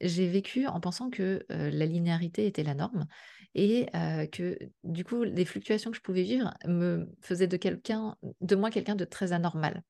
J'ai 0.00 0.28
vécu 0.28 0.66
en 0.66 0.80
pensant 0.80 1.10
que 1.10 1.44
la 1.48 1.86
linéarité 1.86 2.46
était 2.46 2.62
la 2.62 2.74
norme 2.74 3.06
et 3.54 3.86
que 4.32 4.58
du 4.82 5.04
coup 5.04 5.22
les 5.22 5.44
fluctuations 5.44 5.90
que 5.90 5.96
je 5.96 6.02
pouvais 6.02 6.22
vivre 6.22 6.52
me 6.66 7.08
faisaient 7.20 7.46
de 7.46 7.56
quelqu'un 7.56 8.16
de 8.40 8.56
moi 8.56 8.70
quelqu'un 8.70 8.96
de 8.96 9.04
très 9.04 9.32
anormal 9.32 9.82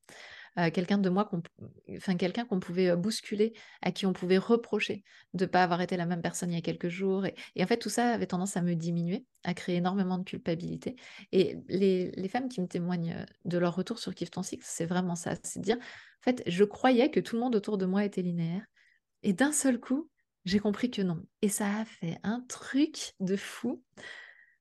quelqu'un 0.73 0.99
de 0.99 1.09
moi 1.09 1.25
qu'on 1.25 1.43
enfin 1.97 2.17
quelqu'un 2.17 2.45
qu'on 2.45 2.61
pouvait 2.61 2.95
bousculer 2.95 3.55
à 3.83 3.91
qui 3.91 4.07
on 4.07 4.13
pouvait 4.13 4.39
reprocher 4.39 5.03
de 5.33 5.45
ne 5.45 5.51
pas 5.51 5.65
avoir 5.65 5.81
été 5.81 5.97
la 5.97 6.07
même 6.07 6.23
personne 6.23 6.53
il 6.53 6.55
y 6.55 6.59
a 6.59 6.63
quelques 6.63 6.89
jours 6.89 7.27
et, 7.27 7.35
en 7.61 7.67
fait 7.67 7.79
tout 7.79 7.89
ça 7.89 8.11
avait 8.11 8.27
tendance 8.27 8.57
à 8.57 8.63
me 8.63 8.75
diminuer 8.75 9.25
à 9.43 9.55
créer 9.55 9.77
énormément 9.77 10.19
de 10.19 10.25
culpabilité 10.25 10.95
et 11.33 11.57
les, 11.69 12.13
les 12.13 12.29
femmes 12.29 12.49
qui 12.49 12.61
me 12.61 12.69
témoignent 12.69 13.25
de 13.45 13.59
leur 13.59 13.75
retour 13.75 13.99
sur 13.99 14.15
Kiff 14.15 14.31
ton 14.31 14.43
cycle 14.43 14.65
c'est 14.67 14.87
vraiment 14.87 15.17
ça 15.17 15.35
c'est 15.43 15.61
dire 15.61 15.77
en 15.77 16.23
fait 16.23 16.43
je 16.47 16.65
croyais 16.65 17.11
que 17.11 17.21
tout 17.21 17.35
le 17.35 17.41
monde 17.41 17.57
autour 17.57 17.79
de 17.79 17.87
moi 17.87 18.05
était 18.05 18.23
linéaire 18.23 18.65
et 19.25 19.33
d'un 19.33 19.53
seul 19.53 19.81
coup 19.81 20.09
j'ai 20.45 20.59
compris 20.59 20.91
que 20.91 21.03
non. 21.03 21.23
Et 21.43 21.49
ça 21.49 21.81
a 21.81 21.85
fait 21.85 22.19
un 22.23 22.41
truc 22.49 23.15
de 23.21 23.37
fou, 23.37 23.83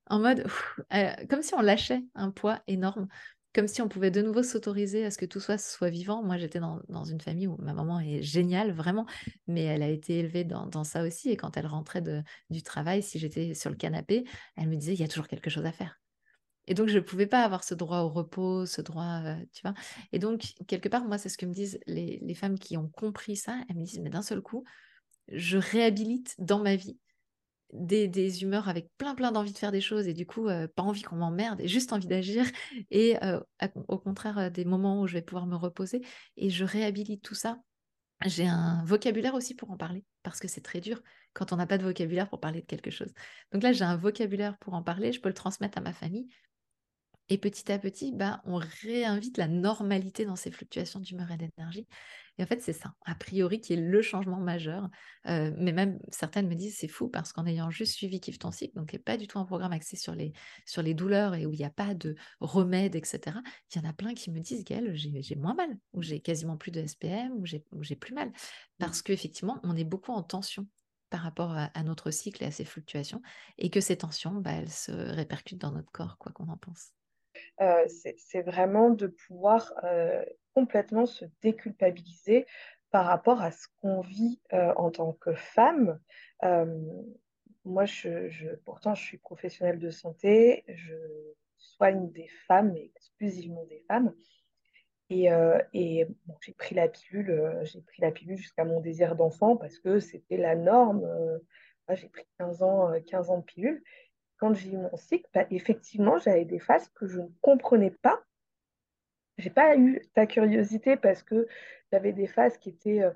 en 0.06 0.18
mode, 0.18 0.46
euh, 0.92 1.12
comme 1.28 1.42
si 1.42 1.54
on 1.54 1.60
lâchait 1.60 2.02
un 2.14 2.30
poids 2.30 2.62
énorme, 2.66 3.08
comme 3.54 3.68
si 3.68 3.82
on 3.82 3.88
pouvait 3.88 4.10
de 4.10 4.20
nouveau 4.20 4.42
s'autoriser 4.42 5.04
à 5.04 5.10
ce 5.10 5.18
que 5.18 5.26
tout 5.26 5.40
soit, 5.40 5.58
soit 5.58 5.90
vivant. 5.90 6.22
Moi, 6.22 6.38
j'étais 6.38 6.58
dans, 6.60 7.04
une 7.04 7.20
famille 7.20 7.46
où 7.46 7.56
ma 7.58 7.72
maman 7.72 8.00
est 8.00 8.22
géniale, 8.22 8.72
vraiment, 8.72 9.06
mais 9.46 9.62
elle 9.62 9.82
a 9.82 9.88
été 9.88 10.18
élevée 10.18 10.44
dans, 10.44 10.84
ça 10.84 11.02
aussi. 11.04 11.30
Et 11.30 11.36
quand 11.36 11.56
elle 11.56 11.66
rentrait 11.66 12.02
du 12.50 12.62
travail, 12.62 13.02
si 13.02 13.18
j'étais 13.18 13.54
sur 13.54 13.70
le 13.70 13.76
canapé, 13.76 14.24
elle 14.56 14.68
me 14.68 14.76
disait, 14.76 14.94
il 14.94 15.00
y 15.00 15.04
a 15.04 15.08
toujours 15.08 15.28
quelque 15.28 15.50
chose 15.50 15.66
à 15.66 15.72
faire. 15.72 16.00
Et 16.66 16.74
donc, 16.74 16.88
je 16.88 16.96
ne 16.96 17.00
pouvais 17.00 17.26
pas 17.26 17.42
avoir 17.42 17.64
ce 17.64 17.74
droit 17.74 18.00
au 18.00 18.08
repos, 18.08 18.66
ce 18.66 18.80
droit, 18.80 19.20
euh, 19.24 19.36
tu 19.52 19.62
vois. 19.62 19.74
Et 20.12 20.18
donc, 20.18 20.54
quelque 20.66 20.88
part, 20.88 21.04
moi, 21.04 21.18
c'est 21.18 21.28
ce 21.28 21.38
que 21.38 21.46
me 21.46 21.52
disent 21.52 21.78
les, 21.86 22.34
femmes 22.34 22.58
qui 22.58 22.76
ont 22.76 22.88
compris 22.88 23.36
ça. 23.36 23.60
Elles 23.68 23.76
me 23.76 23.84
disent, 23.84 24.00
mais 24.00 24.10
d'un 24.10 24.22
seul 24.22 24.40
coup, 24.40 24.64
je 25.28 25.58
réhabilite 25.58 26.34
dans 26.38 26.60
ma 26.60 26.76
vie 26.76 26.98
des, 27.72 28.42
humeurs 28.42 28.68
avec 28.68 28.88
plein 28.98 29.14
plein 29.14 29.32
d'envie 29.32 29.52
de 29.52 29.58
faire 29.58 29.72
des 29.72 29.80
choses 29.80 30.06
et 30.06 30.14
du 30.14 30.26
coup 30.26 30.48
euh, 30.48 30.68
pas 30.68 30.82
envie 30.82 31.02
qu'on 31.02 31.16
m'emmerde 31.16 31.60
et 31.60 31.66
juste 31.66 31.92
envie 31.92 32.06
d'agir 32.06 32.44
et 32.90 33.22
euh, 33.24 33.40
au 33.88 33.98
contraire 33.98 34.50
des 34.50 34.64
moments 34.64 35.00
où 35.00 35.06
je 35.08 35.14
vais 35.14 35.22
pouvoir 35.22 35.46
me 35.46 35.56
reposer 35.56 36.02
et 36.36 36.50
je 36.50 36.64
réhabilite 36.64 37.22
tout 37.22 37.34
ça. 37.34 37.58
J'ai 38.24 38.46
un 38.46 38.84
vocabulaire 38.84 39.34
aussi 39.34 39.54
pour 39.54 39.70
en 39.72 39.76
parler 39.76 40.04
parce 40.22 40.38
que 40.38 40.46
c'est 40.46 40.60
très 40.60 40.80
dur 40.80 41.02
quand 41.32 41.52
on 41.52 41.56
n'a 41.56 41.66
pas 41.66 41.78
de 41.78 41.82
vocabulaire 41.82 42.28
pour 42.28 42.38
parler 42.38 42.60
de 42.60 42.66
quelque 42.66 42.90
chose. 42.90 43.12
Donc 43.50 43.62
là 43.62 43.72
j'ai 43.72 43.84
un 43.84 43.96
vocabulaire 43.96 44.56
pour 44.58 44.74
en 44.74 44.82
parler, 44.82 45.12
je 45.12 45.20
peux 45.20 45.28
le 45.28 45.34
transmettre 45.34 45.78
à 45.78 45.80
ma 45.80 45.92
famille 45.92 46.28
et 47.28 47.38
petit 47.38 47.72
à 47.72 47.78
petit, 47.78 48.12
bah, 48.12 48.42
on 48.44 48.56
réinvite 48.56 49.38
la 49.38 49.48
normalité 49.48 50.24
dans 50.26 50.36
ces 50.36 50.50
fluctuations 50.50 51.00
d'humeur 51.00 51.30
et 51.30 51.36
d'énergie. 51.36 51.86
Et 52.36 52.42
en 52.42 52.46
fait, 52.46 52.60
c'est 52.60 52.72
ça, 52.72 52.94
a 53.06 53.14
priori, 53.14 53.60
qui 53.60 53.74
est 53.74 53.76
le 53.76 54.02
changement 54.02 54.38
majeur. 54.38 54.88
Euh, 55.26 55.52
mais 55.56 55.72
même 55.72 56.00
certaines 56.10 56.48
me 56.48 56.54
disent, 56.54 56.76
c'est 56.76 56.88
fou 56.88 57.08
parce 57.08 57.32
qu'en 57.32 57.46
ayant 57.46 57.70
juste 57.70 57.94
suivi 57.94 58.20
Kiffe 58.20 58.38
ton 58.38 58.50
cycle, 58.50 58.74
donc 58.74 58.90
qui 58.90 58.96
n'est 58.96 59.02
pas 59.02 59.16
du 59.16 59.28
tout 59.28 59.38
un 59.38 59.44
programme 59.44 59.72
axé 59.72 59.96
sur 59.96 60.14
les, 60.14 60.32
sur 60.66 60.82
les 60.82 60.94
douleurs 60.94 61.34
et 61.34 61.46
où 61.46 61.52
il 61.52 61.58
n'y 61.58 61.64
a 61.64 61.70
pas 61.70 61.94
de 61.94 62.16
remède, 62.40 62.96
etc., 62.96 63.38
il 63.72 63.82
y 63.82 63.86
en 63.86 63.88
a 63.88 63.92
plein 63.92 64.14
qui 64.14 64.30
me 64.30 64.40
disent, 64.40 64.64
qu'elle, 64.64 64.94
j'ai 64.94 65.36
moins 65.36 65.54
mal, 65.54 65.78
ou 65.92 66.02
j'ai 66.02 66.20
quasiment 66.20 66.56
plus 66.56 66.72
de 66.72 66.84
SPM, 66.86 67.32
ou 67.36 67.46
j'ai 67.82 67.96
plus 67.96 68.14
mal. 68.14 68.28
Mmh. 68.28 68.32
Parce 68.78 69.00
qu'effectivement, 69.02 69.60
on 69.62 69.76
est 69.76 69.84
beaucoup 69.84 70.12
en 70.12 70.22
tension 70.22 70.66
par 71.10 71.20
rapport 71.20 71.52
à, 71.52 71.82
notre 71.84 72.10
cycle 72.10 72.42
et 72.42 72.46
à 72.46 72.50
ces 72.50 72.64
fluctuations, 72.64 73.22
et 73.58 73.70
que 73.70 73.80
ces 73.80 73.96
tensions, 73.96 74.34
bah, 74.34 74.50
elles 74.50 74.72
se 74.72 74.90
répercutent 74.90 75.60
dans 75.60 75.70
notre 75.70 75.92
corps, 75.92 76.18
quoi 76.18 76.32
qu'on 76.32 76.48
en 76.48 76.56
pense. 76.56 76.90
Euh, 77.60 77.86
c'est 77.88 78.42
vraiment 78.42 78.90
de 78.90 79.06
pouvoir 79.06 79.72
euh, 79.84 80.24
complètement 80.54 81.06
se 81.06 81.24
déculpabiliser 81.42 82.46
par 82.90 83.06
rapport 83.06 83.40
à 83.42 83.52
ce 83.52 83.66
qu'on 83.80 84.00
vit 84.00 84.40
euh, 84.52 84.72
en 84.76 84.90
tant 84.90 85.12
que 85.12 85.34
femme. 85.34 86.00
moi, 87.64 87.84
pourtant, 88.64 88.94
je 88.94 89.02
suis 89.02 89.18
professionnelle 89.18 89.78
de 89.78 89.90
santé, 89.90 90.64
je 90.68 90.94
soigne 91.56 92.10
des 92.10 92.28
femmes, 92.46 92.76
exclusivement 92.76 93.64
des 93.64 93.84
femmes. 93.88 94.14
Et, 95.10 95.28
et 95.72 96.06
j'ai 96.40 96.52
pris 96.54 96.74
la 96.74 96.88
pilule, 96.88 97.60
j'ai 97.62 97.80
pris 97.82 98.02
la 98.02 98.10
pilule 98.10 98.36
jusqu'à 98.36 98.64
mon 98.64 98.80
désir 98.80 99.16
d'enfant 99.16 99.56
parce 99.56 99.78
que 99.78 100.00
c'était 100.00 100.36
la 100.36 100.56
norme. 100.56 101.06
j'ai 101.90 102.08
pris 102.08 102.24
15 102.38 102.62
ans, 102.62 102.92
15 103.06 103.30
ans 103.30 103.38
de 103.38 103.44
pilule 103.44 103.82
j'ai 104.52 104.70
eu 104.70 104.76
mon 104.76 104.96
cycle, 104.96 105.28
bah, 105.32 105.46
effectivement, 105.50 106.18
j'avais 106.18 106.44
des 106.44 106.58
phases 106.58 106.88
que 106.88 107.06
je 107.06 107.20
ne 107.20 107.28
comprenais 107.40 107.90
pas. 107.90 108.22
J'ai 109.38 109.50
pas 109.50 109.76
eu 109.76 110.02
ta 110.14 110.26
curiosité 110.26 110.96
parce 110.96 111.22
que 111.22 111.48
j'avais 111.90 112.12
des 112.12 112.26
phases 112.26 112.58
qui 112.58 112.70
étaient. 112.70 113.02
Euh, 113.02 113.12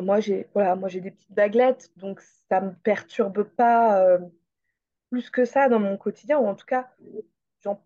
moi, 0.00 0.20
j'ai 0.20 0.48
voilà, 0.54 0.76
moi 0.76 0.88
j'ai 0.88 1.00
des 1.00 1.10
petites 1.10 1.32
baglettes, 1.32 1.90
donc 1.96 2.20
ça 2.20 2.60
me 2.60 2.72
perturbe 2.72 3.42
pas 3.42 4.00
euh, 4.04 4.18
plus 5.10 5.30
que 5.30 5.44
ça 5.44 5.68
dans 5.68 5.80
mon 5.80 5.96
quotidien, 5.96 6.38
ou 6.38 6.46
en 6.46 6.54
tout 6.54 6.66
cas, 6.66 6.88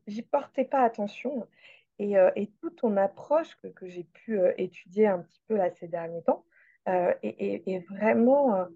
j'y 0.06 0.22
portais 0.22 0.64
pas 0.64 0.82
attention. 0.82 1.48
Et, 2.00 2.18
euh, 2.18 2.30
et, 2.34 2.48
toute 2.60 2.76
ton 2.76 2.96
approche 2.96 3.54
que, 3.62 3.68
que 3.68 3.86
j'ai 3.86 4.02
pu 4.02 4.38
étudier 4.58 5.06
un 5.06 5.20
petit 5.20 5.40
peu 5.46 5.56
là 5.56 5.70
ces 5.70 5.86
derniers 5.86 6.22
temps, 6.24 6.44
et, 7.22 7.84
vraiment, 7.88 8.66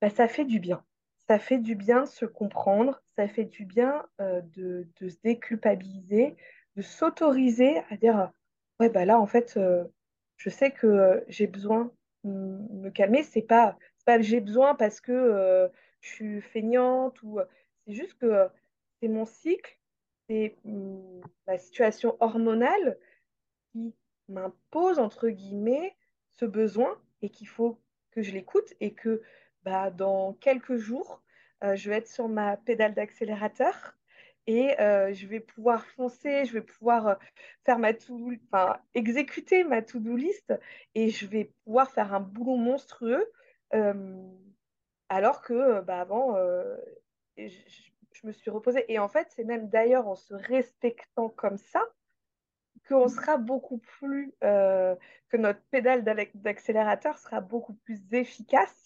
bah, 0.00 0.10
ça 0.10 0.28
fait 0.28 0.44
du 0.44 0.60
bien 0.60 0.85
ça 1.28 1.38
fait 1.38 1.58
du 1.58 1.74
bien 1.74 2.06
se 2.06 2.24
comprendre, 2.24 3.02
ça 3.16 3.28
fait 3.28 3.44
du 3.44 3.64
bien 3.64 4.06
euh, 4.20 4.40
de, 4.54 4.86
se 5.00 5.16
déculpabiliser, 5.24 6.36
de 6.76 6.82
s'autoriser 6.82 7.78
à 7.90 7.96
dire 7.96 8.30
ouais 8.80 8.90
bah 8.90 9.04
là 9.04 9.18
en 9.18 9.26
fait 9.26 9.56
euh, 9.56 9.84
je 10.36 10.50
sais 10.50 10.70
que 10.70 10.86
euh, 10.86 11.20
j'ai 11.28 11.46
besoin 11.46 11.92
de 12.24 12.30
me 12.30 12.90
calmer, 12.90 13.22
c'est 13.22 13.42
pas 13.42 13.76
pas 14.04 14.20
j'ai 14.20 14.40
besoin 14.40 14.74
parce 14.76 15.00
que 15.00 15.68
je 16.00 16.08
suis 16.08 16.40
feignante 16.40 17.20
ou 17.24 17.40
c'est 17.84 17.94
juste 17.94 18.14
que 18.18 18.48
c'est 19.00 19.08
mon 19.08 19.26
cycle, 19.26 19.78
c'est 20.28 20.56
mm, 20.64 21.20
ma 21.48 21.58
situation 21.58 22.16
hormonale 22.20 22.98
qui 23.72 23.94
m'impose 24.28 25.00
entre 25.00 25.28
guillemets 25.28 25.96
ce 26.30 26.44
besoin 26.44 26.96
et 27.22 27.30
qu'il 27.30 27.48
faut 27.48 27.80
que 28.12 28.22
je 28.22 28.32
l'écoute 28.32 28.74
et 28.80 28.92
que 28.92 29.22
bah, 29.66 29.90
dans 29.90 30.34
quelques 30.34 30.76
jours, 30.76 31.20
je 31.62 31.90
vais 31.90 31.96
être 31.96 32.08
sur 32.08 32.28
ma 32.28 32.56
pédale 32.56 32.94
d'accélérateur 32.94 33.96
et 34.46 34.80
euh, 34.80 35.12
je 35.12 35.26
vais 35.26 35.40
pouvoir 35.40 35.84
foncer, 35.86 36.44
je 36.44 36.52
vais 36.52 36.60
pouvoir 36.60 37.08
euh, 37.08 37.14
faire 37.64 37.78
ma 37.78 37.92
to 37.92 38.30
enfin, 38.52 38.78
exécuter 38.94 39.64
ma 39.64 39.82
to-do 39.82 40.14
list 40.16 40.54
et 40.94 41.10
je 41.10 41.26
vais 41.26 41.52
pouvoir 41.64 41.90
faire 41.90 42.14
un 42.14 42.20
boulot 42.20 42.56
monstrueux 42.56 43.30
alors 45.08 45.42
que 45.42 45.80
bah, 45.82 46.00
avant, 46.00 46.36
je, 47.36 47.50
me 48.24 48.32
suis 48.32 48.50
reposée. 48.50 48.84
Et 48.90 48.98
en 48.98 49.08
fait, 49.08 49.28
c'est 49.30 49.44
même 49.44 49.68
d'ailleurs 49.68 50.08
en 50.08 50.14
se 50.14 50.34
respectant 50.34 51.28
comme 51.28 51.58
ça 51.58 51.82
sera 52.88 53.36
beaucoup 53.36 53.78
plus, 53.78 54.32
que 54.40 55.36
notre 55.36 55.60
pédale 55.70 56.04
d'accélérateur 56.34 57.18
sera 57.18 57.40
beaucoup 57.40 57.74
plus 57.74 58.00
efficace 58.12 58.85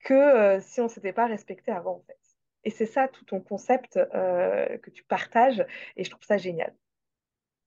que 0.00 0.14
euh, 0.14 0.60
si 0.60 0.80
on 0.80 0.84
ne 0.84 0.88
s'était 0.88 1.12
pas 1.12 1.26
respecté 1.26 1.70
avant, 1.70 1.96
en 1.96 2.04
fait. 2.06 2.18
Et 2.64 2.70
c'est 2.70 2.86
ça 2.86 3.08
tout 3.08 3.24
ton 3.24 3.40
concept 3.40 3.96
euh, 3.96 4.78
que 4.78 4.90
tu 4.90 5.04
partages, 5.04 5.64
et 5.96 6.04
je 6.04 6.10
trouve 6.10 6.24
ça 6.24 6.38
génial. 6.38 6.74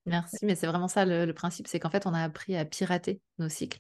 Merci, 0.06 0.46
mais 0.46 0.56
c'est 0.56 0.68
vraiment 0.68 0.88
ça 0.88 1.06
le, 1.06 1.32
principe, 1.34 1.68
c'est 1.68 1.80
qu'en 1.80 1.90
fait, 1.90 2.06
on 2.08 2.14
a 2.14 2.24
appris 2.24 2.58
à 2.58 2.66
pirater 2.66 3.22
nos 3.38 3.50
cycles. 3.50 3.80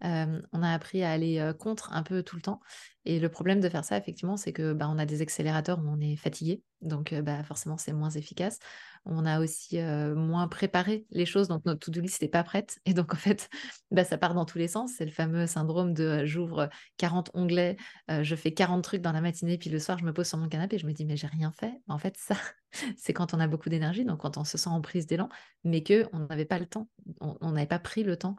on 0.00 0.62
a 0.62 0.72
appris 0.72 1.04
à 1.04 1.12
aller 1.12 1.52
contre 1.60 1.92
un 1.92 2.02
peu 2.02 2.24
tout 2.24 2.34
le 2.34 2.42
temps. 2.42 2.60
Et 3.04 3.20
le 3.20 3.28
problème 3.28 3.60
de 3.60 3.68
faire 3.68 3.84
ça, 3.84 3.96
effectivement, 3.96 4.36
c'est 4.36 4.52
que 4.52 4.72
bah, 4.72 4.88
on 4.88 4.98
a 4.98 5.06
des 5.06 5.22
accélérateurs 5.22 5.78
où 5.78 5.88
on 5.88 6.00
est 6.00 6.16
fatigué, 6.16 6.62
donc 6.80 7.14
bah, 7.14 7.44
forcément 7.44 7.78
c'est 7.78 7.92
moins 7.92 8.10
efficace. 8.10 8.58
On 9.04 9.26
a 9.26 9.40
aussi 9.40 9.78
moins 9.80 10.48
préparé 10.48 11.06
les 11.10 11.26
choses, 11.26 11.48
donc 11.48 11.64
notre 11.64 11.80
to-do 11.80 12.00
list 12.00 12.22
n'est 12.22 12.28
pas 12.28 12.44
prête. 12.44 12.78
Et 12.86 12.94
donc 12.94 13.12
en 13.12 13.16
fait, 13.16 13.48
bah, 13.90 14.04
ça 14.04 14.18
part 14.18 14.34
dans 14.34 14.44
tous 14.44 14.58
les 14.58 14.68
sens. 14.68 14.92
C'est 14.96 15.04
le 15.04 15.10
fameux 15.10 15.46
syndrome 15.46 15.92
de 15.92 16.24
j'ouvre 16.24 16.68
40 16.98 17.30
onglets, 17.34 17.76
je 18.08 18.34
fais 18.36 18.52
40 18.52 18.84
trucs 18.84 19.02
dans 19.02 19.12
la 19.12 19.20
matinée, 19.20 19.58
puis 19.58 19.70
le 19.70 19.78
soir 19.78 19.98
je 19.98 20.04
me 20.04 20.12
pose 20.12 20.28
sur 20.28 20.38
mon 20.38 20.48
canapé 20.48 20.76
et 20.76 20.78
je 20.78 20.86
me 20.86 20.92
dis 20.92 21.04
mais 21.04 21.16
j'ai 21.16 21.26
rien 21.26 21.52
fait. 21.52 21.72
En 21.88 21.98
fait, 21.98 22.16
ça, 22.16 22.36
c'est 22.96 23.12
quand 23.12 23.34
on 23.34 23.40
a 23.40 23.46
beaucoup 23.46 23.68
d'énergie, 23.68 24.04
donc 24.04 24.20
quand 24.20 24.38
on 24.38 24.44
se 24.44 24.58
sent 24.58 24.70
en 24.70 24.80
prise 24.80 25.06
d'élan, 25.06 25.28
mais 25.64 25.82
que 25.82 26.06
on 26.12 26.20
n'avait 26.26 26.44
pas 26.44 26.58
le 26.58 26.66
temps, 26.66 26.88
on 27.20 27.52
n'avait 27.52 27.66
pas 27.66 27.78
pris 27.78 28.04
le 28.04 28.16
temps 28.16 28.36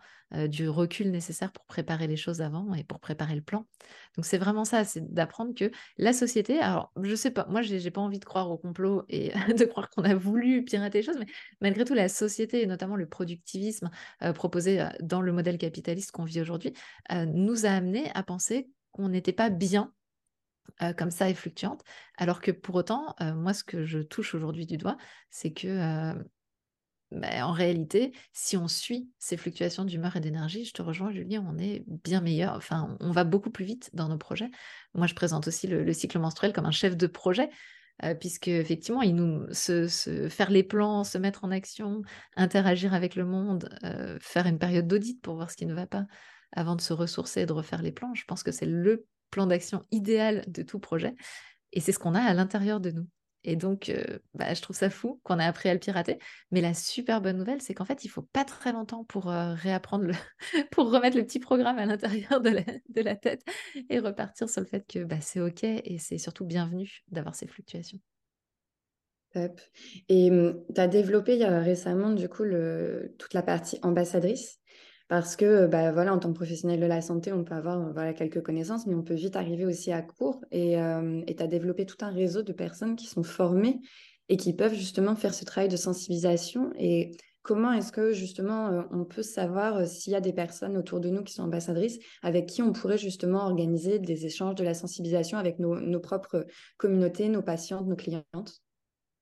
du 0.47 0.67
recul 0.67 1.11
nécessaire 1.11 1.51
pour 1.51 1.65
préparer 1.65 2.07
les 2.07 2.17
choses 2.17 2.41
avant 2.41 2.73
et 2.73 2.83
pour 2.83 2.99
préparer 2.99 3.35
le 3.35 3.41
plan. 3.41 3.67
Donc 4.15 4.25
c'est 4.25 4.37
vraiment 4.37 4.65
ça, 4.65 4.83
c'est 4.85 5.13
d'apprendre 5.13 5.55
que 5.55 5.71
la 5.97 6.13
société, 6.13 6.59
alors 6.59 6.91
je 7.01 7.15
sais 7.15 7.31
pas, 7.31 7.45
moi 7.49 7.61
j'ai 7.61 7.91
pas 7.91 8.01
envie 8.01 8.19
de 8.19 8.25
croire 8.25 8.51
au 8.51 8.57
complot 8.57 9.03
et 9.09 9.31
de 9.57 9.65
croire 9.65 9.89
qu'on 9.89 10.03
a 10.03 10.13
voulu 10.13 10.63
pirater 10.63 10.99
les 10.99 11.03
choses, 11.03 11.17
mais 11.17 11.25
malgré 11.61 11.83
tout 11.85 11.93
la 11.93 12.09
société 12.09 12.61
et 12.61 12.65
notamment 12.67 12.95
le 12.95 13.07
productivisme 13.07 13.89
proposé 14.35 14.85
dans 15.01 15.21
le 15.21 15.31
modèle 15.31 15.57
capitaliste 15.57 16.11
qu'on 16.11 16.25
vit 16.25 16.41
aujourd'hui 16.41 16.73
nous 17.11 17.65
a 17.65 17.69
amené 17.69 18.11
à 18.13 18.23
penser 18.23 18.69
qu'on 18.91 19.09
n'était 19.09 19.33
pas 19.33 19.49
bien 19.49 19.91
comme 20.97 21.11
ça 21.11 21.29
et 21.29 21.33
fluctuante, 21.33 21.83
alors 22.17 22.41
que 22.41 22.51
pour 22.51 22.75
autant, 22.75 23.15
moi 23.19 23.53
ce 23.53 23.63
que 23.63 23.83
je 23.83 23.99
touche 23.99 24.35
aujourd'hui 24.35 24.65
du 24.65 24.77
doigt, 24.77 24.97
c'est 25.29 25.53
que 25.53 26.13
bah, 27.13 27.45
en 27.45 27.51
réalité, 27.51 28.11
si 28.31 28.57
on 28.57 28.67
suit 28.67 29.09
ces 29.19 29.37
fluctuations 29.37 29.85
d'humeur 29.85 30.15
et 30.15 30.19
d'énergie, 30.19 30.65
je 30.65 30.73
te 30.73 30.81
rejoins, 30.81 31.11
Julie, 31.11 31.37
on 31.37 31.57
est 31.57 31.83
bien 31.87 32.21
meilleur. 32.21 32.55
Enfin, 32.55 32.97
on 32.99 33.11
va 33.11 33.23
beaucoup 33.23 33.51
plus 33.51 33.65
vite 33.65 33.91
dans 33.93 34.09
nos 34.09 34.17
projets. 34.17 34.49
Moi, 34.95 35.05
je 35.05 35.13
présente 35.13 35.47
aussi 35.47 35.67
le, 35.67 35.93
cycle 35.93 36.17
menstruel 36.17 36.53
comme 36.53 36.65
un 36.65 36.71
chef 36.71 36.97
de 36.97 37.05
projet, 37.05 37.49
euh, 38.03 38.15
puisque 38.15 38.47
effectivement, 38.47 39.03
il 39.03 39.15
nous 39.15 39.45
se, 39.51 39.87
faire 40.29 40.49
les 40.49 40.63
plans, 40.63 41.03
se 41.03 41.19
mettre 41.19 41.43
en 41.43 41.51
action, 41.51 42.01
interagir 42.35 42.93
avec 42.95 43.15
le 43.15 43.25
monde, 43.25 43.69
euh, 43.83 44.17
faire 44.19 44.47
une 44.47 44.57
période 44.57 44.87
d'audit 44.87 45.21
pour 45.21 45.35
voir 45.35 45.51
ce 45.51 45.57
qui 45.57 45.67
ne 45.67 45.73
va 45.75 45.85
pas, 45.85 46.05
avant 46.51 46.75
de 46.75 46.81
se 46.81 46.93
ressourcer 46.93 47.41
et 47.41 47.45
de 47.45 47.53
refaire 47.53 47.83
les 47.83 47.91
plans. 47.91 48.13
Je 48.15 48.25
pense 48.25 48.41
que 48.41 48.51
c'est 48.51 48.65
le 48.65 49.05
plan 49.29 49.45
d'action 49.45 49.85
idéal 49.91 50.43
de 50.47 50.63
tout 50.63 50.79
projet, 50.79 51.13
et 51.73 51.79
c'est 51.79 51.91
ce 51.91 51.99
qu'on 51.99 52.15
a 52.15 52.21
à 52.21 52.33
l'intérieur 52.33 52.79
de 52.79 52.91
nous. 52.91 53.07
Et 53.43 53.55
donc, 53.55 53.89
euh, 53.89 54.19
bah, 54.33 54.53
je 54.53 54.61
trouve 54.61 54.75
ça 54.75 54.89
fou 54.89 55.19
qu'on 55.23 55.39
a 55.39 55.45
appris 55.45 55.69
à 55.69 55.73
le 55.73 55.79
pirater. 55.79 56.17
Mais 56.51 56.61
la 56.61 56.73
super 56.73 57.21
bonne 57.21 57.37
nouvelle, 57.37 57.61
c'est 57.61 57.73
qu'en 57.73 57.85
fait, 57.85 58.05
il 58.05 58.07
faut 58.07 58.21
pas 58.21 58.45
très 58.45 58.71
longtemps 58.71 59.03
pour 59.03 59.29
euh, 59.29 59.53
réapprendre, 59.53 60.05
le 60.05 60.13
pour 60.71 60.91
remettre 60.91 61.17
le 61.17 61.25
petit 61.25 61.39
programme 61.39 61.77
à 61.77 61.85
l'intérieur 61.85 62.41
de 62.41 63.01
la, 63.01 63.15
tête 63.15 63.43
et 63.89 63.99
repartir 63.99 64.49
sur 64.49 64.61
le 64.61 64.67
fait 64.67 64.85
que 64.87 65.03
bah, 65.03 65.21
c'est 65.21 65.39
OK 65.39 65.63
et 65.63 65.97
c'est 65.99 66.17
surtout 66.17 66.45
bienvenu 66.45 67.03
d'avoir 67.09 67.35
ces 67.35 67.47
fluctuations. 67.47 67.99
Top. 69.33 69.59
Et 70.09 70.29
mmh, 70.29 70.65
tu 70.73 70.81
as 70.81 70.87
développé 70.87 71.43
récemment, 71.43 72.11
du 72.11 72.29
coup, 72.29 72.43
toute 73.17 73.33
la 73.33 73.41
partie 73.41 73.79
ambassadrice 73.81 74.59
parce 75.13 75.35
que 75.35 75.67
bah, 75.67 75.91
voilà, 75.91 76.11
en 76.11 76.17
tant 76.17 76.29
que 76.29 76.37
professionnel 76.37 76.79
de 76.79 76.87
la 76.87 76.99
santé, 76.99 77.31
on 77.31 77.43
peut 77.43 77.53
avoir 77.53 77.93
voilà, 77.93 78.13
quelques 78.13 78.41
connaissances, 78.41 78.87
mais 78.87 78.95
on 78.95 79.03
peut 79.03 79.13
vite 79.13 79.35
arriver 79.35 79.63
aussi 79.63 79.91
à 79.91 80.01
court. 80.01 80.43
Et 80.49 80.73
tu 80.73 81.43
as 81.43 81.45
développé 81.45 81.85
tout 81.85 82.03
un 82.03 82.09
réseau 82.09 82.41
de 82.41 82.51
personnes 82.51 82.95
qui 82.95 83.05
sont 83.05 83.21
formées 83.21 83.79
et 84.27 84.37
qui 84.37 84.55
peuvent 84.55 84.73
justement 84.73 85.15
faire 85.15 85.35
ce 85.35 85.45
travail 85.45 85.69
de 85.69 85.75
sensibilisation. 85.75 86.71
Et 86.79 87.11
comment 87.43 87.71
est-ce 87.73 87.91
que 87.91 88.11
justement 88.11 88.85
on 88.89 89.05
peut 89.05 89.21
savoir 89.21 89.85
s'il 89.85 90.13
y 90.13 90.15
a 90.15 90.19
des 90.19 90.33
personnes 90.33 90.77
autour 90.77 90.99
de 90.99 91.09
nous 91.09 91.21
qui 91.21 91.33
sont 91.33 91.43
ambassadrices 91.43 91.99
avec 92.23 92.47
qui 92.47 92.63
on 92.63 92.73
pourrait 92.73 92.97
justement 92.97 93.45
organiser 93.45 93.99
des 93.99 94.25
échanges 94.25 94.55
de 94.55 94.63
la 94.63 94.73
sensibilisation 94.73 95.37
avec 95.37 95.59
nos 95.59 95.99
propres 95.99 96.47
communautés, 96.77 97.29
nos 97.29 97.43
patientes, 97.43 97.85
nos 97.85 97.95
clientes? 97.95 98.63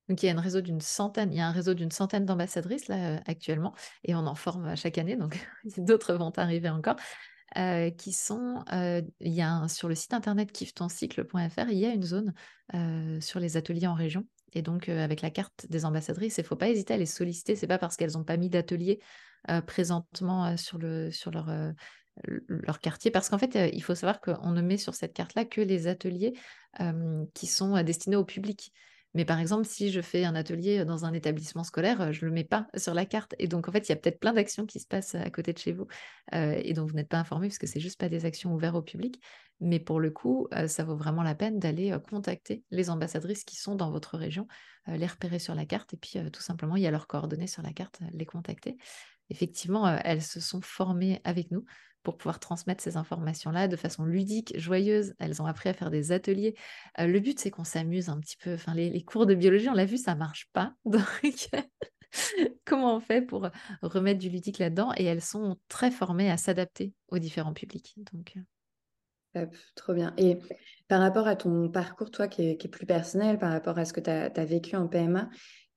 Donc 0.08 0.22
il 0.22 0.26
y 0.26 0.28
a 0.28 0.36
un 0.36 0.40
réseau 0.40 0.60
d'une 0.60 0.80
centaine, 0.80 1.32
il 1.32 1.38
y 1.38 1.40
a 1.40 1.46
un 1.46 1.52
réseau 1.52 1.74
d'une 1.74 1.90
centaine 1.90 2.24
d'ambassadrices 2.24 2.88
là 2.88 3.14
euh, 3.14 3.18
actuellement, 3.26 3.74
et 4.04 4.14
on 4.14 4.26
en 4.26 4.34
forme 4.34 4.76
chaque 4.76 4.98
année, 4.98 5.16
donc 5.16 5.38
d'autres 5.78 6.14
vont 6.14 6.32
arriver 6.36 6.68
encore. 6.68 6.96
Euh, 7.58 7.90
qui 7.90 8.14
sont, 8.14 8.64
euh, 8.72 9.02
il 9.20 9.32
y 9.32 9.42
a 9.42 9.68
sur 9.68 9.86
le 9.86 9.94
site 9.94 10.14
internet 10.14 10.50
kifftoncycle.fr, 10.52 11.68
il 11.68 11.78
y 11.78 11.84
a 11.84 11.92
une 11.92 12.02
zone 12.02 12.32
sur 13.20 13.40
les 13.40 13.58
ateliers 13.58 13.86
en 13.86 13.94
région. 13.94 14.26
Et 14.54 14.62
donc, 14.62 14.88
avec 14.88 15.20
la 15.20 15.30
carte 15.30 15.66
des 15.68 15.84
ambassadrices, 15.84 16.38
il 16.38 16.40
ne 16.40 16.46
faut 16.46 16.56
pas 16.56 16.70
hésiter 16.70 16.94
à 16.94 16.96
les 16.96 17.04
solliciter. 17.04 17.54
C'est 17.54 17.66
pas 17.66 17.76
parce 17.76 17.98
qu'elles 17.98 18.12
n'ont 18.12 18.24
pas 18.24 18.38
mis 18.38 18.48
d'atelier 18.48 19.00
présentement 19.66 20.56
sur, 20.56 20.78
le, 20.78 21.10
sur 21.10 21.30
leur, 21.30 21.50
leur 22.24 22.80
quartier. 22.80 23.10
Parce 23.10 23.28
qu'en 23.28 23.36
fait, 23.36 23.58
il 23.74 23.82
faut 23.82 23.94
savoir 23.94 24.22
qu'on 24.22 24.52
ne 24.52 24.62
met 24.62 24.78
sur 24.78 24.94
cette 24.94 25.12
carte-là 25.12 25.44
que 25.44 25.60
les 25.60 25.86
ateliers 25.88 26.32
qui 27.34 27.46
sont 27.46 27.82
destinés 27.82 28.16
au 28.16 28.24
public. 28.24 28.72
Mais 29.14 29.24
par 29.24 29.38
exemple, 29.38 29.66
si 29.66 29.90
je 29.90 30.00
fais 30.00 30.24
un 30.24 30.34
atelier 30.34 30.84
dans 30.84 31.04
un 31.04 31.12
établissement 31.12 31.64
scolaire, 31.64 32.12
je 32.12 32.24
ne 32.24 32.30
le 32.30 32.34
mets 32.34 32.44
pas 32.44 32.66
sur 32.76 32.94
la 32.94 33.04
carte. 33.06 33.34
Et 33.38 33.48
donc, 33.48 33.68
en 33.68 33.72
fait, 33.72 33.88
il 33.88 33.90
y 33.90 33.92
a 33.92 33.96
peut-être 33.96 34.20
plein 34.20 34.32
d'actions 34.32 34.66
qui 34.66 34.80
se 34.80 34.86
passent 34.86 35.14
à 35.14 35.28
côté 35.30 35.52
de 35.52 35.58
chez 35.58 35.72
vous 35.72 35.86
et 36.32 36.72
dont 36.72 36.86
vous 36.86 36.94
n'êtes 36.94 37.08
pas 37.08 37.18
informé 37.18 37.48
parce 37.48 37.58
que 37.58 37.66
c'est 37.66 37.80
juste 37.80 38.00
pas 38.00 38.08
des 38.08 38.24
actions 38.24 38.54
ouvertes 38.54 38.76
au 38.76 38.82
public. 38.82 39.20
Mais 39.60 39.78
pour 39.78 40.00
le 40.00 40.10
coup, 40.10 40.48
ça 40.66 40.84
vaut 40.84 40.96
vraiment 40.96 41.22
la 41.22 41.34
peine 41.34 41.58
d'aller 41.58 41.96
contacter 42.08 42.64
les 42.70 42.90
ambassadrices 42.90 43.44
qui 43.44 43.56
sont 43.56 43.76
dans 43.76 43.90
votre 43.90 44.16
région, 44.16 44.48
les 44.86 45.06
repérer 45.06 45.38
sur 45.38 45.54
la 45.54 45.66
carte 45.66 45.94
et 45.94 45.96
puis 45.98 46.18
tout 46.32 46.42
simplement, 46.42 46.76
il 46.76 46.82
y 46.82 46.86
a 46.86 46.90
leurs 46.90 47.06
coordonnées 47.06 47.46
sur 47.46 47.62
la 47.62 47.72
carte, 47.72 48.00
les 48.12 48.26
contacter. 48.26 48.76
Effectivement, 49.32 49.88
elles 50.04 50.22
se 50.22 50.40
sont 50.40 50.60
formées 50.60 51.22
avec 51.24 51.50
nous 51.50 51.64
pour 52.02 52.16
pouvoir 52.16 52.38
transmettre 52.38 52.82
ces 52.82 52.96
informations-là 52.96 53.68
de 53.68 53.76
façon 53.76 54.04
ludique, 54.04 54.58
joyeuse. 54.58 55.14
Elles 55.18 55.40
ont 55.40 55.46
appris 55.46 55.68
à 55.68 55.72
faire 55.72 55.90
des 55.90 56.12
ateliers. 56.12 56.54
Euh, 56.98 57.06
le 57.06 57.20
but, 57.20 57.38
c'est 57.38 57.50
qu'on 57.50 57.64
s'amuse 57.64 58.08
un 58.08 58.20
petit 58.20 58.36
peu. 58.36 58.56
Les, 58.74 59.02
cours 59.02 59.26
de 59.26 59.34
biologie, 59.34 59.68
on 59.68 59.74
l'a 59.74 59.84
vu, 59.84 59.96
ça 59.96 60.14
marche 60.14 60.48
pas. 60.52 60.74
Comment 62.66 62.96
on 62.96 63.00
fait 63.00 63.22
pour 63.22 63.48
remettre 63.80 64.18
du 64.18 64.28
ludique 64.28 64.58
là-dedans? 64.58 64.92
Et 64.96 65.04
elles 65.04 65.22
sont 65.22 65.56
très 65.68 65.90
formées 65.90 66.30
à 66.30 66.36
s'adapter 66.36 66.92
aux 67.08 67.18
différents 67.18 67.54
publics. 67.54 67.94
Donc, 68.12 68.36
euh. 69.36 69.46
trop 69.76 69.94
bien. 69.94 70.12
Et 70.18 70.38
par 70.88 71.00
rapport 71.00 71.26
à 71.26 71.36
ton 71.36 71.70
parcours, 71.70 72.10
toi, 72.10 72.28
qui 72.28 72.42
est, 72.50 72.68
plus 72.68 72.86
personnel, 72.86 73.38
par 73.38 73.50
rapport 73.50 73.78
à 73.78 73.84
ce 73.84 73.92
que 73.92 74.00
tu 74.00 74.10
as, 74.10 74.44
vécu 74.44 74.76
en 74.76 74.88
PMA, 74.88 75.30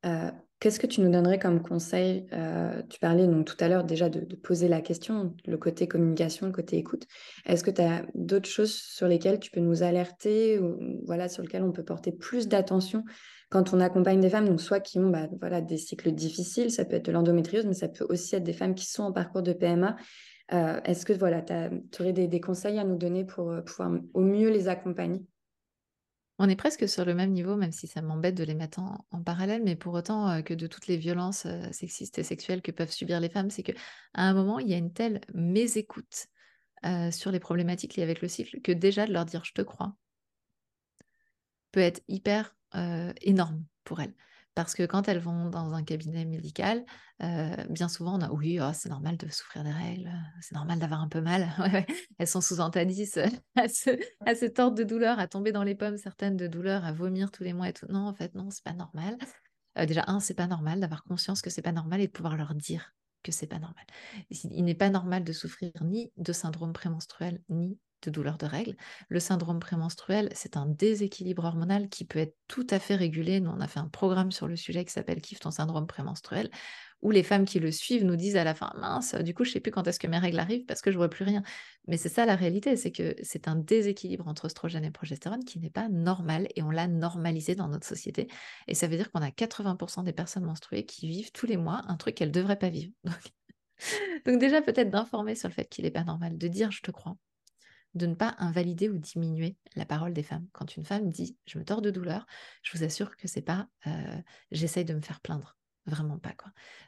euh, 0.06 0.32
Qu'est-ce 0.60 0.80
que 0.80 0.88
tu 0.88 1.02
nous 1.02 1.12
donnerais 1.12 1.38
comme 1.38 1.62
conseil 1.62 2.26
euh, 2.34 2.82
Tu 2.90 3.00
parlais 3.00 3.28
donc 3.28 3.46
tout 3.46 3.58
à 3.60 3.68
l'heure 3.68 3.84
déjà 3.84 4.10
de, 4.10 4.36
poser 4.36 4.68
la 4.68 4.82
question, 4.82 5.36
le 5.46 5.58
côté 5.58 5.88
communication, 5.88 6.48
le 6.48 6.54
côté 6.54 6.78
écoute. 6.78 7.06
Est-ce 7.46 7.64
que 7.64 7.72
tu 7.72 7.82
as 7.82 8.06
d'autres 8.16 8.50
choses 8.50 8.74
sur 8.74 9.08
lesquelles 9.08 9.40
tu 9.40 9.52
peux 9.52 9.60
nous 9.60 9.84
alerter 9.84 10.60
ou 10.60 10.78
voilà, 11.06 11.28
sur 11.28 11.44
lesquelles 11.44 11.64
on 11.64 11.72
peut 11.72 11.84
porter 11.84 12.12
plus 12.12 12.48
d'attention 12.48 13.04
quand 13.50 13.74
on 13.74 13.80
accompagne 13.80 14.20
des 14.20 14.30
femmes, 14.30 14.48
donc 14.48 14.60
soit 14.60 14.80
qui 14.80 14.98
ont 15.00 15.10
bah, 15.10 15.28
voilà, 15.40 15.62
des 15.62 15.78
cycles 15.78 16.12
difficiles, 16.12 16.72
ça 16.72 16.84
peut 16.84 16.96
être 16.96 17.06
de 17.06 17.12
l'endométriose, 17.12 17.66
mais 17.66 17.74
ça 17.74 17.88
peut 17.88 18.06
aussi 18.10 18.36
être 18.36 18.44
des 18.44 18.54
femmes 18.54 18.76
qui 18.76 18.86
sont 18.86 19.04
en 19.04 19.12
parcours 19.12 19.44
de 19.44 19.54
PMA. 19.54 19.96
Euh, 20.54 20.80
est-ce 20.84 21.06
que 21.06 21.14
voilà, 21.14 21.42
tu 21.42 21.54
aurais 22.02 22.14
des, 22.14 22.40
conseils 22.40 22.78
à 22.80 22.84
nous 22.84 22.98
donner 22.98 23.26
pour 23.26 23.52
euh, 23.52 23.62
pouvoir 23.62 23.92
au 24.14 24.22
mieux 24.22 24.50
les 24.50 24.68
accompagner? 24.68 25.22
On 26.38 26.50
est 26.50 26.56
presque 26.56 26.88
sur 26.88 27.06
le 27.06 27.14
même 27.14 27.32
niveau, 27.32 27.56
même 27.56 27.72
si 27.72 27.88
ça 27.88 28.02
m'embête 28.02 28.36
de 28.36 28.44
les 28.44 28.56
mettre 28.56 28.80
en, 28.80 29.24
parallèle, 29.24 29.64
mais 29.64 29.76
pour 29.76 29.94
autant 29.94 30.30
euh, 30.30 30.42
que 30.42 30.54
de 30.54 30.68
toutes 30.68 30.88
les 30.88 30.98
violences 30.98 31.46
euh, 31.46 31.72
sexistes 31.72 32.18
et 32.20 32.24
sexuelles 32.24 32.62
que 32.62 32.72
peuvent 32.72 32.92
subir 32.92 33.20
les 33.20 33.30
femmes, 33.30 33.50
c'est 33.50 33.64
qu'à 33.64 33.74
un 34.14 34.34
moment, 34.34 34.60
il 34.60 34.68
y 34.68 34.74
a 34.74 34.78
une 34.78 34.92
telle 34.92 35.22
mésécoute 35.34 36.28
euh, 36.86 37.10
sur 37.12 37.32
les 37.32 37.40
problématiques 37.40 37.96
liées 37.96 38.04
avec 38.04 38.22
le 38.22 38.28
cycle 38.28 38.62
que 38.62 38.72
déjà 38.72 39.08
de 39.08 39.14
leur 39.14 39.26
dire 39.26 39.46
je 39.46 39.54
te 39.54 39.62
crois 39.62 39.96
peut 41.72 41.82
être 41.82 42.02
hyper 42.08 42.56
énorme 43.22 43.64
pour 43.86 44.02
elles. 44.02 44.14
Parce 44.56 44.74
que 44.74 44.84
quand 44.84 45.10
elles 45.10 45.20
vont 45.20 45.50
dans 45.50 45.74
un 45.74 45.84
cabinet 45.84 46.24
médical, 46.24 46.86
euh, 47.22 47.56
bien 47.70 47.90
souvent 47.90 48.18
on 48.18 48.22
a 48.22 48.32
oui, 48.32 48.58
oh, 48.62 48.72
c'est 48.74 48.90
normal 48.90 49.18
de 49.18 49.30
souffrir 49.30 49.66
des 49.66 49.72
règles, 49.72 50.10
c'est 50.42 50.56
normal 50.56 50.80
d'avoir 50.80 51.02
un 51.02 51.10
peu 51.10 51.20
mal. 51.20 51.50
Elles 52.18 52.28
sont 52.28 52.40
sous 52.40 52.62
antadis 52.62 53.12
à, 53.56 53.68
ce, 53.68 53.90
à 54.26 54.34
cet 54.34 54.60
ordre 54.60 54.78
de 54.78 54.84
douleur, 54.84 55.20
à 55.20 55.28
tomber 55.28 55.52
dans 55.52 55.64
les 55.64 55.76
pommes 55.76 55.98
certaines 55.98 56.38
de 56.38 56.48
douleur, 56.48 56.86
à 56.86 56.94
vomir 56.94 57.32
tous 57.32 57.44
les 57.44 57.52
mois 57.52 57.68
et 57.68 57.74
tout. 57.74 57.86
Non, 57.90 58.08
en 58.08 58.14
fait, 58.14 58.34
non, 58.34 58.50
c'est 58.50 58.64
pas 58.64 58.74
normal. 58.74 59.18
Euh, 59.78 59.86
déjà, 59.86 60.06
un, 60.08 60.22
c'est 60.22 60.34
pas 60.34 60.48
normal 60.48 60.80
d'avoir 60.80 61.04
conscience 61.04 61.42
que 61.42 61.50
c'est 61.50 61.62
pas 61.62 61.74
normal 61.74 62.00
et 62.00 62.08
de 62.08 62.12
pouvoir 62.12 62.38
leur 62.38 62.56
dire 62.56 62.94
que 63.24 63.32
c'est 63.34 63.48
pas 63.48 63.60
normal. 63.60 63.86
Il 64.30 64.64
n'est 64.64 64.76
pas 64.76 64.90
normal 64.90 65.24
de 65.24 65.34
souffrir 65.34 65.72
ni 65.82 66.12
de 66.16 66.32
syndrome 66.32 66.74
prémenstruel, 66.74 67.42
ni 67.50 67.78
de 68.06 68.12
douleurs 68.12 68.38
de 68.38 68.46
règles. 68.46 68.76
Le 69.10 69.20
syndrome 69.20 69.60
prémenstruel, 69.60 70.30
c'est 70.34 70.58
un 70.58 70.66
déséquilibre 70.66 71.44
hormonal 71.44 71.90
qui 71.90 72.06
peut 72.06 72.20
être 72.20 72.36
tout 72.48 72.68
à 72.70 72.80
fait 72.80 72.96
régulé. 72.96 73.40
Nous, 73.40 73.52
on 73.52 73.60
a 73.60 73.68
fait 73.68 73.80
un 73.80 73.90
programme 73.90 74.32
sur 74.32 74.48
le 74.48 74.56
sujet 74.56 74.86
qui 74.86 74.94
s'appelle 74.94 75.22
Kiffe 75.22 75.40
ton 75.40 75.52
syndrome 75.52 75.88
prémenstruel, 75.88 76.50
où 77.02 77.12
les 77.12 77.24
femmes 77.24 77.46
qui 77.46 77.60
le 77.60 77.72
suivent 77.72 78.06
nous 78.06 78.16
disent 78.16 78.38
à 78.38 78.44
la 78.44 78.56
fin, 78.56 78.72
mince, 78.78 79.16
du 79.16 79.34
coup, 79.34 79.44
je 79.44 79.52
sais 79.52 79.60
plus 79.60 79.72
quand 79.72 79.88
est-ce 79.88 80.00
que 80.00 80.08
mes 80.08 80.18
règles 80.18 80.40
arrivent 80.40 80.66
parce 80.66 80.82
que 80.82 80.92
je 80.92 80.98
vois 80.98 81.10
plus 81.10 81.24
rien. 81.26 81.44
Mais 81.88 81.98
c'est 81.98 82.10
ça 82.10 82.26
la 82.26 82.36
réalité, 82.36 82.76
c'est 82.78 82.92
que 82.92 83.16
c'est 83.22 83.48
un 83.48 83.56
déséquilibre 83.56 84.28
entre 84.28 84.46
oestrogène 84.46 84.86
et 84.86 84.92
progestérone 84.92 85.44
qui 85.44 85.60
n'est 85.60 85.70
pas 85.70 85.90
normal 85.90 86.48
et 86.56 86.64
on 86.64 86.72
l'a 86.72 86.88
normalisé 86.88 87.56
dans 87.56 87.68
notre 87.68 87.86
société. 87.86 88.28
Et 88.68 88.76
ça 88.76 88.88
veut 88.88 88.98
dire 88.98 89.12
qu'on 89.12 89.22
a 89.22 89.30
80% 89.30 90.04
des 90.04 90.14
personnes 90.14 90.46
menstruées 90.46 90.86
qui 90.86 91.08
vivent 91.08 91.32
tous 91.32 91.46
les 91.46 91.58
mois 91.58 91.84
un 91.88 91.98
truc 91.98 92.16
qu'elles 92.16 92.30
ne 92.30 92.34
devraient 92.34 92.60
pas 92.60 92.70
vivre. 92.70 92.92
Donc 94.26 94.40
déjà, 94.40 94.62
peut-être 94.62 94.90
d'informer 94.90 95.36
sur 95.36 95.50
le 95.50 95.54
fait 95.54 95.66
qu'il 95.66 95.86
n'est 95.86 95.92
pas 95.92 96.04
normal, 96.04 96.38
de 96.38 96.48
dire 96.48 96.72
je 96.72 96.82
te 96.82 96.92
crois, 96.92 97.18
de 97.96 98.06
ne 98.06 98.14
pas 98.14 98.36
invalider 98.38 98.90
ou 98.90 98.98
diminuer 98.98 99.58
la 99.76 99.86
parole 99.86 100.14
des 100.14 100.24
femmes. 100.24 100.48
Quand 100.52 100.76
une 100.76 100.86
femme 100.86 101.10
dit 101.10 101.38
je 101.46 101.58
me 101.58 101.64
tords 101.64 101.82
de 101.82 101.90
douleur, 101.90 102.28
je 102.62 102.78
vous 102.78 102.84
assure 102.84 103.16
que 103.16 103.28
c'est 103.28 103.42
pas 103.42 103.68
euh, 103.88 104.22
j'essaye 104.52 104.86
de 104.86 104.94
me 104.94 105.02
faire 105.02 105.22
plaindre. 105.22 105.58
Vraiment 105.88 106.18
pas. 106.18 106.34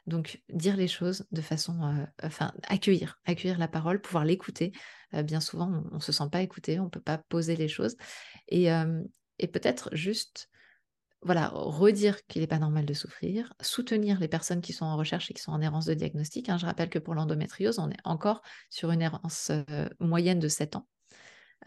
Donc 0.08 0.42
dire 0.48 0.76
les 0.76 0.88
choses 0.88 1.24
de 1.30 1.40
façon, 1.40 1.82
euh, 1.84 2.04
enfin 2.24 2.52
accueillir, 2.64 3.20
accueillir 3.26 3.56
la 3.56 3.68
parole, 3.68 4.00
pouvoir 4.00 4.24
l'écouter. 4.24 4.72
Euh, 5.14 5.22
bien 5.22 5.40
souvent, 5.40 5.84
on, 5.92 5.94
ne 5.96 6.00
se 6.00 6.10
sent 6.10 6.28
pas 6.32 6.42
écouté, 6.42 6.80
on 6.80 6.90
peut 6.90 7.00
pas 7.00 7.18
poser 7.18 7.54
les 7.54 7.68
choses 7.68 7.96
et, 8.48 8.66
et 9.38 9.46
peut-être 9.46 9.90
juste 9.92 10.50
voilà, 11.22 11.48
redire 11.48 12.24
qu'il 12.26 12.42
n'est 12.42 12.48
pas 12.48 12.58
normal 12.58 12.86
de 12.86 12.94
souffrir, 12.94 13.52
soutenir 13.60 14.20
les 14.20 14.28
personnes 14.28 14.60
qui 14.60 14.72
sont 14.72 14.84
en 14.84 14.96
recherche 14.96 15.30
et 15.30 15.34
qui 15.34 15.42
sont 15.42 15.52
en 15.52 15.60
errance 15.60 15.86
de 15.86 15.94
diagnostic. 15.94 16.48
Hein. 16.48 16.58
Je 16.58 16.66
rappelle 16.66 16.90
que 16.90 16.98
pour 16.98 17.14
l'endométriose, 17.14 17.78
on 17.78 17.90
est 17.90 18.00
encore 18.04 18.42
sur 18.70 18.90
une 18.90 19.02
errance 19.02 19.50
moyenne 20.00 20.38
de 20.38 20.48
7 20.48 20.76
ans. 20.76 20.88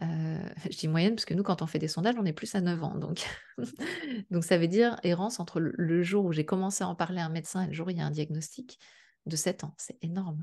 je 0.00 0.76
dis 0.76 0.88
moyenne 0.88 1.14
parce 1.14 1.24
que 1.24 1.34
nous, 1.34 1.42
quand 1.42 1.62
on 1.62 1.66
fait 1.66 1.78
des 1.78 1.88
sondages, 1.88 2.14
on 2.18 2.24
est 2.24 2.32
plus 2.32 2.54
à 2.54 2.60
9 2.60 2.82
ans. 2.82 2.96
Donc, 2.96 3.24
donc 4.30 4.44
ça 4.44 4.58
veut 4.58 4.68
dire 4.68 4.98
errance 5.02 5.40
entre 5.40 5.60
le, 5.60 6.02
jour 6.02 6.24
où 6.24 6.32
j'ai 6.32 6.44
commencé 6.44 6.84
à 6.84 6.88
en 6.88 6.94
parler 6.94 7.20
à 7.20 7.26
un 7.26 7.30
médecin 7.30 7.64
et 7.64 7.66
le 7.68 7.72
jour 7.72 7.86
où 7.86 7.90
il 7.90 7.98
y 7.98 8.00
a 8.00 8.06
un 8.06 8.10
diagnostic 8.10 8.78
de 9.26 9.36
7 9.36 9.64
ans. 9.64 9.74
C'est 9.78 10.02
énorme. 10.02 10.42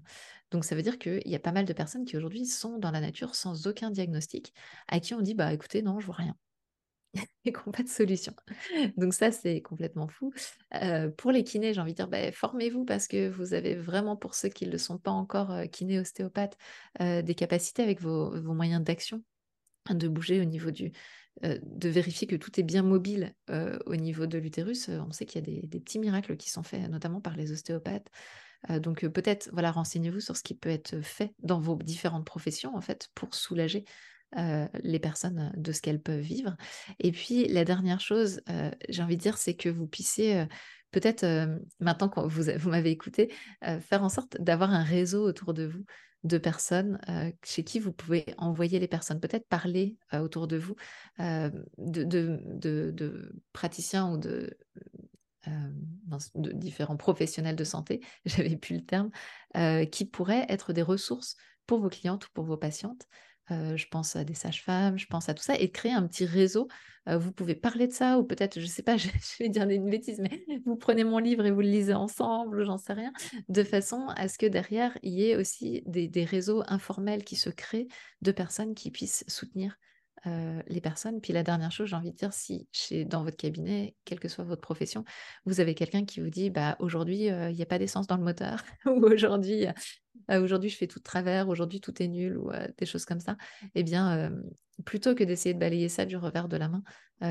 Donc 0.52 0.64
ça 0.64 0.76
veut 0.76 0.82
dire 0.82 0.98
qu'il 0.98 1.28
y 1.28 1.36
a 1.36 1.40
pas 1.40 1.52
mal 1.52 1.66
de 1.66 1.74
personnes 1.74 2.06
qui 2.06 2.16
aujourd'hui 2.16 2.46
sont 2.46 2.78
dans 2.78 2.92
la 2.92 3.02
nature 3.02 3.36
sans 3.36 3.68
aucun 3.68 3.92
diagnostic, 3.92 4.54
à 4.88 5.00
qui 5.00 5.14
on 5.14 5.22
dit, 5.22 5.34
bah 5.34 5.52
écoutez, 5.52 5.82
non, 5.82 6.00
je 6.00 6.06
vois 6.06 6.16
rien 6.16 6.36
et 7.46 7.52
qui 7.52 7.60
n'ont 7.66 7.72
pas 7.72 7.84
de 7.84 7.90
solution. 7.90 8.34
Donc 8.96 9.14
ça, 9.14 9.32
c'est 9.32 9.62
complètement 9.62 10.08
fou. 10.08 10.32
pour 11.18 11.32
les 11.32 11.44
kinés, 11.44 11.74
j'ai 11.74 11.82
envie 11.82 11.92
de 11.94 11.98
dire, 11.98 12.08
bah, 12.08 12.32
formez-vous 12.32 12.86
parce 12.86 13.08
que 13.08 13.30
vous 13.30 13.54
avez 13.54 13.76
vraiment, 13.76 14.16
pour 14.16 14.36
ceux 14.36 14.50
qui 14.50 14.66
ne 14.66 14.72
le 14.72 14.78
sont 14.78 14.98
pas 14.98 15.12
encore, 15.12 15.52
kinés, 15.72 16.00
ostéopathes, 16.00 16.58
des 17.00 17.36
capacités 17.36 17.84
avec 17.84 18.00
vos, 18.02 18.40
moyens 18.42 18.84
d'action, 18.84 19.24
de 19.96 20.08
bouger 20.08 20.42
au 20.42 20.46
niveau 20.46 20.72
du... 20.72 20.92
de 21.44 21.90
vérifier 21.90 22.28
que 22.28 22.36
tout 22.36 22.60
est 22.60 22.64
bien 22.64 22.84
mobile 22.84 23.34
au 23.86 23.96
niveau 23.96 24.26
de 24.26 24.38
l'utérus. 24.38 24.90
on 24.90 25.12
sait 25.12 25.26
qu'il 25.26 25.48
y 25.48 25.60
a 25.60 25.68
des, 25.68 25.80
petits 25.80 26.00
miracles 26.00 26.38
qui 26.38 26.50
sont 26.50 26.64
faits, 26.64 26.90
notamment 26.90 27.22
par 27.22 27.36
les 27.36 27.52
ostéopathes. 27.52 28.10
donc 28.80 29.08
peut-être, 29.08 29.50
voilà, 29.54 29.72
renseignez-vous 29.72 30.20
sur 30.20 30.36
ce 30.36 30.44
qui 30.44 30.54
peut 30.54 30.70
être 30.70 31.02
fait 31.02 31.34
dans 31.40 31.60
vos 31.60 31.76
différentes 31.76 32.26
professions, 32.26 32.76
en 32.76 32.82
fait, 32.82 33.10
pour 33.16 33.34
soulager 33.36 33.86
les 34.84 35.00
personnes 35.00 35.52
de 35.58 35.72
ce 35.72 35.82
qu'elles 35.82 36.02
peuvent 36.02 36.20
vivre. 36.20 36.56
Et 37.00 37.12
puis 37.12 37.48
la 37.48 37.66
dernière 37.66 38.00
chose, 38.00 38.42
j'ai 38.90 39.02
envie 39.02 39.18
de 39.18 39.22
dire, 39.22 39.38
c'est 39.38 39.56
que 39.56 39.70
vous 39.70 39.88
puissiez 39.88 40.46
peut-être, 40.92 41.26
maintenant 41.80 42.10
que 42.10 42.20
vous, 42.22 42.44
vous 42.58 42.70
m'avez 42.70 42.92
écouté, 42.92 43.34
faire 43.62 44.04
en 44.04 44.10
sorte 44.10 44.40
d'avoir 44.42 44.72
un 44.72 44.84
réseau 44.84 45.24
autour 45.24 45.54
de 45.54 45.66
vous 45.66 45.86
de 46.24 46.38
personnes 46.38 47.00
chez 47.44 47.64
qui 47.64 47.80
vous 47.80 47.94
pouvez 47.94 48.26
envoyer 48.38 48.80
les 48.80 48.88
personnes, 48.88 49.20
peut-être 49.20 49.48
parler 49.48 49.96
autour 50.14 50.48
de 50.48 50.58
vous 50.58 50.76
de, 51.18 52.04
de, 52.04 53.42
praticiens 53.54 54.12
ou 54.12 54.18
de, 54.18 54.58
de, 55.48 56.52
différents 56.52 56.98
professionnels 56.98 57.56
de 57.56 57.64
santé, 57.64 58.02
j'avais 58.26 58.58
plus 58.58 58.76
le 58.76 58.86
terme, 58.86 59.12
qui 59.92 60.06
pourraient 60.06 60.46
être 60.50 60.74
des 60.74 60.82
ressources 60.82 61.36
pour 61.66 61.80
vos 61.80 61.90
clientes 61.90 62.26
ou 62.26 62.30
pour 62.34 62.46
vos 62.46 62.58
patientes 62.58 63.08
je 63.50 63.86
pense 63.88 64.16
à 64.16 64.24
des 64.24 64.34
sages-femmes, 64.34 64.98
je 64.98 65.08
pense 65.08 65.30
à 65.30 65.34
tout 65.34 65.44
ça, 65.44 65.56
et 65.58 65.72
créer 65.72 65.92
un 65.92 66.06
petit 66.08 66.26
réseau. 66.26 66.68
vous 67.08 67.32
pouvez 67.32 67.56
parler 67.56 67.88
de 67.88 67.94
ça, 67.94 68.20
ou 68.20 68.24
peut-être, 68.24 68.60
je 68.60 68.66
ne 68.66 68.70
sais 68.70 68.84
pas, 68.84 68.98
je, 68.98 69.08
vais 69.40 69.50
dire 69.50 69.68
une 69.70 69.90
bêtise, 69.90 70.20
mais 70.20 70.44
vous 70.66 70.76
prenez 70.76 71.04
mon 71.04 71.18
livre 71.20 71.46
et 71.46 71.52
vous 71.52 71.62
le 71.62 71.68
lisez 71.68 71.94
ensemble, 71.94 72.64
j'en 72.66 72.78
sais 72.78 72.94
rien, 72.94 73.12
de 73.48 73.64
façon 73.64 74.08
à 74.16 74.28
ce 74.28 74.38
que 74.38 74.46
derrière, 74.46 74.98
il 75.04 75.14
y 75.14 75.30
ait 75.30 75.36
aussi 75.36 75.84
des, 75.86 76.26
réseaux 76.26 76.64
informels 76.68 77.24
qui 77.24 77.36
se 77.36 77.50
créent 77.50 77.88
de 78.22 78.32
personnes 78.32 78.76
qui 78.76 78.92
puissent 78.92 79.24
soutenir 79.28 79.78
les 80.26 80.82
personnes. 80.82 81.22
Puis 81.22 81.34
la 81.34 81.44
dernière 81.44 81.72
chose, 81.72 81.88
j'ai 81.88 81.96
envie 81.96 82.12
de 82.12 82.18
dire, 82.18 82.34
si 82.34 82.68
chez, 82.72 83.06
dans 83.06 83.24
votre 83.24 83.38
cabinet, 83.38 83.96
quelle 84.06 84.20
que 84.20 84.28
soit 84.28 84.44
votre 84.44 84.62
profession, 84.62 85.04
vous 85.46 85.60
avez 85.60 85.76
quelqu'un 85.76 86.06
qui 86.06 86.20
vous 86.20 86.30
dit, 86.30 86.50
bah, 86.50 86.76
aujourd'hui, 86.80 87.26
il 87.26 87.56
n'y 87.56 87.62
a 87.62 87.66
pas 87.66 87.80
d'essence 87.80 88.08
dans 88.08 88.18
le 88.18 88.24
moteur, 88.24 88.64
ou 88.86 89.06
aujourd'hui, 89.06 89.66
aujourd'hui 90.28 90.70
je 90.70 90.78
fais 90.78 90.88
tout 90.88 91.00
de 91.00 91.04
travers, 91.04 91.48
aujourd'hui 91.48 91.80
tout 91.80 92.02
est 92.02 92.08
nul 92.08 92.38
ou 92.38 92.52
des 92.78 92.86
choses 92.86 93.06
comme 93.06 93.20
ça, 93.20 93.38
eh 93.76 93.84
bien, 93.84 94.32
plutôt 94.86 95.16
que 95.16 95.24
d'essayer 95.24 95.54
de 95.54 95.60
balayer 95.60 95.90
ça 95.90 96.06
du 96.06 96.18
revers 96.18 96.48
de 96.48 96.58
la 96.58 96.70
main, 96.70 96.84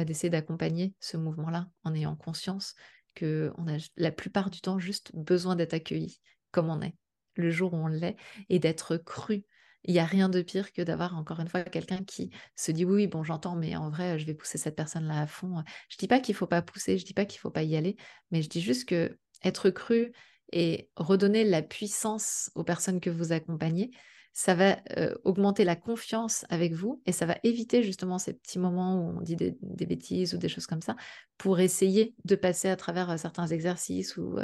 d'essayer 0.04 0.30
d'accompagner 0.30 0.95
ce 1.00 1.16
mouvement-là 1.16 1.68
en 1.85 1.95
ayant 1.95 2.16
conscience 2.16 2.75
qu'on 3.18 3.66
a 3.68 3.76
la 3.97 4.12
plupart 4.12 4.50
du 4.50 4.61
temps 4.61 4.78
juste 4.78 5.11
besoin 5.14 5.57
d'être 5.57 5.75
accueilli 5.75 6.21
comme 6.50 6.71
on 6.71 6.80
est, 6.80 6.95
le 7.35 7.50
jour 7.50 7.75
où 7.75 7.76
on 7.76 7.88
l'est, 7.88 8.16
et 8.49 8.59
d'être 8.59 8.97
cru. 8.97 9.45
Il 9.85 9.94
n'y 9.94 10.00
a 10.00 10.04
rien 10.04 10.28
de 10.28 10.42
pire 10.42 10.73
que 10.73 10.82
d'avoir 10.82 11.16
encore 11.16 11.40
une 11.40 11.49
fois 11.49 11.62
quelqu'un 11.62 11.99
qui 12.04 12.30
se 12.56 12.73
dit 12.73 12.85
oui, 12.85 13.06
bon 13.06 13.23
j'entends, 13.23 13.56
mais 13.56 13.76
en 13.76 13.90
vrai 13.90 14.18
je 14.18 14.26
vais 14.26 14.35
pousser 14.35 14.58
cette 14.58 14.76
personne-là 14.76 15.23
à 15.23 15.26
fond. 15.26 15.62
Je 15.88 15.97
dis 15.97 16.08
pas 16.08 16.20
qu'il 16.20 16.35
faut 16.35 16.47
pas 16.47 16.62
pousser, 16.62 16.99
je 16.99 17.04
dis 17.04 17.14
pas 17.14 17.25
qu'il 17.25 17.40
faut 17.40 17.50
pas 17.50 17.62
y 17.62 17.76
aller, 17.76 17.97
mais 18.30 18.42
je 18.42 18.49
dis 18.49 18.61
juste 18.61 18.88
que 18.88 19.16
être 19.44 19.70
cru 19.70 20.12
et 20.52 20.90
redonner 20.97 21.44
la 21.44 21.62
puissance 21.62 22.50
aux 22.54 22.64
personnes 22.64 23.00
que 23.00 23.11
vous 23.11 23.32
accompagnez, 23.32 23.90
ça 24.32 24.54
va 24.54 24.76
augmenter 25.25 25.64
la 25.64 25.75
confiance 25.75 26.44
avec 26.49 26.73
vous 26.73 27.02
et 27.06 27.12
ça 27.12 27.26
va 27.26 27.37
éviter 27.42 27.82
justement 27.82 28.18
ces 28.18 28.35
petits 28.35 28.61
moments 28.61 28.94
où 28.94 29.18
on 29.18 29.20
dit 29.20 29.35
des, 29.35 29.56
bêtises 29.62 30.32
ou 30.32 30.38
des 30.38 30.49
choses 30.49 30.68
comme 30.68 30.80
ça 30.80 30.94
pour 31.38 31.58
essayer 31.58 32.14
de 32.25 32.37
passer 32.37 32.68
à 32.68 32.76
travers 32.76 33.18
certains 33.18 33.49
exercices. 33.49 34.16
Ou, 34.16 34.38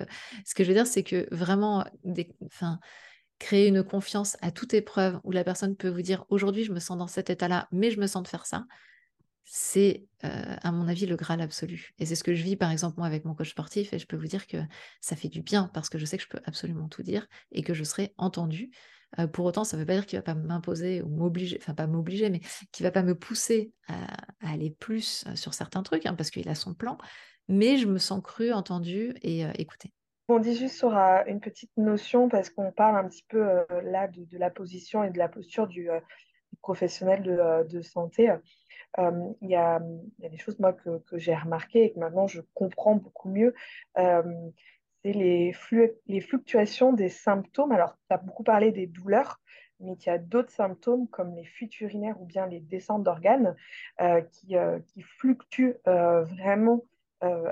Ce 0.45 0.55
que 0.55 0.65
je 0.65 0.69
veux 0.69 0.75
dire, 0.75 0.89
c'est 0.89 1.05
que 1.05 1.29
vraiment, 1.33 1.85
des, 2.03 2.29
créer 3.39 3.69
une 3.69 3.83
confiance 3.83 4.37
à 4.41 4.51
toute 4.51 4.75
épreuve 4.75 5.21
où 5.25 5.33
la 5.33 5.45
personne 5.45 5.77
peut 5.77 5.89
vous 5.89 6.03
dire 6.03 6.25
aujourd'hui 6.29 6.65
je 6.65 6.73
me 6.73 6.81
sens 6.81 6.97
dans 6.97 7.07
cet 7.07 7.31
état-là, 7.31 7.69
mais 7.73 7.91
je 7.91 8.01
me 8.01 8.07
sens 8.07 8.23
de 8.23 8.29
faire 8.29 8.47
ça, 8.47 8.67
c'est, 9.45 10.07
à 10.23 10.73
mon 10.73 10.89
avis, 10.89 11.07
le 11.07 11.17
Graal 11.17 11.41
absolu. 11.41 11.93
Et 11.99 12.07
c'est 12.07 12.15
ce 12.15 12.25
que 12.25 12.35
je 12.35 12.43
vis, 12.43 12.57
par 12.57 12.71
exemple, 12.71 12.97
moi, 12.99 13.07
avec 13.07 13.25
mon 13.25 13.35
coach 13.35 13.51
sportif, 13.51 13.93
et 13.93 13.99
je 13.99 14.07
peux 14.07 14.17
vous 14.17 14.27
dire 14.27 14.47
que 14.47 14.57
ça 15.01 15.17
fait 15.17 15.29
du 15.29 15.43
bien, 15.43 15.71
parce 15.75 15.91
que 15.91 15.99
je 15.99 16.07
sais 16.07 16.17
que 16.17 16.23
je 16.23 16.29
peux 16.29 16.41
absolument 16.45 16.89
tout 16.89 17.03
dire, 17.03 17.29
et 17.53 17.63
que 17.63 17.75
je 17.75 17.85
serai 17.85 18.15
entendue. 18.17 18.71
pour 19.33 19.45
autant, 19.45 19.65
ça 19.65 19.77
ne 19.77 19.83
veut 19.83 19.87
pas 19.87 19.95
dire 19.95 20.07
qu'il 20.07 20.17
ne 20.19 20.23
va 20.23 20.35
pas 20.35 20.35
m'imposer 20.35 21.03
ou 21.03 21.09
m'obliger, 21.09 21.59
enfin 21.61 21.75
pas 21.75 21.87
m'obliger, 21.87 22.31
mais 22.31 22.41
qu'il 22.73 22.85
ne 22.85 22.89
va 22.89 22.93
pas 22.93 23.03
me 23.03 23.15
pousser 23.15 23.73
à, 23.87 24.07
aller 24.41 24.71
plus 24.71 25.25
sur 25.35 25.53
certains 25.55 25.83
trucs, 25.83 26.07
hein, 26.07 26.15
parce 26.15 26.31
qu'il 26.31 26.49
a 26.49 26.55
son 26.55 26.75
plan, 26.75 26.97
mais 27.49 27.77
je 27.77 27.87
me 27.87 27.99
sens 27.99 28.23
crue, 28.23 28.53
entendue 28.53 29.15
et 29.23 29.43
écoutée. 29.59 29.93
On 30.29 30.39
dit 30.39 30.57
juste 30.57 30.77
sur 30.77 30.95
une 30.95 31.41
petite 31.41 31.77
notion, 31.77 32.29
parce 32.29 32.49
qu'on 32.51 32.73
parle 32.73 32.97
un 32.97 33.09
petit 33.09 33.25
peu 33.29 33.65
là 33.83 34.09
de, 34.09 34.39
la 34.39 34.51
position 34.51 35.05
et 35.05 35.11
de 35.11 35.19
la 35.19 35.29
posture 35.29 35.67
du, 35.67 35.89
professionnel 36.63 37.67
de 37.69 37.81
santé. 37.83 38.31
Euh, 38.99 39.33
il 39.41 39.51
y, 39.51 39.57
a, 39.57 39.81
des 40.19 40.39
choses 40.39 40.59
moi 40.59 40.73
que, 40.73 41.19
j'ai 41.19 41.35
remarquées 41.35 41.85
et 41.85 41.93
que 41.93 41.99
maintenant 41.99 42.27
je 42.27 42.41
comprends 42.55 42.97
beaucoup 42.97 43.29
mieux. 43.29 43.55
Euh, 43.99 44.23
c'est 45.03 45.13
les, 45.13 45.53
fluctuations 46.21 46.93
des 46.93 47.09
symptômes. 47.09 47.73
Alors, 47.73 47.97
tu 48.09 48.15
as 48.15 48.19
beaucoup 48.19 48.45
parlé 48.45 48.71
des 48.73 48.87
douleurs, 48.87 49.41
mais 49.81 49.93
il 49.93 50.07
y 50.07 50.11
a 50.11 50.19
d'autres 50.19 50.51
symptômes 50.51 51.09
comme 51.09 51.35
les 51.35 51.45
fuites 51.45 51.79
urinaires 51.81 52.21
ou 52.21 52.25
bien 52.25 52.47
les 52.47 52.61
descentes 52.61 53.03
d'organes 53.03 53.55
euh, 54.01 54.23
qui, 54.23 54.57
qui, 54.87 55.03
fluctuent 55.03 55.77
vraiment 55.85 56.85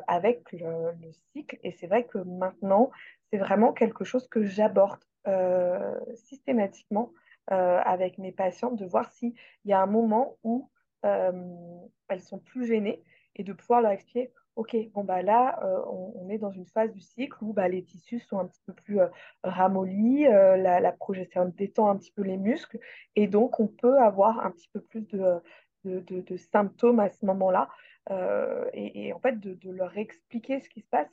avec 0.06 0.52
le, 0.52 0.92
le, 1.00 1.12
cycle. 1.32 1.58
Et 1.62 1.72
c'est 1.72 1.86
vrai 1.86 2.04
que 2.04 2.18
maintenant, 2.18 2.90
c'est 3.30 3.38
vraiment 3.38 3.72
quelque 3.72 4.04
chose 4.04 4.28
que 4.28 4.44
j'aborde 4.44 5.00
systématiquement 6.14 7.12
avec 7.48 8.18
mes 8.18 8.32
patients, 8.32 8.72
de 8.72 8.84
voir 8.84 9.10
s'il 9.12 9.34
y 9.64 9.72
a 9.72 9.80
un 9.80 9.86
moment 9.86 10.36
où 10.42 10.70
euh, 11.04 11.32
elles 12.08 12.20
sont 12.20 12.38
plus 12.38 12.66
gênées 12.66 13.02
et 13.34 13.42
de 13.42 13.52
pouvoir 13.52 13.80
leur 13.80 13.90
expliquer 13.90 14.30
ok, 14.54 14.76
bon 14.92 15.02
bah 15.02 15.22
là, 15.22 15.58
euh, 15.64 15.80
on, 15.86 16.28
est 16.28 16.36
dans 16.36 16.50
une 16.50 16.66
phase 16.66 16.92
du 16.92 17.00
cycle 17.00 17.42
où 17.42 17.54
bah, 17.54 17.68
les 17.68 17.82
tissus 17.82 18.20
sont 18.20 18.38
un 18.38 18.44
petit 18.44 18.60
peu 18.66 18.74
plus 18.74 19.00
euh, 19.00 19.08
ramollis, 19.42 20.24
la, 20.24 20.78
la, 20.78 20.92
progestérone 20.92 21.52
détend 21.52 21.88
un 21.88 21.96
petit 21.96 22.12
peu 22.12 22.20
les 22.20 22.36
muscles, 22.36 22.78
et 23.16 23.26
donc 23.26 23.60
on 23.60 23.66
peut 23.66 23.98
avoir 23.98 24.44
un 24.44 24.50
petit 24.50 24.68
peu 24.68 24.80
plus 24.80 25.06
de, 25.08 26.36
symptômes 26.36 27.00
à 27.00 27.08
ce 27.08 27.24
moment-là. 27.24 27.70
Et, 28.10 29.12
en 29.12 29.20
fait, 29.20 29.38
de, 29.38 29.70
leur 29.70 29.96
expliquer 29.96 30.60
ce 30.60 30.68
qui 30.68 30.80
se 30.80 30.88
passe, 30.88 31.10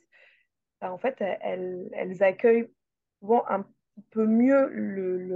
bah, 0.80 0.92
en 0.92 0.98
fait, 0.98 1.16
elles, 1.20 2.22
accueillent 2.22 2.70
souvent 3.20 3.44
un 3.48 3.66
peu 4.10 4.26
mieux 4.26 4.68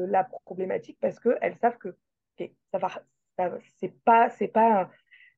la 0.07 0.25
problématique 0.25 0.99
parce 1.01 1.21
qu'elles 1.21 1.57
savent 1.61 1.79
que 1.79 1.97
ça 2.73 2.79
va, 2.79 2.89
c'est 3.79 3.95
pas, 4.05 4.31
c'est 4.31 4.49
pas 4.49 4.91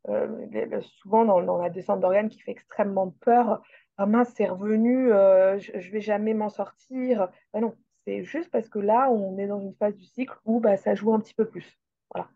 euh, 0.08 0.80
souvent 0.82 1.24
dans, 1.24 1.58
la 1.58 1.70
descente 1.70 2.00
d'organes 2.00 2.28
qui 2.28 2.40
fait 2.40 2.52
extrêmement 2.52 3.10
peur. 3.20 3.62
Ah 3.98 4.06
mince, 4.06 4.32
c'est 4.36 4.46
revenu, 4.46 5.12
euh, 5.12 5.58
je, 5.58 5.72
ne 5.72 5.92
vais 5.92 6.00
jamais 6.00 6.34
m'en 6.34 6.48
sortir. 6.48 7.28
Ben 7.52 7.60
non, 7.60 7.74
c'est 8.04 8.24
juste 8.24 8.50
parce 8.50 8.68
que 8.68 8.78
là, 8.78 9.10
on 9.10 9.38
est 9.38 9.46
dans 9.46 9.60
une 9.60 9.74
phase 9.74 9.96
du 9.96 10.04
cycle 10.04 10.36
où 10.44 10.60
bah, 10.60 10.76
ça 10.76 10.94
joue 10.94 11.12
un 11.14 11.20
petit 11.20 11.34
peu 11.34 11.46
plus. 11.46 11.78
Voilà. 12.14 12.28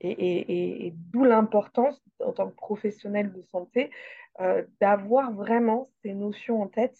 Et, 0.00 0.92
d'où 1.12 1.24
l'importance, 1.24 2.02
en 2.20 2.32
tant 2.32 2.48
que 2.48 2.54
professionnel 2.54 3.32
de 3.32 3.42
santé, 3.42 3.90
euh, 4.40 4.64
d'avoir 4.80 5.32
vraiment 5.32 5.90
ces 6.02 6.12
notions 6.12 6.62
en 6.62 6.68
tête 6.68 6.98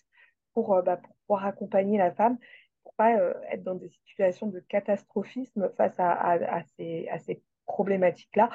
pour, 0.55 0.83
bah, 0.83 0.97
pour 0.97 1.15
pouvoir 1.27 1.47
accompagner 1.47 1.99
la 1.99 2.13
femme, 2.13 2.39
pour 2.83 2.95
pas 2.95 3.13
être 3.51 3.63
dans 3.63 3.75
des 3.75 3.89
situations 3.89 4.47
de 4.47 4.61
catastrophisme 4.61 5.71
face 5.77 5.95
à, 5.99 6.63
ces, 6.77 7.43
problématiques-là 7.67 8.49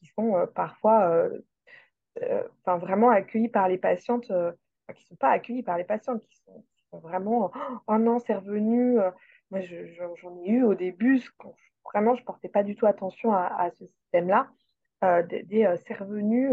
qui 0.00 0.06
sont 0.08 0.46
parfois 0.56 1.30
enfin, 2.18 2.78
vraiment 2.78 3.10
accueillies 3.10 3.48
par 3.48 3.68
les 3.68 3.78
patientes, 3.78 4.26
qui 4.26 4.32
ne 4.32 5.06
sont 5.06 5.16
pas 5.16 5.30
accueillies 5.30 5.62
par 5.62 5.78
les 5.78 5.84
patientes, 5.84 6.20
qui 6.26 6.36
sont, 6.44 6.64
vraiment 6.98 7.52
oh 7.86 7.98
non, 7.98 8.18
c'est 8.18 8.34
revenu. 8.34 8.98
moi, 9.50 9.60
j'en 9.60 10.36
ai 10.42 10.50
eu 10.50 10.64
au 10.64 10.74
début, 10.74 11.22
quand 11.38 11.54
vraiment, 11.84 12.14
je 12.14 12.20
ne 12.20 12.26
portais 12.26 12.48
pas 12.48 12.62
du 12.62 12.76
tout 12.76 12.86
attention 12.86 13.32
à, 13.32 13.70
ce 13.78 13.86
système-là. 13.86 14.48
des, 15.28 15.74
c'est 15.86 15.94
revenu. 15.94 16.52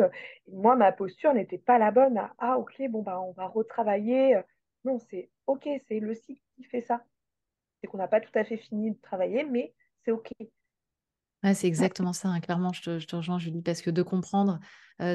moi, 0.52 0.76
ma 0.76 0.92
posture 0.92 1.34
n'était 1.34 1.58
pas 1.58 1.78
la 1.78 1.92
bonne. 1.92 2.22
ah, 2.40 2.58
ok, 2.58 2.82
bon, 2.90 3.02
bah, 3.02 3.22
on 3.22 3.32
va 3.32 3.48
retravailler. 3.48 4.42
Non, 4.86 5.00
c'est 5.00 5.30
ok, 5.48 5.68
c'est 5.88 6.00
le 6.00 6.14
cycle 6.14 6.42
qui 6.56 6.64
fait 6.64 6.82
ça. 6.82 7.04
C'est 7.82 7.88
qu'on 7.88 7.98
n'a 7.98 8.08
pas 8.08 8.22
tout 8.22 8.32
à 8.36 8.44
fait 8.44 8.58
fini 8.58 8.92
de 8.92 9.02
travailler, 9.02 9.44
mais 9.44 9.74
c'est 10.04 10.12
ok 10.12 10.32
c'est 11.54 11.68
exactement 11.68 12.14
ça, 12.14 12.30
hein. 12.30 12.40
clairement, 12.40 12.74
je 12.74 12.82
te, 12.82 13.00
je 13.00 13.08
te, 13.08 13.16
rejoins, 13.16 13.40
Julie, 13.40 13.62
parce 13.62 13.82
que 13.82 13.90
de 13.90 14.02
comprendre 14.02 14.60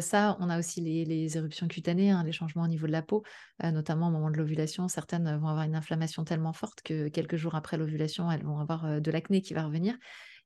ça, 0.00 0.36
on 0.38 0.48
a 0.48 0.60
aussi 0.60 0.80
les, 0.80 1.36
éruptions 1.36 1.66
cutanées, 1.66 2.12
hein, 2.12 2.22
les 2.22 2.30
changements 2.30 2.62
au 2.62 2.68
niveau 2.68 2.86
de 2.86 2.92
la 2.92 3.02
peau, 3.02 3.24
notamment 3.64 4.08
au 4.08 4.10
moment 4.12 4.30
de 4.30 4.36
l'ovulation. 4.36 4.86
Certaines 4.86 5.24
vont 5.38 5.48
avoir 5.48 5.64
une 5.64 5.74
inflammation 5.74 6.22
tellement 6.22 6.52
forte 6.52 6.82
que 6.82 7.08
quelques 7.08 7.34
jours 7.34 7.56
après 7.56 7.76
l'ovulation, 7.76 8.30
elles 8.30 8.44
vont 8.44 8.60
avoir 8.60 9.00
de 9.00 9.10
l'acné 9.10 9.42
qui 9.42 9.54
va 9.54 9.64
revenir. 9.64 9.96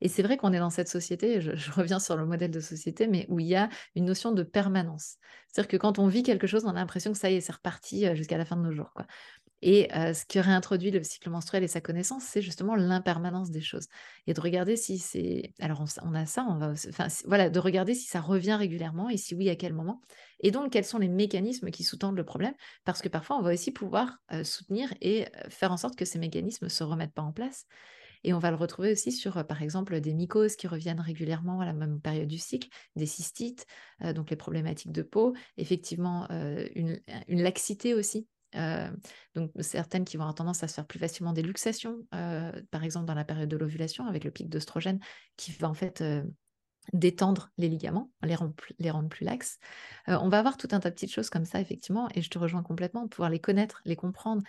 Et 0.00 0.09
c'est 0.09 0.23
vrai 0.23 0.37
qu'on 0.37 0.52
est 0.52 0.59
dans 0.59 0.71
cette 0.71 0.88
société, 0.88 1.40
je, 1.40 1.54
je, 1.54 1.71
reviens 1.73 1.99
sur 1.99 2.16
le 2.16 2.26
modèle 2.26 2.50
de 2.50 2.61
société, 2.61 3.06
mais 3.06 3.26
où 3.28 3.38
il 3.38 3.47
y 3.47 3.56
a 3.56 3.68
une 3.95 4.04
notion 4.04 4.33
de 4.33 4.42
permanence. 4.42 5.16
C'est-à-dire 5.49 5.68
que 5.68 5.76
quand 5.76 5.99
on 5.99 6.06
vit 6.06 6.23
quelque 6.23 6.47
chose, 6.47 6.64
on 6.64 6.71
a 6.71 6.75
l'impression 6.75 7.12
que 7.12 7.18
ça 7.18 7.30
y 7.30 7.37
est, 7.37 7.40
c'est 7.40 7.52
reparti 7.52 8.06
jusqu'à 8.14 8.37
la 8.37 8.45
fin 8.45 8.56
de 8.56 8.62
nos 8.62 8.73
jours. 8.73 8.92
Quoi. 8.95 9.06
Et 9.62 9.88
ce 9.90 10.25
qui 10.26 10.38
aurait 10.38 10.52
introduit 10.52 10.90
le 10.90 11.02
cycle 11.02 11.30
menstruel 11.30 11.64
et 11.64 11.68
sa 11.68 11.80
connaissance, 11.80 12.25
c'est 12.25 12.42
justement 12.42 12.76
l'impermanence 12.76 13.50
des 13.50 13.62
choses. 13.62 13.88
Et 14.26 14.34
de 14.34 14.40
regarder 14.40 14.76
si 14.76 14.98
c'est. 14.98 15.54
Alors, 15.60 15.82
on, 16.02 16.14
a 16.14 16.26
ça, 16.26 16.46
on 16.48 16.58
va. 16.58 16.72
Enfin, 16.88 17.06
voilà, 17.25 17.48
de 17.48 17.58
regarder 17.58 17.94
si 17.94 18.06
ça 18.06 18.20
revient 18.20 18.54
régulièrement 18.54 19.08
et 19.08 19.16
si 19.16 19.34
oui, 19.34 19.48
à 19.48 19.56
quel 19.56 19.72
moment. 19.72 20.02
Et 20.40 20.50
donc, 20.50 20.72
quels 20.72 20.84
sont 20.84 20.98
les 20.98 21.08
mécanismes 21.08 21.70
qui 21.70 21.84
sous-tendent 21.84 22.16
le 22.16 22.25
problème? 22.25 22.54
Parce 22.84 23.00
que 23.00 23.08
parfois, 23.08 23.38
on 23.38 23.42
va 23.42 23.52
aussi 23.52 23.72
pouvoir 23.72 24.18
soutenir 24.44 24.92
et 25.00 25.26
faire 25.48 25.72
en 25.72 25.78
sorte 25.78 25.96
que 25.96 26.04
ces 26.04 26.18
mécanismes 26.18 26.66
ne 26.66 26.70
se 26.70 26.84
remettent 26.84 27.14
pas 27.14 27.22
en 27.22 27.32
place. 27.32 27.66
Et 28.25 28.34
on 28.34 28.38
va 28.38 28.50
le 28.50 28.56
retrouver 28.56 28.92
aussi 28.92 29.12
sur, 29.12 29.46
par 29.46 29.62
exemple, 29.62 30.00
des 30.00 30.12
mycoses 30.12 30.56
qui 30.56 30.66
reviennent 30.66 31.00
régulièrement 31.00 31.60
à 31.60 31.64
la 31.64 31.72
même 31.72 32.00
période 32.00 32.28
du 32.28 32.38
cycle, 32.38 32.68
des 32.96 33.06
cystites, 33.06 33.66
donc 34.14 34.30
les 34.30 34.36
problématiques 34.36 34.92
de 34.92 35.02
peau, 35.02 35.34
effectivement 35.56 36.26
une, 36.75 37.00
laxité 37.28 37.94
aussi 37.94 38.26
euh, 38.54 38.90
donc 39.34 39.50
certaines 39.60 40.04
qui 40.04 40.16
vont 40.16 40.22
avoir 40.22 40.34
tendance 40.34 40.62
à 40.62 40.68
se 40.68 40.74
faire 40.74 40.86
plus 40.86 40.98
facilement 40.98 41.32
des 41.32 41.42
luxations, 41.42 41.98
euh, 42.14 42.52
par 42.70 42.84
exemple 42.84 43.06
dans 43.06 43.14
la 43.14 43.24
période 43.24 43.48
de 43.48 43.56
l'ovulation 43.56 44.06
avec 44.06 44.24
le 44.24 44.30
pic 44.30 44.48
d'oestrogène 44.48 45.00
qui 45.36 45.52
va 45.52 45.68
en 45.68 45.74
fait 45.74 46.00
euh, 46.00 46.22
détendre 46.92 47.50
les 47.58 47.68
ligaments, 47.68 48.10
les 48.22 48.36
plus, 48.56 48.74
les 48.78 48.90
rendre 48.90 49.08
plus 49.08 49.24
laxes. 49.24 49.58
on 50.06 50.28
va 50.28 50.38
avoir 50.38 50.56
tout 50.56 50.68
un 50.70 50.78
tas 50.78 50.90
de 50.90 50.94
petites 50.94 51.12
choses 51.12 51.30
comme 51.30 51.44
ça 51.44 51.60
effectivement 51.60 52.08
et 52.14 52.22
je 52.22 52.30
te 52.30 52.38
rejoins 52.38 52.62
complètement, 52.62 53.08
pouvoir 53.08 53.28
les 53.28 53.40
connaître, 53.40 53.82
les 53.84 53.96
comprendre 53.96 54.42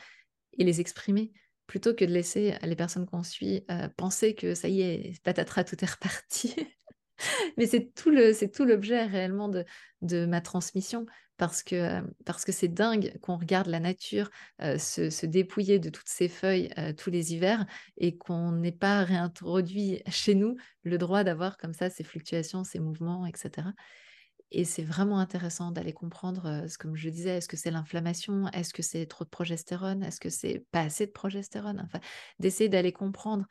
et 0.57 0.63
les 0.63 0.79
exprimer 0.79 1.31
plutôt 1.65 1.93
que 1.95 2.05
de 2.05 2.11
laisser 2.11 2.55
les 2.61 2.75
personnes 2.75 3.07
qu'on 3.07 3.23
suit 3.23 3.65
penser 3.97 4.35
que 4.35 4.53
ça 4.53 4.69
y 4.69 4.81
est, 4.81 5.21
patatras, 5.23 5.63
tout 5.63 5.83
est 5.83 5.91
reparti. 5.91 6.55
Mais 7.57 7.65
c'est 7.65 7.91
tout 7.95 8.11
le, 8.11 8.31
c'est 8.33 8.51
tout 8.51 8.63
l'objet 8.63 9.03
réellement 9.03 9.49
de, 9.49 9.65
de 10.01 10.27
ma 10.27 10.39
transmission 10.39 11.07
parce 11.37 11.63
que 11.63 12.01
parce 12.25 12.45
que 12.45 12.51
c'est 12.51 12.67
dingue 12.67 13.17
qu'on 13.21 13.37
regarde 13.37 13.67
la 13.67 13.79
nature 13.79 14.29
se, 14.59 15.25
dépouiller 15.25 15.79
de 15.79 15.89
toutes 15.89 16.09
ses 16.09 16.29
feuilles 16.29 16.69
tous 16.97 17.09
les 17.09 17.33
hivers 17.33 17.65
et 17.97 18.17
qu'on 18.17 18.51
n'ait 18.51 18.71
pas 18.71 19.03
réintroduit 19.03 20.01
chez 20.09 20.35
nous 20.35 20.57
le 20.83 20.97
droit 20.97 21.23
d'avoir 21.23 21.57
comme 21.57 21.73
ça 21.73 21.89
ces 21.89 22.03
fluctuations, 22.03 22.63
ces 22.63 22.79
mouvements, 22.79 23.25
etc. 23.25 23.67
Et 24.51 24.63
c'est 24.63 24.83
vraiment 24.83 25.19
intéressant 25.19 25.71
d'aller 25.71 25.91
comprendre, 25.91 26.65
comme 26.79 26.95
je 26.95 27.09
disais, 27.09 27.37
est-ce 27.37 27.49
que 27.49 27.57
c'est 27.57 27.71
l'inflammation, 27.71 28.47
est-ce 28.53 28.73
que 28.73 28.81
c'est 28.81 29.05
trop 29.05 29.25
de 29.25 29.29
progestérone, 29.29 30.03
est-ce 30.03 30.21
que 30.21 30.29
c'est 30.29 30.65
pas 30.71 30.81
assez 30.81 31.05
de 31.05 31.11
progestérone, 31.11 31.81
enfin, 31.83 31.99
d'essayer 32.39 32.69
d'aller 32.69 32.93
comprendre 32.93 33.45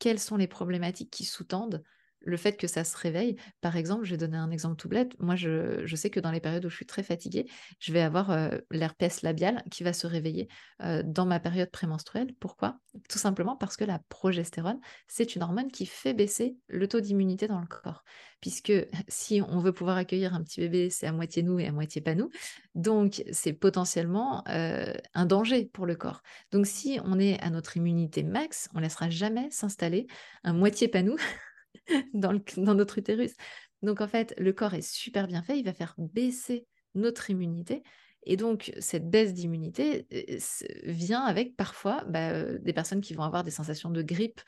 quelles 0.00 0.18
sont 0.18 0.36
les 0.36 0.48
problématiques 0.48 1.10
qui 1.10 1.24
sous-tendent 1.24 1.84
le 2.22 2.36
fait 2.36 2.56
que 2.56 2.66
ça 2.66 2.84
se 2.84 2.96
réveille, 2.96 3.36
par 3.60 3.76
exemple, 3.76 4.04
je 4.04 4.10
vais 4.12 4.16
donner 4.16 4.36
un 4.36 4.50
exemple 4.50 4.76
tout 4.76 4.88
bête. 4.88 5.18
Moi, 5.18 5.36
je, 5.36 5.84
sais 5.96 6.10
que 6.10 6.20
dans 6.20 6.30
les 6.30 6.40
périodes 6.40 6.64
où 6.64 6.70
je 6.70 6.76
suis 6.76 6.86
très 6.86 7.02
fatiguée, 7.02 7.46
je 7.78 7.92
vais 7.92 8.00
avoir 8.00 8.30
euh, 8.30 8.58
l'herpès 8.70 9.22
labial 9.22 9.62
qui 9.70 9.82
va 9.82 9.92
se 9.92 10.06
réveiller 10.06 10.48
euh, 10.82 11.02
dans 11.04 11.26
ma 11.26 11.40
période 11.40 11.70
prémenstruelle. 11.70 12.34
Pourquoi? 12.38 12.78
Tout 13.08 13.18
simplement 13.18 13.56
parce 13.56 13.76
que 13.76 13.84
la 13.84 13.98
progestérone, 14.08 14.80
c'est 15.08 15.34
une 15.34 15.42
hormone 15.42 15.70
qui 15.70 15.86
fait 15.86 16.14
baisser 16.14 16.56
le 16.68 16.88
taux 16.88 17.00
d'immunité 17.00 17.48
dans 17.48 17.60
le 17.60 17.66
corps. 17.66 18.04
Puisque 18.40 18.72
si 19.08 19.42
on 19.42 19.60
veut 19.60 19.72
pouvoir 19.72 19.96
accueillir 19.96 20.34
un 20.34 20.42
petit 20.42 20.60
bébé, 20.60 20.90
c'est 20.90 21.06
à 21.06 21.12
moitié 21.12 21.42
nous 21.42 21.58
et 21.58 21.66
à 21.66 21.72
moitié 21.72 22.00
pas 22.00 22.14
nous. 22.14 22.30
Donc, 22.74 23.22
c'est 23.32 23.52
potentiellement 23.52 24.44
euh, 24.48 24.92
un 25.14 25.26
danger 25.26 25.66
pour 25.66 25.86
le 25.86 25.96
corps. 25.96 26.22
Donc, 26.52 26.66
si 26.66 27.00
on 27.04 27.18
est 27.18 27.40
à 27.40 27.50
notre 27.50 27.76
immunité 27.76 28.22
max, 28.22 28.68
on 28.74 28.80
laissera 28.80 29.10
jamais 29.10 29.50
s'installer 29.50 30.06
un 30.44 30.52
moitié 30.52 30.88
pas 30.88 31.02
nous 31.02 31.16
dans, 32.14 32.32
notre 32.56 32.98
utérus. 32.98 33.34
Donc 33.82 34.00
en 34.00 34.08
fait, 34.08 34.34
le 34.38 34.52
corps 34.52 34.74
est 34.74 34.88
super 34.88 35.26
bien 35.26 35.42
fait, 35.42 35.58
il 35.58 35.64
va 35.64 35.72
faire 35.72 35.94
baisser 35.98 36.66
notre 36.94 37.30
immunité. 37.30 37.82
Et 38.24 38.36
donc, 38.36 38.72
cette 38.80 39.08
baisse 39.08 39.32
d'immunité 39.32 40.06
euh, 40.12 40.38
vient 40.84 41.22
avec 41.22 41.56
parfois 41.56 42.04
bah, 42.08 42.30
euh, 42.30 42.58
des 42.58 42.74
personnes 42.74 43.00
qui 43.00 43.14
vont 43.14 43.22
avoir 43.22 43.44
des 43.44 43.50
sensations 43.50 43.88
de 43.90 44.02
grippe 44.02 44.42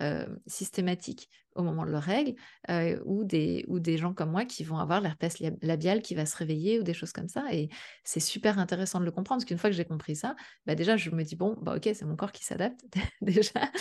euh, 0.00 0.26
systématiques 0.46 1.28
au 1.54 1.62
moment 1.62 1.84
de 1.84 1.90
leurs 1.90 2.04
règles, 2.04 2.36
ou, 3.04 3.24
des, 3.24 3.64
ou 3.66 3.80
des 3.80 3.98
gens 3.98 4.14
comme 4.14 4.30
moi 4.30 4.44
qui 4.44 4.62
vont 4.62 4.78
avoir 4.78 5.00
l'herpès 5.00 5.40
labial 5.60 6.02
qui 6.02 6.14
va 6.14 6.24
se 6.24 6.36
réveiller, 6.36 6.78
ou 6.78 6.84
des 6.84 6.94
choses 6.94 7.10
comme 7.10 7.26
ça. 7.26 7.52
Et 7.52 7.68
c'est 8.04 8.20
super 8.20 8.60
intéressant 8.60 9.00
de 9.00 9.04
le 9.04 9.10
comprendre, 9.10 9.40
parce 9.40 9.44
qu'une 9.44 9.58
fois 9.58 9.68
que 9.68 9.74
j'ai 9.74 9.84
compris 9.84 10.14
ça, 10.14 10.36
bah 10.66 10.76
déjà, 10.76 10.96
je 10.96 11.10
me 11.10 11.24
dis, 11.24 11.34
bon, 11.34 11.56
bah 11.60 11.74
ok, 11.74 11.90
c'est 11.94 12.04
mon 12.04 12.14
corps 12.14 12.30
qui 12.30 12.44
s'adapte 12.44 12.80
déjà. 13.22 13.72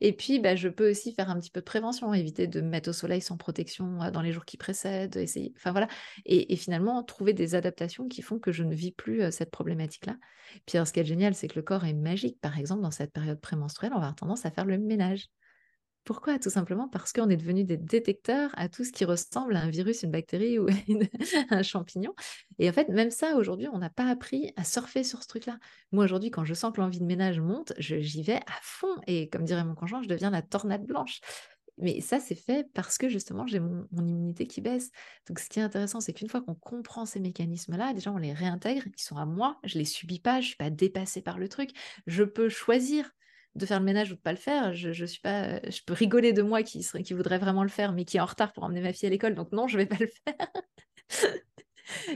Et 0.00 0.12
puis, 0.12 0.40
bah, 0.40 0.56
je 0.56 0.68
peux 0.68 0.90
aussi 0.90 1.12
faire 1.12 1.30
un 1.30 1.38
petit 1.38 1.50
peu 1.50 1.60
de 1.60 1.64
prévention, 1.64 2.14
éviter 2.14 2.46
de 2.46 2.60
me 2.60 2.68
mettre 2.68 2.90
au 2.90 2.92
soleil 2.92 3.20
sans 3.20 3.36
protection 3.36 4.10
dans 4.10 4.22
les 4.22 4.32
jours 4.32 4.44
qui 4.44 4.56
précèdent, 4.56 5.16
et, 6.26 6.56
finalement 6.56 7.02
trouver 7.02 7.32
des 7.32 7.54
adaptations 7.54 8.08
qui 8.08 8.22
font 8.22 8.38
que 8.38 8.52
je 8.52 8.64
ne 8.64 8.74
vis 8.74 8.92
plus 8.92 9.30
cette 9.30 9.50
problématique-là. 9.50 10.16
Puis 10.66 10.78
ce 10.84 10.92
qui 10.92 11.00
est 11.00 11.04
génial, 11.04 11.34
c'est 11.34 11.48
que 11.48 11.56
le 11.56 11.62
corps 11.62 11.84
est 11.84 11.94
magique. 11.94 12.40
Par 12.40 12.58
exemple, 12.58 12.82
dans 12.82 12.90
cette 12.90 13.12
période 13.12 13.40
prémenstruelle, 13.40 13.92
on 13.92 13.98
va 13.98 14.06
avoir 14.06 14.16
tendance 14.16 14.46
à 14.46 14.50
faire 14.50 14.64
le 14.64 14.78
ménage. 14.78 15.28
Pourquoi? 16.10 16.40
Tout 16.40 16.50
simplement 16.50 16.88
parce 16.88 17.12
qu'on 17.12 17.30
est 17.30 17.36
devenu 17.36 17.62
des 17.62 17.76
détecteurs 17.76 18.50
à 18.54 18.68
tout 18.68 18.82
ce 18.82 18.90
qui 18.90 19.04
ressemble 19.04 19.54
à 19.54 19.60
un 19.60 19.70
virus, 19.70 20.02
une 20.02 20.10
bactérie 20.10 20.58
ou 20.58 20.66
un 21.50 21.62
champignon. 21.62 22.16
Et 22.58 22.68
en 22.68 22.72
fait, 22.72 22.88
même 22.88 23.12
ça, 23.12 23.36
aujourd'hui, 23.36 23.68
on 23.72 23.78
n'a 23.78 23.90
pas 23.90 24.08
appris 24.08 24.52
à 24.56 24.64
surfer 24.64 25.04
sur 25.04 25.22
ce 25.22 25.28
truc-là. 25.28 25.60
Moi, 25.92 26.02
aujourd'hui, 26.02 26.32
quand 26.32 26.44
je 26.44 26.52
sens 26.52 26.72
que 26.74 26.80
l'envie 26.80 26.98
de 26.98 27.04
ménage 27.04 27.38
monte, 27.38 27.74
j'y 27.78 28.24
vais 28.24 28.38
à 28.38 28.58
fond. 28.60 28.92
Et 29.06 29.28
comme 29.28 29.44
dirait 29.44 29.62
mon 29.62 29.76
conjoint, 29.76 30.02
je 30.02 30.08
deviens 30.08 30.30
la 30.30 30.42
tornade 30.42 30.84
blanche. 30.84 31.20
Mais 31.78 32.00
ça, 32.00 32.18
c'est 32.18 32.34
fait 32.34 32.68
parce 32.74 32.98
que 32.98 33.08
justement, 33.08 33.46
j'ai 33.46 33.60
mon, 33.60 33.86
immunité 33.92 34.48
qui 34.48 34.60
baisse. 34.60 34.90
Donc, 35.28 35.38
ce 35.38 35.48
qui 35.48 35.60
est 35.60 35.62
intéressant, 35.62 36.00
c'est 36.00 36.12
qu'une 36.12 36.28
fois 36.28 36.40
qu'on 36.40 36.56
comprend 36.56 37.06
ces 37.06 37.20
mécanismes-là, 37.20 37.94
déjà, 37.94 38.10
on 38.10 38.16
les 38.18 38.32
réintègre, 38.32 38.82
ils 38.84 39.00
sont 39.00 39.16
à 39.16 39.26
moi, 39.26 39.60
je 39.62 39.78
les 39.78 39.84
subis 39.84 40.18
pas, 40.18 40.40
je 40.40 40.48
suis 40.48 40.56
pas 40.56 40.70
dépassée 40.70 41.22
par 41.22 41.38
le 41.38 41.48
truc. 41.48 41.70
Je 42.08 42.24
peux 42.24 42.48
choisir 42.48 43.12
de 43.54 43.66
faire 43.66 43.80
le 43.80 43.84
ménage 43.84 44.12
ou 44.12 44.14
de 44.14 44.20
pas 44.20 44.32
le 44.32 44.38
faire. 44.38 44.72
Je, 44.74 44.92
je 44.92 45.04
suis 45.04 45.20
pas, 45.20 45.44
euh, 45.44 45.60
je 45.68 45.80
peux 45.84 45.94
rigoler 45.94 46.32
de 46.32 46.42
moi 46.42 46.62
qui, 46.62 46.82
serait, 46.82 47.02
qui 47.02 47.14
voudrait 47.14 47.38
vraiment 47.38 47.62
le 47.62 47.68
faire, 47.68 47.92
mais 47.92 48.04
qui 48.04 48.16
est 48.16 48.20
en 48.20 48.26
retard 48.26 48.52
pour 48.52 48.64
emmener 48.64 48.80
ma 48.80 48.92
fille 48.92 49.06
à 49.06 49.10
l'école. 49.10 49.34
Donc 49.34 49.52
non, 49.52 49.66
je 49.66 49.76
vais 49.76 49.86
pas 49.86 49.98
le 49.98 50.08
faire. 50.08 50.48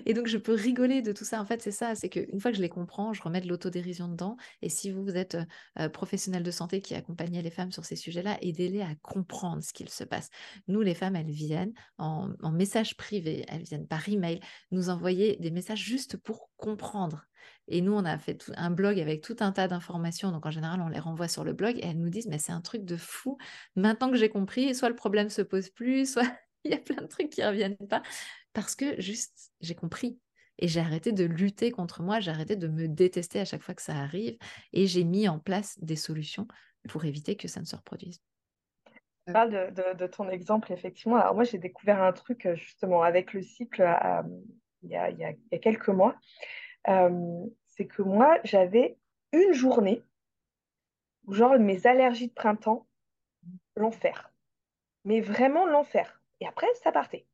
Et 0.07 0.15
donc, 0.15 0.27
je 0.27 0.39
peux 0.39 0.55
rigoler 0.55 1.03
de 1.03 1.13
tout 1.13 1.25
ça. 1.25 1.41
En 1.41 1.47
fait, 1.47 1.61
c'est 1.61 1.73
ça, 1.73 1.95
c'est 1.95 2.09
qu'une 2.09 2.41
fois 2.41 2.51
que 2.51 2.57
je 2.57 2.63
les 2.63 2.69
comprends, 2.69 3.13
je 3.13 3.23
remets 3.23 3.41
de 3.41 3.49
l'autodérision 3.49 4.09
dedans. 4.09 4.37
Et 4.63 4.69
si 4.69 4.91
vous, 4.91 5.03
vous 5.03 5.17
êtes 5.17 5.37
euh, 5.79 5.89
professionnel 5.89 6.43
de 6.43 6.51
santé 6.51 6.81
qui 6.81 6.95
accompagnez 6.95 7.43
les 7.43 7.51
femmes 7.51 7.73
sur 7.73 7.85
ces 7.85 7.97
sujets-là, 7.97 8.39
aidez-les 8.41 8.83
à 8.83 8.95
comprendre 9.03 9.63
ce 9.63 9.73
qu'il 9.73 9.89
se 9.89 10.05
passe. 10.05 10.31
Nous, 10.69 10.81
les 10.81 10.95
femmes, 10.95 11.17
elles 11.17 11.31
viennent 11.31 11.75
en, 11.99 12.31
en 12.43 12.53
message 12.53 12.97
privé, 12.97 13.45
elles 13.49 13.63
viennent 13.63 13.87
par 13.87 14.09
email 14.09 14.41
nous 14.71 14.91
envoyer 14.91 15.37
des 15.41 15.51
messages 15.51 15.83
juste 15.83 16.17
pour 16.17 16.51
comprendre. 16.57 17.27
Et 17.69 17.81
nous, 17.81 17.93
on 17.93 18.05
a 18.05 18.19
fait 18.19 18.51
un 18.57 18.71
blog 18.71 19.01
avec 19.01 19.23
tout 19.23 19.37
un 19.41 19.53
tas 19.53 19.69
d'informations. 19.69 20.31
Donc, 20.31 20.47
en 20.47 20.51
général, 20.51 20.81
on 20.81 20.89
les 20.89 20.99
renvoie 20.99 21.29
sur 21.29 21.45
le 21.45 21.53
blog 21.53 21.79
et 21.79 21.87
elles 21.87 21.99
nous 21.99 22.11
disent, 22.11 22.27
mais 22.27 22.39
c'est 22.39 22.53
un 22.53 22.61
truc 22.61 22.85
de 22.85 22.97
fou. 22.97 23.39
Maintenant 23.77 24.11
que 24.11 24.17
j'ai 24.17 24.29
compris, 24.29 24.75
soit 24.75 24.89
le 24.89 24.97
problème 24.97 25.31
se 25.31 25.43
pose 25.43 25.71
plus, 25.71 26.05
soit 26.13 26.31
il 26.65 26.71
y 26.71 26.75
a 26.75 26.79
plein 26.79 27.01
de 27.03 27.07
trucs 27.07 27.31
qui 27.31 27.45
reviennent 27.45 27.77
pas 27.77 28.03
parce 28.55 28.75
que 28.75 28.99
juste 29.01 29.53
j'ai 29.61 29.75
compris 29.75 30.19
et 30.59 30.69
j'ai 30.69 30.81
arrêté 30.81 31.13
de 31.13 31.25
lutter 31.25 31.71
contre 31.71 32.03
moi, 32.03 32.21
j'ai 32.21 32.31
arrêté 32.31 32.57
de 32.57 32.69
me 32.69 32.89
détester 32.89 33.41
à 33.41 33.45
chaque 33.45 33.63
fois 33.63 33.75
que 33.75 33.83
ça 33.83 33.97
arrive 33.97 34.39
et 34.73 34.87
j'ai 34.87 35.05
mis 35.05 35.29
en 35.29 35.39
place 35.39 35.79
des 35.83 35.97
solutions 35.97 36.47
pour 36.89 37.05
éviter 37.05 37.37
que 37.37 37.49
ça 37.49 37.61
ne 37.61 37.67
se 37.67 37.77
reproduise. 37.77 38.23
Tu 39.27 39.33
parles 39.33 39.73
de, 39.73 40.07
ton 40.07 40.29
exemple, 40.29 40.73
effectivement. 40.73 41.17
Alors 41.17 41.35
moi, 41.35 41.45
j'ai 41.45 41.59
découvert 41.59 42.03
un 42.03 42.13
truc 42.13 42.45
euh, 42.45 42.57
justement 42.57 43.03
avec 43.03 43.33
le 43.33 43.43
cycle 43.43 43.83
euh, 43.83 44.23
il, 44.83 44.91
y 44.91 44.97
a, 44.97 45.59
quelques 45.59 45.89
mois. 45.89 46.15
Euh, 46.89 47.47
c'est 47.69 47.87
que 47.87 48.03
moi, 48.03 48.39
j'avais 48.45 48.97
une 49.33 49.53
journée 49.53 50.03
genre 51.29 51.59
mes 51.59 51.87
allergies 51.87 52.29
de 52.29 52.35
printemps, 52.35 52.87
l'enfer. 53.77 54.33
Mais 55.05 55.21
vraiment 55.21 55.67
l'enfer. 55.67 56.23
Et 56.41 56.47
après, 56.47 56.67
ça 56.83 56.93
partait. 56.93 57.27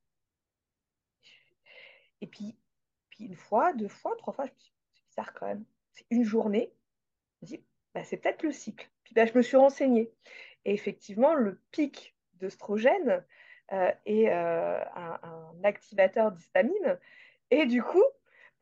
Et 2.21 2.27
puis, 2.27 2.57
puis 3.11 3.25
une 3.25 3.37
fois, 3.37 3.73
deux 3.73 3.89
fois, 3.89 4.15
trois 4.17 4.33
fois, 4.33 4.47
je 4.47 4.53
me 4.53 4.59
suis 4.59 4.73
c'est 4.93 5.07
bizarre 5.09 5.35
quand 5.35 5.47
même. 5.47 5.65
C'est 5.93 6.07
une 6.11 6.25
journée. 6.25 6.73
Je 7.43 7.47
me 7.47 7.47
dis, 7.47 7.65
bah, 7.95 8.05
c'est 8.05 8.17
peut-être 8.17 8.43
le 8.43 8.53
cycle. 8.53 8.89
Puis 9.05 9.15
bah, 9.15 9.27
je 9.27 9.37
me 9.37 9.43
suis 9.43 9.57
renseignée. 9.57 10.13
Et 10.65 10.73
effectivement, 10.73 11.35
le 11.35 11.61
pic 11.71 12.15
d'œstrogène 12.35 13.25
euh, 13.73 13.93
est 14.05 14.29
euh, 14.31 14.85
un, 14.95 15.19
un, 15.23 15.65
activateur 15.65 16.33
d'histamine. 16.33 16.99
Et 17.51 17.67
du 17.67 17.83
coup, 17.83 18.05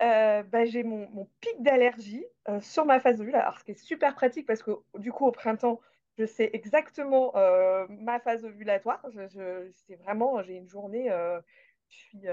euh, 0.03 0.43
bah, 0.45 0.65
j'ai 0.65 0.83
mon, 0.85 1.29
pic 1.41 1.63
d'allergie 1.63 2.25
euh, 2.49 2.61
sur 2.61 2.85
ma 2.85 3.01
phase 3.01 3.21
ovulaire. 3.21 3.43
Alors, 3.43 3.59
ce 3.59 3.65
qui 3.65 3.73
est 3.73 3.83
super 3.83 4.15
pratique 4.15 4.47
parce 4.47 4.63
que 4.63 4.73
du 4.99 5.13
coup, 5.13 5.27
au 5.27 5.33
printemps, 5.33 5.81
je 6.19 6.25
sais 6.25 6.51
exactement 6.53 7.35
euh, 7.37 7.87
ma 7.89 8.21
phase 8.21 8.45
ovulatoire. 8.45 9.05
Je, 9.11 9.71
c'est 9.87 9.97
vraiment, 9.97 10.43
j'ai 10.43 10.55
une 10.55 10.69
journée, 10.69 11.11
euh, 11.11 11.41
je, 11.89 11.97
suis, 11.97 12.29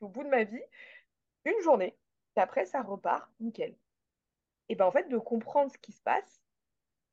au 0.00 0.08
bout 0.08 0.24
de 0.24 0.28
ma 0.28 0.44
vie. 0.44 0.62
Une 1.44 1.60
journée, 1.62 1.96
après, 2.36 2.66
ça 2.66 2.82
repart, 2.82 3.30
nickel. 3.40 3.76
Et 4.68 4.74
ben 4.74 4.86
en 4.86 4.92
fait, 4.92 5.08
de 5.08 5.18
comprendre 5.18 5.70
ce 5.70 5.78
qui 5.78 5.92
se 5.92 6.00
passe, 6.02 6.40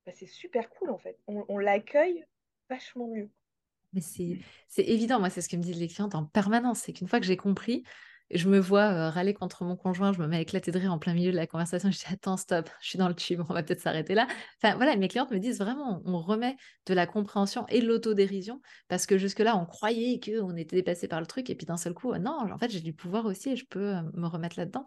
ben, 0.05 0.13
c'est 0.15 0.27
super 0.27 0.69
cool 0.69 0.91
en 0.91 0.97
fait. 0.97 1.17
On, 1.27 1.45
on 1.49 1.57
l'accueille 1.57 2.25
vachement 2.69 3.07
mieux. 3.07 3.29
Mais 3.93 4.01
c'est 4.01 4.37
évident, 4.77 5.19
moi, 5.19 5.29
c'est 5.29 5.41
ce 5.41 5.49
que 5.49 5.55
me 5.55 5.63
disent 5.63 5.79
les 5.79 5.87
clientes 5.87 6.15
en 6.15 6.25
permanence. 6.25 6.79
C'est 6.79 6.93
qu'une 6.93 7.07
fois 7.07 7.19
que 7.19 7.25
j'ai 7.25 7.37
compris, 7.37 7.83
je 8.31 8.47
me 8.47 8.59
vois 8.59 8.91
euh, 8.91 9.09
râler 9.09 9.33
contre 9.33 9.63
mon 9.63 9.75
conjoint, 9.75 10.13
je 10.13 10.19
me 10.19 10.27
mets 10.27 10.37
à 10.37 10.41
éclater 10.41 10.71
de 10.71 10.79
rire 10.79 10.93
en 10.93 10.99
plein 10.99 11.13
milieu 11.13 11.31
de 11.31 11.35
la 11.35 11.47
conversation. 11.47 11.89
Je 11.91 11.97
dis 11.97 12.05
attends, 12.11 12.37
stop, 12.37 12.69
je 12.81 12.89
suis 12.89 12.97
dans 12.99 13.07
le 13.07 13.15
tube, 13.15 13.41
on 13.49 13.53
va 13.53 13.63
peut-être 13.63 13.81
s'arrêter 13.81 14.13
là. 14.13 14.27
Enfin 14.61 14.75
voilà, 14.75 14.95
mes 14.95 15.07
clientes 15.07 15.31
me 15.31 15.39
disent 15.39 15.59
vraiment, 15.59 16.01
on 16.05 16.19
remet 16.19 16.55
de 16.85 16.93
la 16.93 17.07
compréhension 17.07 17.65
et 17.69 17.81
de 17.81 17.87
l'autodérision 17.87 18.61
parce 18.87 19.05
que 19.05 19.17
jusque-là, 19.17 19.57
on 19.57 19.65
croyait 19.65 20.19
qu'on 20.19 20.55
était 20.55 20.75
dépassé 20.75 21.07
par 21.07 21.19
le 21.19 21.25
truc 21.27 21.49
et 21.49 21.55
puis 21.55 21.65
d'un 21.65 21.77
seul 21.77 21.93
coup, 21.93 22.13
non, 22.15 22.37
en 22.51 22.57
fait, 22.57 22.69
j'ai 22.69 22.81
du 22.81 22.93
pouvoir 22.93 23.25
aussi 23.25 23.49
et 23.51 23.55
je 23.55 23.65
peux 23.65 23.95
euh, 23.95 24.01
me 24.13 24.27
remettre 24.27 24.59
là-dedans. 24.59 24.85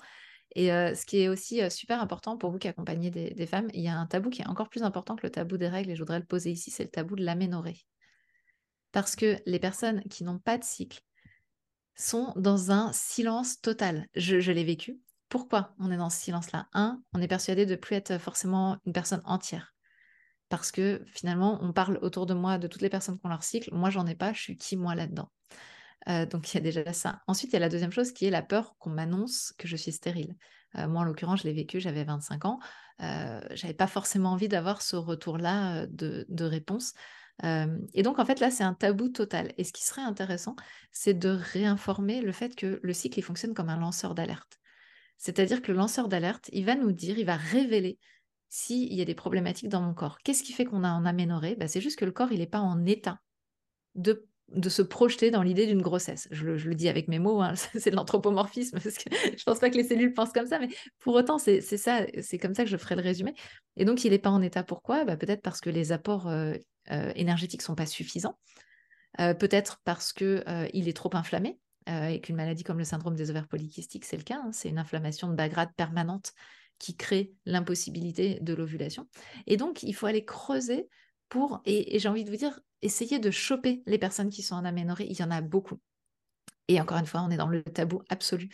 Et 0.55 0.73
euh, 0.73 0.95
ce 0.95 1.07
qui 1.07 1.21
est 1.21 1.29
aussi 1.29 1.63
euh, 1.63 1.71
super 1.71 2.03
important 2.03 2.37
pour 2.37 2.51
vous 2.51 2.59
qui 2.59 2.69
accompagnez 2.69 3.11
des, 3.11 3.31
des, 3.31 3.47
femmes, 3.47 3.69
il 3.73 3.81
y 3.81 3.89
a 3.89 3.97
un 3.97 4.07
tabou 4.07 4.29
qui 4.31 4.43
est 4.43 4.47
encore 4.47 4.69
plus 4.69 4.83
important 4.83 5.17
que 5.17 5.27
le 5.27 5.31
tabou 5.31 5.57
des 5.57 5.69
règles 5.69 5.91
et 5.91 5.95
je 5.97 6.01
voudrais 6.01 6.19
le 6.19 6.27
poser 6.27 6.51
ici, 6.51 6.71
c'est 6.71 6.85
le 6.85 6.91
tabou 6.91 7.17
de 7.17 7.25
l'aménorrhée. 7.25 7.81
Parce 8.93 9.17
que 9.17 9.39
les 9.47 9.59
personnes 9.59 10.03
qui 10.11 10.25
n'ont 10.25 10.39
pas 10.39 10.59
de 10.59 10.65
cycle, 10.65 11.01
sont 11.97 12.33
dans 12.37 12.71
un 12.71 12.93
silence 12.93 13.61
total. 13.61 14.07
Je, 14.15 14.51
l'ai 14.51 14.65
vécu. 14.65 14.99
Pourquoi 15.29 15.75
on 15.79 15.91
est 15.91 15.97
dans 15.97 16.11
ce 16.11 16.21
silence-là? 16.21 16.67
Un, 16.73 17.03
on 17.13 17.21
est 17.21 17.29
persuadé 17.29 17.67
de 17.67 17.77
plus 17.77 17.97
être 17.97 18.19
forcément 18.19 18.79
une 18.87 18.93
personne 18.93 19.23
entière. 19.25 19.75
Parce 20.49 20.71
que 20.71 21.03
finalement, 21.07 21.59
on 21.63 21.73
parle 21.73 21.99
autour 22.03 22.27
de 22.27 22.35
moi 22.35 22.59
de 22.59 22.67
toutes 22.67 22.83
les 22.83 22.91
personnes 22.91 23.19
qui 23.19 23.27
ont 23.27 23.31
leur 23.31 23.43
cycle. 23.43 23.73
Moi, 23.73 23.91
j'en 23.91 24.07
ai 24.07 24.15
pas. 24.15 24.33
Je 24.33 24.41
suis 24.41 24.57
qui, 24.57 24.77
moi, 24.77 24.95
là-dedans? 24.95 25.31
Euh, 26.09 26.27
Donc, 26.27 26.53
il 26.53 26.57
y 26.57 26.59
a 26.59 26.61
déjà 26.61 26.93
ça. 26.93 27.23
Ensuite, 27.27 27.53
il 27.53 27.55
y 27.55 27.57
a 27.57 27.61
la 27.61 27.69
deuxième 27.69 27.93
chose 27.93 28.13
qui 28.13 28.27
est 28.27 28.31
la 28.31 28.43
peur 28.43 28.75
qu'on 28.79 28.91
m'annonce 28.91 29.55
que 29.57 29.67
je 29.67 29.77
suis 29.77 29.93
stérile. 29.93 30.35
Euh, 30.77 30.89
moi, 30.89 31.03
en 31.03 31.05
l'occurrence, 31.05 31.41
je 31.41 31.45
l'ai 31.45 31.55
vécu, 31.55 31.81
j'avais 31.81 32.05
25 32.05 32.45
ans. 32.45 32.59
Euh, 33.01 33.41
j'avais 33.53 33.75
pas 33.75 33.87
forcément 33.87 34.33
envie 34.33 34.49
d'avoir 34.49 34.83
ce 34.83 34.97
retour-là 34.97 35.87
de, 35.87 36.27
de 36.29 36.45
réponse. 36.45 36.93
Et 37.43 38.03
donc, 38.03 38.19
en 38.19 38.25
fait, 38.25 38.41
là, 38.41 38.51
c'est 38.51 38.65
un 38.65 38.75
tabou 38.75 39.09
total. 39.09 39.53
Et 39.59 39.65
ce 39.65 39.73
qui 39.73 39.85
serait 39.85 40.03
intéressant, 40.03 40.55
c'est 40.93 41.15
de 41.15 41.29
réinformer 41.29 42.21
le 42.21 42.33
fait 42.33 42.55
que 42.55 42.79
le 42.83 42.93
cycle, 42.93 43.19
il 43.19 43.23
fonctionne 43.23 43.55
comme 43.55 43.69
un 43.69 43.79
lanceur 43.79 44.15
d'alerte. 44.15 44.59
C'est-à-dire 45.19 45.63
que 45.63 45.73
le 45.73 45.79
lanceur 45.79 46.09
d'alerte, 46.09 46.49
il 46.53 46.65
va 46.65 46.75
nous 46.75 46.93
dire, 46.93 47.19
il 47.19 47.27
va 47.27 47.37
révéler 47.37 47.99
s'il 48.49 48.93
y 48.93 49.01
a 49.01 49.05
des 49.05 49.15
problématiques 49.15 49.69
dans 49.69 49.81
mon 49.81 49.95
corps. 49.95 50.19
Qu'est-ce 50.25 50.43
qui 50.43 50.53
fait 50.53 50.65
qu'on 50.65 50.85
a 50.85 50.91
en 50.91 51.05
aménorrhée? 51.05 51.57
Bah, 51.57 51.69
C'est 51.69 51.81
juste 51.81 51.99
que 51.99 52.05
le 52.05 52.13
corps, 52.13 52.33
il 52.33 52.39
n'est 52.41 52.47
pas 52.47 52.61
en 52.61 52.85
état 52.85 53.21
de 53.95 54.29
de 54.55 54.69
se 54.69 54.83
projeter 54.83 55.31
dans 55.31 55.43
l'idée 55.43 55.67
d'une 55.67 55.83
grossesse. 55.83 56.29
Je 56.31 56.45
le, 56.45 56.57
je 56.59 56.69
le, 56.69 56.75
dis 56.75 56.89
avec 56.89 57.09
mes 57.09 57.19
mots, 57.19 57.41
hein, 57.41 57.55
c'est 57.79 57.91
de 57.91 57.97
l'anthropomorphisme, 57.97 58.79
parce 58.83 58.97
que 58.97 59.09
je 59.39 59.43
pense 59.45 59.59
pas 59.59 59.71
que 59.71 59.77
les 59.77 59.85
cellules 59.85 60.13
pensent 60.13 60.33
comme 60.33 60.47
ça, 60.47 60.59
mais 60.59 60.69
pour 60.99 61.15
autant, 61.15 61.39
c'est 61.39 61.61
ça, 61.61 62.07
c'est 62.21 62.39
comme 62.39 62.55
ça 62.55 62.65
que 62.65 62.71
je 62.71 62.77
ferai 62.77 62.97
le 62.97 63.03
résumé. 63.03 63.35
Et 63.77 63.85
donc, 63.85 64.05
il 64.05 64.11
n'est 64.11 64.19
pas 64.19 64.31
en 64.31 64.43
état. 64.43 64.63
Pourquoi? 64.63 65.05
Bah, 65.05 65.17
Peut-être 65.17 65.43
parce 65.43 65.61
que 65.61 65.71
les 65.71 65.93
apports 65.93 66.29
euh, 66.29 66.55
énergétiques 66.89 67.63
sont 67.63 67.75
pas 67.75 67.87
suffisants, 67.87 68.39
euh, 69.21 69.35
peut-être 69.35 69.81
parce 69.85 70.13
qu'il 70.13 70.43
euh, 70.49 70.69
est 70.73 70.97
trop 70.97 71.11
inflammé, 71.15 71.59
euh, 71.89 72.07
et 72.07 72.21
qu'une 72.21 72.37
maladie 72.37 72.63
comme 72.63 72.79
le 72.79 72.85
syndrome 72.85 73.17
des 73.17 73.31
ovaires 73.31 73.49
polykystiques, 73.49 74.05
c'est 74.05 74.17
le 74.17 74.23
cas, 74.23 74.41
hein, 74.43 74.53
c'est 74.53 74.69
une 74.69 74.79
inflammation 74.79 75.29
de 75.29 75.35
bas 75.35 75.49
grade 75.49 75.73
permanente 75.77 76.33
qui 76.79 76.97
crée 76.97 77.33
l'impossibilité 77.45 78.39
de 78.41 78.55
l'ovulation. 78.55 79.09
Et 79.47 79.57
donc, 79.57 79.83
il 79.83 79.93
faut 79.95 80.07
aller 80.07 80.25
creuser 80.25 80.89
pour, 81.29 81.61
et, 81.65 81.99
j'ai 81.99 82.09
envie 82.09 82.25
de 82.25 82.31
vous 82.31 82.37
dire, 82.37 82.61
essayer 82.81 83.19
de 83.19 83.31
choper 83.31 83.83
les 83.87 83.99
personnes 83.99 84.31
qui 84.31 84.43
sont 84.43 84.55
en 84.55 84.65
aménorrhée. 84.65 85.07
Il 85.09 85.19
y 85.19 85.23
en 85.23 85.31
a 85.31 85.41
beaucoup. 85.41 85.79
Et 86.69 86.81
encore 86.81 86.99
une 86.99 87.07
fois, 87.07 87.23
on 87.23 87.31
est 87.31 87.37
dans 87.37 87.49
le 87.49 87.63
tabou 87.63 88.03
absolu. 88.09 88.49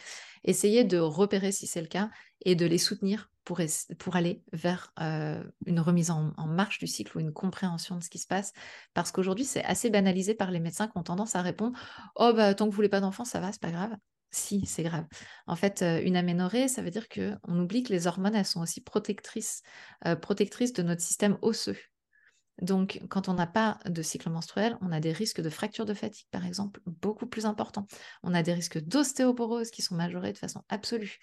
Essayez 0.45 0.85
de 0.85 0.99
repérer 0.99 1.53
si 1.53 1.67
c'est 1.67 1.81
le 1.81 1.89
cas 1.89 2.11
et 2.45 2.55
de 2.55 2.67
les 2.67 2.79
soutenir 2.79 3.31
pour, 3.45 4.17
aller 4.17 4.43
vers 4.53 4.93
euh, 5.01 5.43
une 5.65 5.81
remise 5.81 6.11
en, 6.11 6.35
marche 6.47 6.79
du 6.79 6.87
cycle 6.87 7.17
ou 7.17 7.21
une 7.21 7.33
compréhension 7.33 7.97
de 7.97 8.03
ce 8.03 8.11
qui 8.11 8.19
se 8.19 8.27
passe. 8.27 8.53
Parce 8.93 9.11
qu'aujourd'hui, 9.11 9.45
c'est 9.45 9.65
assez 9.65 9.89
banalisé 9.91 10.35
par 10.35 10.51
les 10.51 10.61
médecins 10.61 10.87
qui 10.87 10.99
ont 10.99 11.03
tendance 11.03 11.35
à 11.35 11.43
répondre 11.43 11.79
Oh, 12.17 12.33
bah, 12.35 12.55
tant 12.55 12.67
que 12.67 12.71
vous 12.71 12.77
voulez 12.77 12.91
pas 12.91 13.01
d'enfant, 13.01 13.25
ça 13.25 13.41
va, 13.41 13.51
c'est 13.53 13.61
pas 13.61 13.71
grave. 13.71 13.97
Si, 14.31 14.67
c'est 14.67 14.83
grave. 14.83 15.07
En 15.47 15.57
fait, 15.57 15.81
euh, 15.81 16.03
une 16.05 16.17
aménorrhée, 16.17 16.69
ça 16.69 16.83
veut 16.83 16.91
dire 16.91 17.09
qu'on 17.09 17.59
oublie 17.59 17.83
que 17.83 17.93
les 17.93 18.07
hormones, 18.07 18.35
elles 18.35 18.45
sont 18.45 18.61
aussi 18.61 18.83
protectrices, 18.83 19.63
euh, 20.07 20.17
protectrices 20.17 20.75
de 20.75 20.83
notre 20.83 21.01
système 21.01 21.39
osseux. 21.41 21.79
Donc, 22.61 23.01
quand 23.09 23.29
on 23.29 23.35
n'a 23.35 23.47
pas 23.47 23.79
de 23.87 24.03
cycle 24.03 24.31
menstruel, 24.31 24.77
on 24.81 24.91
a 24.91 25.01
des 25.01 25.13
risques 25.13 25.41
de 25.41 25.51
fracture 25.51 25.87
de 25.87 25.95
fatigue, 25.95 26.27
par 26.31 26.45
exemple, 26.45 26.81
beaucoup 26.87 27.27
plus 27.27 27.47
importants. 27.47 27.87
On 28.23 28.35
a 28.35 28.43
des 28.43 28.53
risques 28.53 28.79
d'ostéoporose 28.79 29.71
qui 29.71 29.83
sont 29.83 29.95
majorés 29.95 30.33
de 30.33 30.39
façon 30.39 30.65
absolue. 30.69 31.19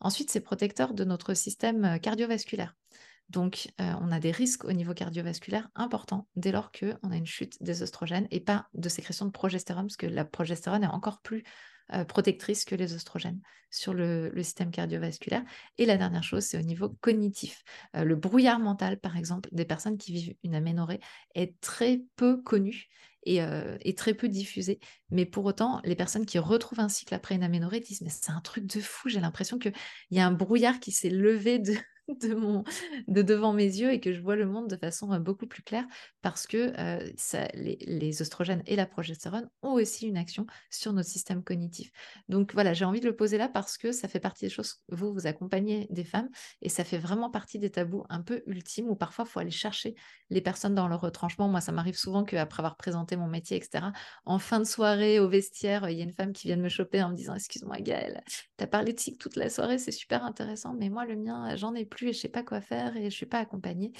Ensuite, 0.00 0.30
c'est 0.30 0.40
protecteur 0.40 0.94
de 0.94 1.04
notre 1.04 1.34
système 1.34 1.84
euh, 1.84 1.98
cardiovasculaire. 1.98 2.74
Donc, 3.28 3.72
euh, 3.80 3.92
on 4.00 4.12
a 4.12 4.20
des 4.20 4.30
risques 4.30 4.64
au 4.64 4.72
niveau 4.72 4.94
cardiovasculaire 4.94 5.68
importants 5.74 6.28
dès 6.36 6.52
lors 6.52 6.70
qu'on 6.70 7.10
a 7.10 7.16
une 7.16 7.26
chute 7.26 7.60
des 7.60 7.82
oestrogènes 7.82 8.28
et 8.30 8.40
pas 8.40 8.68
de 8.74 8.88
sécrétion 8.88 9.26
de 9.26 9.32
progestérone, 9.32 9.86
parce 9.86 9.96
que 9.96 10.06
la 10.06 10.24
progestérone 10.24 10.84
est 10.84 10.88
encore 10.88 11.20
plus 11.20 11.42
euh, 11.92 12.04
protectrice 12.04 12.64
que 12.64 12.74
les 12.74 12.94
oestrogènes 12.94 13.40
sur 13.70 13.94
le, 13.94 14.32
système 14.42 14.70
cardiovasculaire. 14.70 15.44
Et 15.78 15.86
la 15.86 15.96
dernière 15.96 16.22
chose, 16.22 16.44
c'est 16.44 16.58
au 16.58 16.62
niveau 16.62 16.88
cognitif. 17.00 17.62
Euh, 17.94 18.04
le 18.04 18.16
brouillard 18.16 18.58
mental, 18.58 18.98
par 18.98 19.16
exemple, 19.16 19.48
des 19.52 19.64
personnes 19.64 19.98
qui 19.98 20.12
vivent 20.12 20.34
une 20.42 20.54
aménorrhée 20.54 21.00
est 21.34 21.60
très 21.60 22.02
peu 22.16 22.42
connu 22.42 22.88
et, 23.24 23.42
euh, 23.42 23.76
et, 23.82 23.94
très 23.94 24.14
peu 24.14 24.28
diffusé. 24.28 24.80
Mais 25.10 25.26
pour 25.26 25.44
autant, 25.44 25.80
les 25.84 25.96
personnes 25.96 26.26
qui 26.26 26.38
retrouvent 26.38 26.80
un 26.80 26.88
cycle 26.88 27.14
après 27.14 27.34
une 27.34 27.42
aménorrhée 27.42 27.80
disent 27.80 28.02
Mais 28.02 28.10
c'est 28.10 28.30
un 28.30 28.40
truc 28.40 28.66
de 28.66 28.80
fou, 28.80 29.08
j'ai 29.08 29.20
l'impression 29.20 29.58
qu'il 29.58 29.74
y 30.10 30.20
a 30.20 30.26
un 30.26 30.32
brouillard 30.32 30.80
qui 30.80 30.92
s'est 30.92 31.10
levé 31.10 31.58
de, 31.58 31.74
de, 33.08 33.22
devant 33.22 33.52
mes 33.52 33.64
yeux 33.64 33.92
et 33.92 34.00
que 34.00 34.12
je 34.12 34.20
vois 34.20 34.36
le 34.36 34.46
monde 34.46 34.68
de 34.68 34.76
façon 34.76 35.18
beaucoup 35.18 35.46
plus 35.46 35.62
claire 35.62 35.86
parce 36.22 36.46
que 36.46 36.72
les, 37.54 37.78
les 37.80 38.22
oestrogènes 38.22 38.62
et 38.66 38.76
la 38.76 38.86
progestérone 38.86 39.48
ont 39.62 39.72
aussi 39.72 40.06
une 40.06 40.16
action 40.16 40.46
sur 40.70 40.92
notre 40.92 41.08
système 41.08 41.42
cognitif. 41.42 41.90
Donc 42.28 42.52
voilà, 42.54 42.72
j'ai 42.72 42.84
envie 42.84 43.00
de 43.00 43.06
le 43.06 43.16
poser 43.16 43.38
là 43.38 43.48
parce 43.48 43.78
que 43.78 43.92
ça 43.92 44.08
fait 44.08 44.20
partie 44.20 44.44
des 44.44 44.50
choses, 44.50 44.82
vous, 44.88 45.12
vous 45.12 45.26
accompagnez 45.26 45.86
des 45.90 46.04
femmes 46.04 46.28
et 46.62 46.68
ça 46.68 46.84
fait 46.84 46.98
vraiment 46.98 47.30
partie 47.30 47.58
des 47.58 47.70
tabous 47.70 48.04
un 48.08 48.22
peu 48.22 48.42
ultimes 48.46 48.88
où 48.88 48.96
parfois 48.96 49.24
il 49.26 49.30
faut 49.30 49.40
aller 49.40 49.50
chercher 49.50 49.94
les 50.30 50.40
personnes 50.40 50.74
dans 50.74 50.88
leur 50.88 51.00
retranchement. 51.00 51.48
Moi, 51.48 51.60
ça 51.60 51.72
m'arrive 51.72 51.96
souvent 51.96 52.24
qu'après 52.24 52.60
avoir 52.60 52.76
présenté 52.76 53.16
mon 53.16 53.28
métier, 53.28 53.56
etc., 53.56 53.86
en 54.24 54.38
fin 54.38 54.58
de 54.58 54.64
soirée 54.64 55.20
au 55.20 55.28
vestiaire, 55.28 55.88
il 55.88 55.98
y 55.98 56.00
a 56.00 56.04
une 56.04 56.12
femme 56.12 56.32
qui 56.32 56.48
vient 56.48 56.56
de 56.56 56.62
me 56.62 56.68
choper 56.68 57.02
en 57.02 57.10
me 57.10 57.14
disant 57.14 57.34
Excuse-moi, 57.34 57.78
Gaëlle, 57.80 58.22
tu 58.58 58.64
as 58.64 58.66
parlé 58.66 58.92
de 58.92 59.16
toute 59.16 59.36
la 59.36 59.50
soirée, 59.50 59.78
c'est 59.78 59.92
super 59.92 60.24
intéressant, 60.24 60.74
mais 60.74 60.88
moi, 60.88 61.04
le 61.06 61.16
mien, 61.16 61.54
j'en 61.56 61.74
ai 61.74 61.84
plus 61.84 61.95
plus 61.96 62.08
et 62.08 62.12
je 62.12 62.20
sais 62.20 62.28
pas 62.28 62.44
quoi 62.44 62.60
faire 62.60 62.96
et 62.96 63.10
je 63.10 63.16
suis 63.16 63.26
pas 63.26 63.38
accompagnée. 63.38 63.92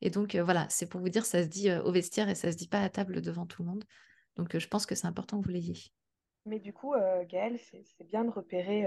Et 0.00 0.10
donc 0.10 0.34
euh, 0.34 0.42
voilà, 0.42 0.66
c'est 0.68 0.88
pour 0.88 1.00
vous 1.00 1.08
dire, 1.08 1.24
ça 1.24 1.42
se 1.42 1.48
dit 1.48 1.70
euh, 1.70 1.82
au 1.82 1.92
vestiaire 1.92 2.28
et 2.28 2.34
ça 2.34 2.50
se 2.50 2.56
dit 2.56 2.68
pas 2.68 2.80
à 2.80 2.88
table 2.88 3.20
devant 3.20 3.46
tout 3.46 3.62
le 3.62 3.68
monde. 3.68 3.84
Donc 4.36 4.54
euh, 4.54 4.58
je 4.58 4.66
pense 4.66 4.86
que 4.86 4.94
c'est 4.94 5.06
important 5.06 5.40
que 5.40 5.46
vous 5.46 5.52
l'ayez. 5.52 5.78
Mais 6.44 6.58
du 6.58 6.72
coup, 6.72 6.94
Gaëlle, 7.28 7.60
c'est 7.60 8.08
bien 8.10 8.24
de 8.24 8.30
repérer 8.30 8.84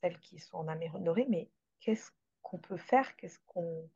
celles 0.00 0.18
qui 0.18 0.40
sont 0.40 0.56
en 0.56 0.66
aménorrhée, 0.66 1.26
mais 1.28 1.48
qu'est-ce 1.78 2.10
qu'on 2.42 2.58
peut 2.58 2.76
faire? 2.76 3.14
Qu'est-ce 3.14 3.38
qu'on 3.46 3.88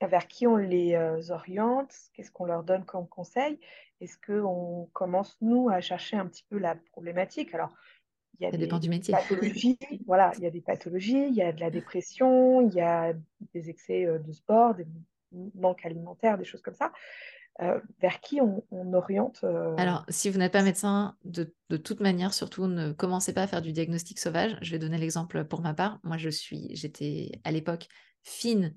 vers 0.00 0.26
qui 0.26 0.46
on 0.46 0.56
les 0.56 0.96
oriente? 1.30 1.94
Qu'est-ce 2.14 2.30
qu'on 2.30 2.46
leur 2.46 2.64
donne 2.64 2.86
comme 2.86 3.06
conseil? 3.06 3.60
Est-ce 4.00 4.16
qu'on 4.16 4.88
commence, 4.94 5.36
nous, 5.42 5.68
à 5.68 5.82
chercher 5.82 6.16
un 6.16 6.26
petit 6.26 6.44
peu 6.48 6.56
la 6.56 6.76
problématique? 6.92 7.54
Alors, 7.54 7.74
il 8.38 8.44
y 8.44 8.46
a 8.46 8.50
ça 8.50 8.56
des 8.56 8.64
dépend 8.64 8.78
du 8.78 8.88
métier. 8.88 9.12
pathologies, 9.12 9.78
voilà, 10.06 10.32
il 10.38 10.44
y 10.44 10.46
a 10.46 10.50
des 10.50 10.60
pathologies, 10.60 11.28
il 11.28 11.34
y 11.34 11.42
a 11.42 11.52
de 11.52 11.60
la 11.60 11.70
dépression, 11.70 12.60
il 12.68 12.74
y 12.74 12.80
a 12.80 13.12
des 13.54 13.70
excès 13.70 14.06
euh, 14.06 14.18
de 14.18 14.32
sport, 14.32 14.74
des 14.74 14.86
manques 15.54 15.84
alimentaires, 15.84 16.38
des 16.38 16.44
choses 16.44 16.62
comme 16.62 16.74
ça. 16.74 16.92
Euh, 17.62 17.80
vers 18.02 18.20
qui 18.20 18.42
on, 18.42 18.62
on 18.70 18.92
oriente 18.92 19.40
euh... 19.42 19.74
Alors, 19.78 20.04
si 20.10 20.28
vous 20.28 20.38
n'êtes 20.38 20.52
pas 20.52 20.62
médecin, 20.62 21.16
de, 21.24 21.54
de, 21.70 21.78
toute 21.78 22.00
manière, 22.00 22.34
surtout 22.34 22.66
ne 22.66 22.92
commencez 22.92 23.32
pas 23.32 23.44
à 23.44 23.46
faire 23.46 23.62
du 23.62 23.72
diagnostic 23.72 24.18
sauvage. 24.18 24.58
Je 24.60 24.72
vais 24.72 24.78
donner 24.78 24.98
l'exemple 24.98 25.42
pour 25.46 25.62
ma 25.62 25.72
part. 25.72 25.98
Moi, 26.02 26.18
je 26.18 26.28
suis, 26.28 26.68
j'étais 26.76 27.32
à 27.44 27.52
l'époque 27.52 27.88
fine 28.24 28.76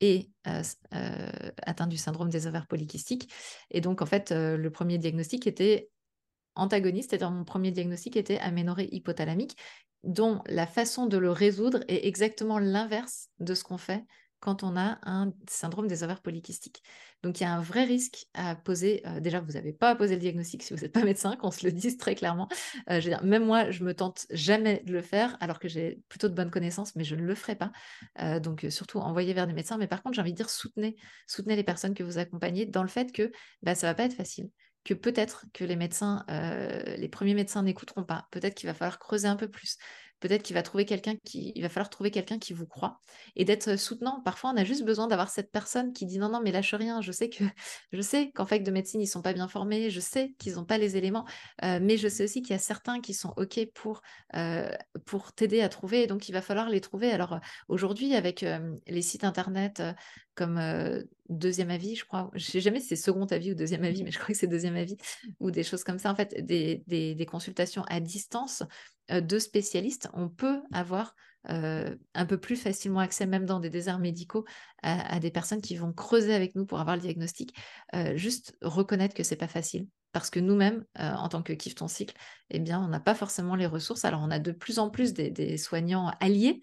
et 0.00 0.30
atteint 0.44 1.88
du 1.88 1.96
syndrome 1.96 2.30
des 2.30 2.46
ovaires 2.46 2.68
polykystiques. 2.68 3.32
Et 3.72 3.80
donc, 3.80 4.00
en 4.00 4.06
fait, 4.06 4.30
le 4.30 4.70
premier 4.70 4.96
diagnostic 4.96 5.48
était 5.48 5.90
antagoniste, 6.60 7.10
c'est-à-dire 7.10 7.30
mon 7.30 7.44
premier 7.44 7.70
diagnostic 7.70 8.16
était 8.16 8.38
aménorrhée 8.38 8.88
hypothalamique, 8.92 9.56
dont 10.04 10.40
la 10.46 10.66
façon 10.66 11.06
de 11.06 11.18
le 11.18 11.30
résoudre 11.30 11.80
est 11.88 12.06
exactement 12.06 12.58
l'inverse 12.58 13.28
de 13.38 13.54
ce 13.54 13.64
qu'on 13.64 13.78
fait 13.78 14.04
quand 14.40 14.62
on 14.62 14.76
a 14.76 14.98
un 15.02 15.32
syndrome 15.48 15.86
des 15.86 16.02
ovaires 16.02 16.22
polykystiques. 16.22 16.82
Donc 17.22 17.40
il 17.40 17.42
y 17.42 17.46
a 17.46 17.52
un 17.52 17.60
vrai 17.60 17.84
risque 17.84 18.26
à 18.32 18.56
poser. 18.56 19.02
Euh, 19.06 19.20
déjà, 19.20 19.40
vous 19.40 19.52
n'avez 19.52 19.74
pas 19.74 19.90
à 19.90 19.94
poser 19.94 20.14
le 20.14 20.20
diagnostic 20.20 20.62
si 20.62 20.72
vous 20.72 20.80
n'êtes 20.80 20.92
pas 20.92 21.04
médecin, 21.04 21.36
qu'on 21.36 21.50
se 21.50 21.66
le 21.66 21.72
dise 21.72 21.98
très 21.98 22.14
clairement. 22.14 22.48
Euh, 22.88 23.00
même 23.22 23.44
moi, 23.44 23.70
je 23.70 23.84
me 23.84 23.94
tente 23.94 24.26
jamais 24.30 24.82
de 24.86 24.92
le 24.94 25.02
faire, 25.02 25.36
alors 25.40 25.58
que 25.58 25.68
j'ai 25.68 26.00
plutôt 26.08 26.28
de 26.28 26.34
bonnes 26.34 26.50
connaissances, 26.50 26.96
mais 26.96 27.04
je 27.04 27.14
ne 27.14 27.22
le 27.22 27.34
ferai 27.34 27.54
pas. 27.54 27.70
Euh, 28.20 28.40
donc 28.40 28.66
surtout, 28.70 28.98
envoyez 28.98 29.34
vers 29.34 29.46
des 29.46 29.52
médecins. 29.52 29.76
Mais 29.76 29.88
par 29.88 30.02
contre, 30.02 30.14
j'ai 30.14 30.22
envie 30.22 30.32
de 30.32 30.36
dire, 30.36 30.48
soutenez, 30.48 30.96
soutenez 31.26 31.56
les 31.56 31.64
personnes 31.64 31.94
que 31.94 32.02
vous 32.02 32.16
accompagnez 32.16 32.64
dans 32.64 32.82
le 32.82 32.88
fait 32.88 33.12
que 33.12 33.30
bah, 33.62 33.74
ça 33.74 33.86
va 33.86 33.94
pas 33.94 34.04
être 34.04 34.14
facile 34.14 34.48
que 34.84 34.94
peut-être 34.94 35.44
que 35.52 35.64
les 35.64 35.76
médecins, 35.76 36.24
les 36.28 37.08
premiers 37.08 37.34
médecins 37.34 37.62
n'écouteront 37.62 38.04
pas. 38.04 38.28
Peut-être 38.30 38.54
qu'il 38.54 38.68
va 38.68 38.74
falloir 38.74 38.98
creuser 38.98 39.28
un 39.28 39.36
peu 39.36 39.48
plus 39.48 39.76
peut-être 40.20 40.42
qu'il 40.42 40.54
va 40.54 40.62
trouver 40.62 40.84
quelqu'un 40.84 41.14
qui, 41.24 41.52
il 41.54 41.62
va 41.62 41.68
falloir 41.68 41.90
trouver 41.90 42.10
quelqu'un 42.10 42.38
qui 42.38 42.52
vous 42.52 42.66
croit 42.66 43.00
et 43.36 43.44
d'être 43.44 43.76
soutenant. 43.76 44.20
Parfois, 44.24 44.50
on 44.50 44.56
a 44.56 44.64
juste 44.64 44.84
besoin 44.84 45.08
d'avoir 45.08 45.30
cette 45.30 45.50
personne 45.50 45.92
qui 45.92 46.06
dit 46.06 46.18
non, 46.18 46.28
non, 46.28 46.40
mais 46.42 46.52
lâche 46.52 46.74
rien. 46.74 47.00
Je 47.00 47.10
sais 47.10 47.28
que, 47.28 47.42
je 47.92 48.00
sais 48.00 48.30
qu'en 48.30 48.46
fait 48.46 48.60
de 48.60 48.70
médecine, 48.70 49.00
ils 49.00 49.06
sont 49.06 49.22
pas 49.22 49.32
bien 49.32 49.48
formés. 49.48 49.90
Je 49.90 50.00
sais 50.00 50.34
qu'ils 50.38 50.54
n'ont 50.54 50.64
pas 50.64 50.78
les 50.78 50.96
éléments, 50.96 51.26
euh, 51.64 51.80
mais 51.82 51.96
je 51.96 52.08
sais 52.08 52.24
aussi 52.24 52.42
qu'il 52.42 52.52
y 52.52 52.56
a 52.56 52.58
certains 52.58 53.00
qui 53.00 53.14
sont 53.14 53.32
ok 53.36 53.60
pour 53.74 54.02
euh, 54.36 54.70
pour 55.06 55.32
t'aider 55.32 55.62
à 55.62 55.68
trouver. 55.68 56.06
Donc, 56.06 56.28
il 56.28 56.32
va 56.32 56.42
falloir 56.42 56.68
les 56.68 56.80
trouver. 56.80 57.10
Alors 57.10 57.40
aujourd'hui, 57.68 58.14
avec 58.14 58.42
euh, 58.42 58.76
les 58.86 59.02
sites 59.02 59.24
internet 59.24 59.82
comme 60.36 60.58
deuxième 61.28 61.70
avis, 61.70 61.96
je 61.96 62.06
crois. 62.06 62.30
Je 62.34 62.44
sais 62.44 62.60
jamais 62.60 62.80
si 62.80 62.88
c'est 62.88 62.96
second 62.96 63.26
avis 63.26 63.52
ou 63.52 63.54
deuxième 63.54 63.84
avis, 63.84 64.02
mais 64.04 64.10
je 64.10 64.18
crois 64.18 64.32
que 64.32 64.38
c'est 64.38 64.46
deuxième 64.46 64.76
avis 64.76 64.96
ou 65.38 65.50
des 65.50 65.62
choses 65.62 65.84
comme 65.84 65.98
ça. 65.98 66.10
En 66.10 66.14
fait, 66.14 66.34
des, 66.46 66.82
des 66.86 67.26
consultations 67.26 67.82
à 67.88 68.00
distance 68.00 68.62
euh, 68.62 68.64
de 69.10 69.38
spécialistes, 69.38 70.08
on 70.14 70.28
peut 70.28 70.60
avoir 70.72 71.14
euh, 71.48 71.96
un 72.14 72.26
peu 72.26 72.38
plus 72.38 72.56
facilement 72.56 73.00
accès, 73.00 73.26
même 73.26 73.46
dans 73.46 73.60
des 73.60 73.70
déserts 73.70 73.98
médicaux, 73.98 74.44
à, 74.82 75.18
des 75.20 75.30
personnes 75.30 75.62
qui 75.62 75.74
vont 75.76 75.92
creuser 75.92 76.34
avec 76.34 76.54
nous 76.54 76.66
pour 76.66 76.80
avoir 76.80 76.96
le 76.96 77.02
diagnostic. 77.02 77.54
Euh, 77.94 78.16
juste 78.16 78.56
reconnaître 78.60 79.14
que 79.14 79.22
c'est 79.22 79.36
pas 79.36 79.48
facile. 79.48 79.86
Parce 80.12 80.28
que 80.28 80.40
nous-mêmes, 80.40 80.84
en 80.96 81.28
tant 81.28 81.40
que 81.40 81.52
Kiffe 81.52 81.76
ton 81.76 81.86
cycle, 81.86 82.16
eh 82.50 82.58
bien, 82.58 82.80
on 82.80 82.88
n'a 82.88 82.98
pas 82.98 83.14
forcément 83.14 83.54
les 83.54 83.66
ressources. 83.66 84.04
Alors, 84.04 84.20
on 84.24 84.30
a 84.32 84.40
de 84.40 84.50
plus 84.50 84.80
en 84.80 84.90
plus 84.90 85.12
des, 85.12 85.56
soignants 85.56 86.10
alliés, 86.18 86.60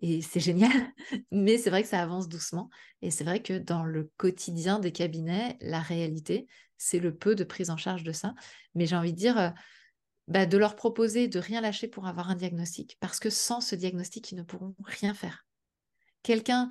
et 0.00 0.22
c'est 0.22 0.40
génial, 0.40 0.72
mais 1.30 1.58
c'est 1.58 1.68
vrai 1.68 1.82
que 1.82 1.88
ça 1.90 2.02
avance 2.02 2.26
doucement. 2.26 2.70
Et 3.02 3.10
c'est 3.10 3.24
vrai 3.24 3.42
que 3.42 3.58
dans 3.58 3.84
le 3.84 4.10
quotidien 4.16 4.78
des 4.78 4.92
cabinets, 4.92 5.58
la 5.60 5.80
réalité, 5.80 6.46
c'est 6.78 6.98
le 6.98 7.14
peu 7.14 7.34
de 7.34 7.44
prise 7.44 7.68
en 7.68 7.76
charge 7.76 8.02
de 8.02 8.12
ça. 8.12 8.34
Mais 8.74 8.86
j'ai 8.86 8.96
envie 8.96 9.12
de 9.12 9.18
dire, 9.18 9.52
bah, 10.28 10.46
de 10.46 10.58
leur 10.58 10.76
proposer 10.76 11.28
de 11.28 11.38
rien 11.38 11.60
lâcher 11.60 11.88
pour 11.88 12.06
avoir 12.06 12.30
un 12.30 12.34
diagnostic, 12.34 12.96
parce 13.00 13.20
que 13.20 13.30
sans 13.30 13.60
ce 13.60 13.74
diagnostic, 13.74 14.32
ils 14.32 14.36
ne 14.36 14.42
pourront 14.42 14.74
rien 14.84 15.14
faire. 15.14 15.46
Quelqu'un 16.22 16.68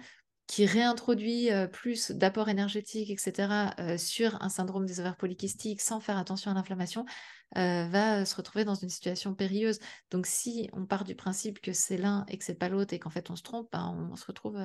qui 0.47 0.65
réintroduit 0.65 1.49
plus 1.71 2.11
d'apport 2.11 2.49
énergétique, 2.49 3.09
etc., 3.09 3.97
sur 3.97 4.41
un 4.41 4.49
syndrome 4.49 4.85
des 4.85 4.99
ovaires 4.99 5.17
polykystiques 5.17 5.81
sans 5.81 5.99
faire 5.99 6.17
attention 6.17 6.51
à 6.51 6.53
l'inflammation, 6.53 7.05
va 7.55 8.25
se 8.25 8.35
retrouver 8.35 8.65
dans 8.65 8.75
une 8.75 8.89
situation 8.89 9.33
périlleuse. 9.33 9.79
Donc, 10.11 10.25
si 10.27 10.69
on 10.73 10.85
part 10.85 11.03
du 11.03 11.15
principe 11.15 11.61
que 11.61 11.73
c'est 11.73 11.97
l'un 11.97 12.25
et 12.27 12.37
que 12.37 12.43
c'est 12.43 12.55
pas 12.55 12.69
l'autre 12.69 12.93
et 12.93 12.99
qu'en 12.99 13.09
fait 13.09 13.29
on 13.29 13.35
se 13.35 13.43
trompe, 13.43 13.69
ben, 13.71 14.09
on, 14.11 14.15
se 14.15 14.25
retrouve. 14.25 14.57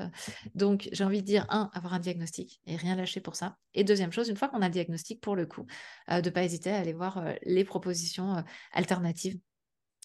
Donc, 0.55 0.89
j'ai 0.93 1.05
envie 1.05 1.23
de 1.23 1.27
dire 1.27 1.47
un, 1.51 1.71
avoir 1.73 1.95
un 1.95 2.01
diagnostic 2.01 2.61
et 2.67 2.77
rien 2.77 2.97
lâcher 2.97 3.21
pour 3.21 3.37
ça. 3.37 3.57
Et 3.75 3.85
deuxième 3.85 4.13
chose, 4.13 4.29
une 4.29 4.37
fois 4.37 4.49
qu'on 4.49 4.63
a 4.63 4.67
le 4.67 4.73
diagnostic, 4.73 5.21
pour 5.21 5.37
le 5.37 5.47
coup, 5.47 5.67
de 6.09 6.17
ne 6.17 6.31
pas 6.31 6.45
hésiter 6.45 6.71
à 6.71 6.79
aller 6.79 6.93
voir 6.93 7.25
les 7.43 7.65
propositions 7.65 8.45
alternatives 8.73 9.39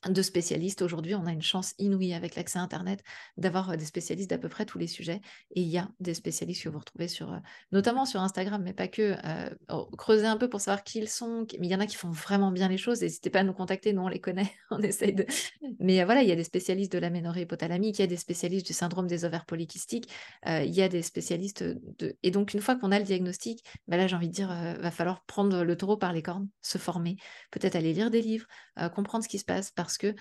de 0.09 0.21
spécialistes. 0.21 0.81
Aujourd'hui, 0.81 1.15
on 1.15 1.25
a 1.25 1.31
une 1.31 1.41
chance 1.41 1.73
inouïe 1.79 2.13
avec 2.13 2.35
l'accès 2.35 2.59
à 2.59 2.61
Internet 2.61 3.03
d'avoir 3.37 3.71
euh, 3.71 3.75
des 3.75 3.85
spécialistes 3.85 4.29
d'à 4.29 4.37
peu 4.37 4.49
près 4.49 4.65
tous 4.65 4.77
les 4.77 4.87
sujets. 4.87 5.21
Et 5.51 5.61
il 5.61 5.67
y 5.67 5.77
a 5.77 5.89
des 5.99 6.13
spécialistes 6.13 6.63
que 6.63 6.69
vous 6.69 6.79
retrouvez 6.79 7.07
sur, 7.07 7.33
euh, 7.33 7.37
notamment 7.71 8.05
sur 8.05 8.21
Instagram, 8.21 8.61
mais 8.63 8.73
pas 8.73 8.87
que. 8.87 9.15
Euh, 9.25 9.49
oh, 9.69 9.89
creusez 9.97 10.27
un 10.27 10.37
peu 10.37 10.49
pour 10.49 10.61
savoir 10.61 10.83
qui 10.83 10.99
ils 10.99 11.09
sont. 11.09 11.45
Mais 11.59 11.67
il 11.67 11.71
y 11.71 11.75
en 11.75 11.79
a 11.79 11.87
qui 11.87 11.95
font 11.95 12.11
vraiment 12.11 12.51
bien 12.51 12.67
les 12.67 12.77
choses. 12.77 13.01
N'hésitez 13.01 13.29
pas 13.29 13.39
à 13.39 13.43
nous 13.43 13.53
contacter. 13.53 13.93
Nous, 13.93 14.01
on 14.01 14.07
les 14.07 14.19
connaît. 14.19 14.51
on 14.71 14.81
essaye 14.81 15.13
de. 15.13 15.25
Mais 15.79 16.03
voilà, 16.03 16.21
il 16.21 16.29
y 16.29 16.31
a 16.31 16.35
des 16.35 16.43
spécialistes 16.43 16.91
de 16.91 16.99
l'aménorrhée 16.99 17.41
hypothalamique, 17.41 17.99
il 17.99 18.01
y 18.01 18.05
a 18.05 18.07
des 18.07 18.17
spécialistes 18.17 18.65
du 18.65 18.73
syndrome 18.73 19.07
des 19.07 19.25
ovaires 19.25 19.45
polykystiques, 19.45 20.09
il 20.45 20.73
y 20.73 20.81
a 20.81 20.89
des 20.89 21.01
spécialistes 21.01 21.63
de. 21.63 22.15
Et 22.23 22.31
donc, 22.31 22.53
une 22.53 22.61
fois 22.61 22.75
qu'on 22.75 22.91
a 22.91 22.99
le 22.99 23.05
diagnostic, 23.05 23.63
bah 23.87 23.97
là, 23.97 24.07
j'ai 24.07 24.15
envie 24.15 24.29
de 24.29 24.33
dire, 24.33 24.47
va 24.47 24.91
falloir 24.91 25.23
prendre 25.25 25.63
le 25.63 25.77
taureau 25.77 25.97
par 25.97 26.13
les 26.13 26.21
cornes, 26.21 26.47
se 26.61 26.77
former, 26.77 27.17
peut-être 27.51 27.75
aller 27.75 27.93
lire 27.93 28.11
des 28.11 28.21
livres, 28.21 28.45
comprendre 28.93 29.23
ce 29.23 29.29
qui 29.29 29.39
se 29.39 29.45
passe 29.45 29.71
parce 29.71 29.94
que 29.97 30.13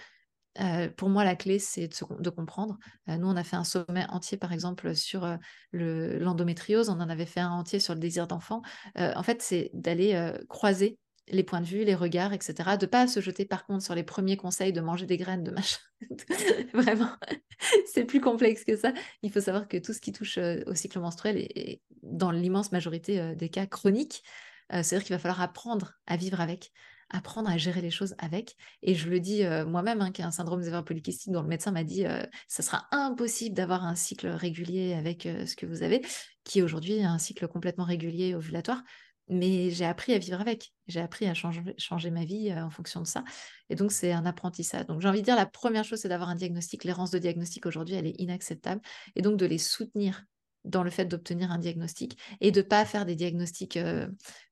pour 0.97 1.09
moi, 1.09 1.25
la 1.25 1.35
clé, 1.35 1.59
c'est 1.59 1.89
de, 1.89 2.31
comprendre. 2.31 2.79
nous, 3.09 3.27
on 3.27 3.37
a 3.37 3.45
fait 3.45 3.57
un 3.57 3.65
sommet 3.65 4.07
entier, 4.09 4.39
par 4.39 4.53
exemple, 4.53 4.95
sur 4.95 5.37
l'endométriose. 5.73 6.89
on 6.89 7.01
en 7.01 7.11
avait 7.11 7.27
fait 7.27 7.41
un 7.41 7.51
entier 7.51 7.81
sur 7.81 7.95
le 7.95 8.01
désir 8.01 8.27
d'enfant. 8.27 8.63
en 8.95 9.23
fait, 9.23 9.43
c'est 9.43 9.71
d'aller 9.75 10.33
croiser 10.49 10.99
les 11.29 11.43
points 11.43 11.61
de 11.61 11.67
vue, 11.67 11.85
les 11.85 11.95
regards, 11.95 12.33
etc. 12.33 12.77
De 12.79 12.85
ne 12.85 12.91
pas 12.91 13.07
se 13.07 13.21
jeter, 13.21 13.45
par 13.47 13.67
contre, 13.67 13.83
sur 13.83 13.95
les 13.95 14.03
premiers 14.03 14.37
conseils 14.37 14.73
de 14.73 14.81
manger 14.81 15.07
des 15.07 15.17
graines, 15.17 15.43
de 15.43 15.51
machin. 15.51 15.79
Vraiment, 16.75 17.11
c'est 17.93 18.05
plus 18.05 18.21
complexe 18.21 18.65
que 18.65 18.77
ça. 18.77 18.93
Il 19.23 19.33
faut 19.33 19.41
savoir 19.41 19.67
que 19.67 19.79
tout 19.79 19.93
ce 19.93 20.01
qui 20.01 20.13
touche 20.13 20.39
au 20.39 20.75
cycle 20.75 21.01
menstruel 21.01 21.39
est, 21.39 21.81
dans 22.03 22.31
l'immense 22.31 22.73
majorité 22.73 23.35
des 23.37 23.49
cas, 23.49 23.67
chronique. 23.67 24.23
C'est-à-dire 24.71 25.05
qu'il 25.05 25.15
va 25.15 25.19
falloir 25.19 25.41
apprendre 25.41 25.95
à 26.07 26.17
vivre 26.17 26.41
avec 26.41 26.73
apprendre 27.11 27.49
à 27.49 27.57
gérer 27.57 27.81
les 27.81 27.91
choses 27.91 28.15
avec. 28.19 28.57
Et 28.83 28.95
je 28.95 29.09
le 29.09 29.21
dis 29.21 29.45
euh, 29.45 29.65
moi-même, 29.67 30.01
hein, 30.01 30.13
qui 30.13 30.23
a 30.23 30.27
un 30.27 30.31
syndrome 30.31 30.61
des 30.61 30.69
ovaires 30.69 30.85
polykystiques, 30.85 31.33
dont 31.33 31.43
le 31.43 31.49
médecin 31.49 31.71
m'a 31.71 31.85
dit 31.85 32.07
euh, 32.07 32.23
ça 32.49 32.63
sera 32.63 32.87
impossible 32.91 33.55
d'avoir 33.55 33.85
un 33.85 33.95
cycle 33.95 34.29
régulier 34.29 34.95
avec 34.95 35.27
euh, 35.27 35.47
ce 35.47 35.57
que 35.57 35.67
vous 35.67 35.83
avez, 35.83 36.03
qui 36.45 36.63
aujourd'hui 36.63 37.03
un 37.03 37.19
cycle 37.19 37.49
complètement 37.49 37.85
régulier 37.85 38.35
ovulatoire. 38.35 38.83
Mais 39.29 39.71
j'ai 39.71 39.87
appris 39.87 40.13
à 40.13 40.19
vivre 40.19 40.39
avec, 40.39 40.75
j'ai 40.87 41.01
appris 41.01 41.27
à 41.27 41.33
changer, 41.33 41.63
changer 41.79 42.11
ma 42.11 42.27
vie 42.27 42.53
en 42.53 42.69
fonction 42.69 43.01
de 43.01 43.07
ça. 43.07 43.25
Et 43.71 43.75
donc, 43.75 43.91
c'est 43.91 44.13
un 44.13 44.27
apprentissage. 44.27 44.85
Donc, 44.85 45.01
j'ai 45.01 45.09
envie 45.09 45.21
de 45.21 45.25
dire, 45.25 45.35
la 45.35 45.47
première 45.47 45.83
chose, 45.83 46.01
c'est 46.01 46.11
d'avoir 46.11 46.29
un 46.29 46.35
diagnostic. 46.35 46.85
L'errance 46.85 47.11
de 47.11 47.19
diagnostic 47.19 47.65
aujourd'hui, 47.65 47.95
elle 47.95 48.07
est 48.07 48.21
inacceptable. 48.21 48.83
Et 49.17 49.23
donc, 49.23 49.39
de 49.39 49.47
les 49.47 49.57
soutenir 49.57 50.27
dans 50.65 50.83
le 50.83 50.91
fait 50.91 51.05
d'obtenir 51.07 51.51
un 51.51 51.59
diagnostic 51.59 52.19
et 52.41 52.51
de 52.51 52.61
ne 52.61 52.67
pas 52.67 52.85
faire 52.85 53.05
des 53.07 53.17
diagnostics. 53.17 53.79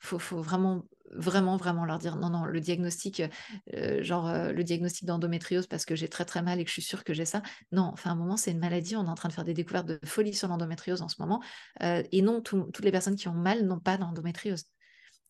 Faut, 0.00 0.18
faut, 0.18 0.42
vraiment 0.42 0.84
vraiment, 1.12 1.56
vraiment 1.56 1.84
leur 1.84 1.98
dire 1.98 2.16
non, 2.16 2.30
non, 2.30 2.44
le 2.44 2.60
diagnostic, 2.60 3.22
euh, 3.74 4.02
genre 4.02 4.28
euh, 4.28 4.52
le 4.52 4.64
diagnostic 4.64 5.06
d'endométriose 5.06 5.66
parce 5.66 5.84
que 5.84 5.94
j'ai 5.94 6.08
très 6.08 6.24
très 6.24 6.42
mal 6.42 6.58
et 6.58 6.64
que 6.64 6.68
je 6.68 6.74
suis 6.74 6.82
sûre 6.82 7.04
que 7.04 7.14
j'ai 7.14 7.24
ça. 7.24 7.42
Non, 7.70 7.90
enfin, 7.92 8.10
à 8.10 8.12
un 8.14 8.16
moment, 8.16 8.36
c'est 8.36 8.50
une 8.50 8.58
maladie. 8.58 8.96
On 8.96 9.04
est 9.04 9.10
en 9.10 9.14
train 9.14 9.28
de 9.28 9.34
faire 9.34 9.44
des 9.44 9.54
découvertes 9.54 9.86
de 9.86 9.98
folie 10.04 10.34
sur 10.34 10.48
l'endométriose 10.48 11.02
en 11.02 11.08
ce 11.08 11.16
moment. 11.20 11.42
Euh, 11.82 12.02
et 12.12 12.22
non, 12.22 12.40
toutes 12.40 12.84
les 12.84 12.92
personnes 12.92 13.16
qui 13.16 13.28
ont 13.28 13.34
mal 13.34 13.64
n'ont 13.66 13.80
pas 13.80 13.96
d'endométriose. 13.96 14.64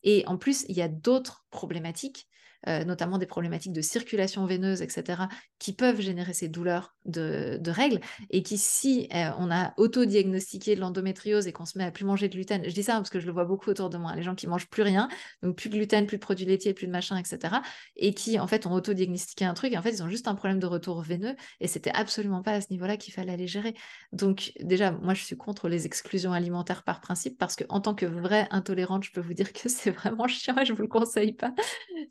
Et 0.03 0.23
en 0.27 0.37
plus, 0.37 0.65
il 0.67 0.75
y 0.75 0.81
a 0.81 0.87
d'autres 0.87 1.45
problématiques 1.49 2.27
euh, 2.67 2.83
notamment 2.85 3.17
des 3.17 3.25
problématiques 3.25 3.73
de 3.73 3.81
circulation 3.81 4.45
veineuse, 4.45 4.81
etc., 4.81 5.23
qui 5.59 5.73
peuvent 5.73 5.99
générer 5.99 6.33
ces 6.33 6.47
douleurs 6.47 6.95
de, 7.05 7.59
règles, 7.67 7.99
et 8.29 8.43
qui, 8.43 8.57
si 8.57 9.09
euh, 9.13 9.31
on 9.37 9.51
a 9.51 9.73
auto-diagnostiqué 9.77 10.75
l'endométriose 10.75 11.47
et 11.47 11.51
qu'on 11.51 11.65
se 11.65 11.77
met 11.77 11.83
à 11.83 11.91
plus 11.91 12.05
manger 12.05 12.29
de 12.29 12.33
gluten, 12.33 12.63
je 12.65 12.73
dis 12.73 12.83
ça 12.83 12.93
parce 12.93 13.09
que 13.09 13.19
je 13.19 13.25
le 13.25 13.33
vois 13.33 13.45
beaucoup 13.45 13.69
autour 13.69 13.89
de 13.89 13.97
moi, 13.97 14.15
les 14.15 14.23
gens 14.23 14.35
qui 14.35 14.47
mangent 14.47 14.69
plus 14.69 14.83
rien, 14.83 15.09
donc 15.41 15.57
plus 15.57 15.69
de 15.69 15.75
gluten, 15.75 16.05
plus 16.05 16.17
de 16.17 16.21
produits 16.21 16.45
laitiers, 16.45 16.73
plus 16.73 16.87
de 16.87 16.91
machin, 16.91 17.17
etc., 17.17 17.55
et 17.97 18.13
qui, 18.13 18.39
en 18.39 18.47
fait, 18.47 18.65
ont 18.65 18.73
auto-diagnostiqué 18.73 19.45
un 19.45 19.53
truc, 19.53 19.73
et 19.73 19.77
en 19.77 19.81
fait, 19.81 19.91
ils 19.91 20.03
ont 20.03 20.09
juste 20.09 20.27
un 20.27 20.35
problème 20.35 20.59
de 20.59 20.67
retour 20.67 21.01
veineux, 21.01 21.35
et 21.59 21.67
c'était 21.67 21.91
absolument 21.93 22.41
pas 22.41 22.51
à 22.51 22.61
ce 22.61 22.67
niveau-là 22.71 22.97
qu'il 22.97 23.13
fallait 23.13 23.33
aller 23.33 23.47
gérer. 23.47 23.73
Donc, 24.11 24.53
déjà, 24.61 24.91
moi, 24.91 25.13
je 25.13 25.23
suis 25.23 25.35
contre 25.35 25.67
les 25.67 25.85
exclusions 25.85 26.31
alimentaires 26.31 26.83
par 26.83 27.01
principe, 27.01 27.37
parce 27.37 27.55
qu'en 27.55 27.81
tant 27.81 27.95
que 27.95 28.05
vraie 28.05 28.47
intolérante, 28.51 29.03
je 29.03 29.11
peux 29.11 29.21
vous 29.21 29.33
dire 29.33 29.51
que 29.51 29.67
c'est 29.69 29.91
vraiment 29.91 30.27
chiant 30.27 30.57
et 30.57 30.65
je 30.65 30.73
vous 30.73 30.81
le 30.81 30.87
conseille 30.87 31.33
pas. 31.33 31.53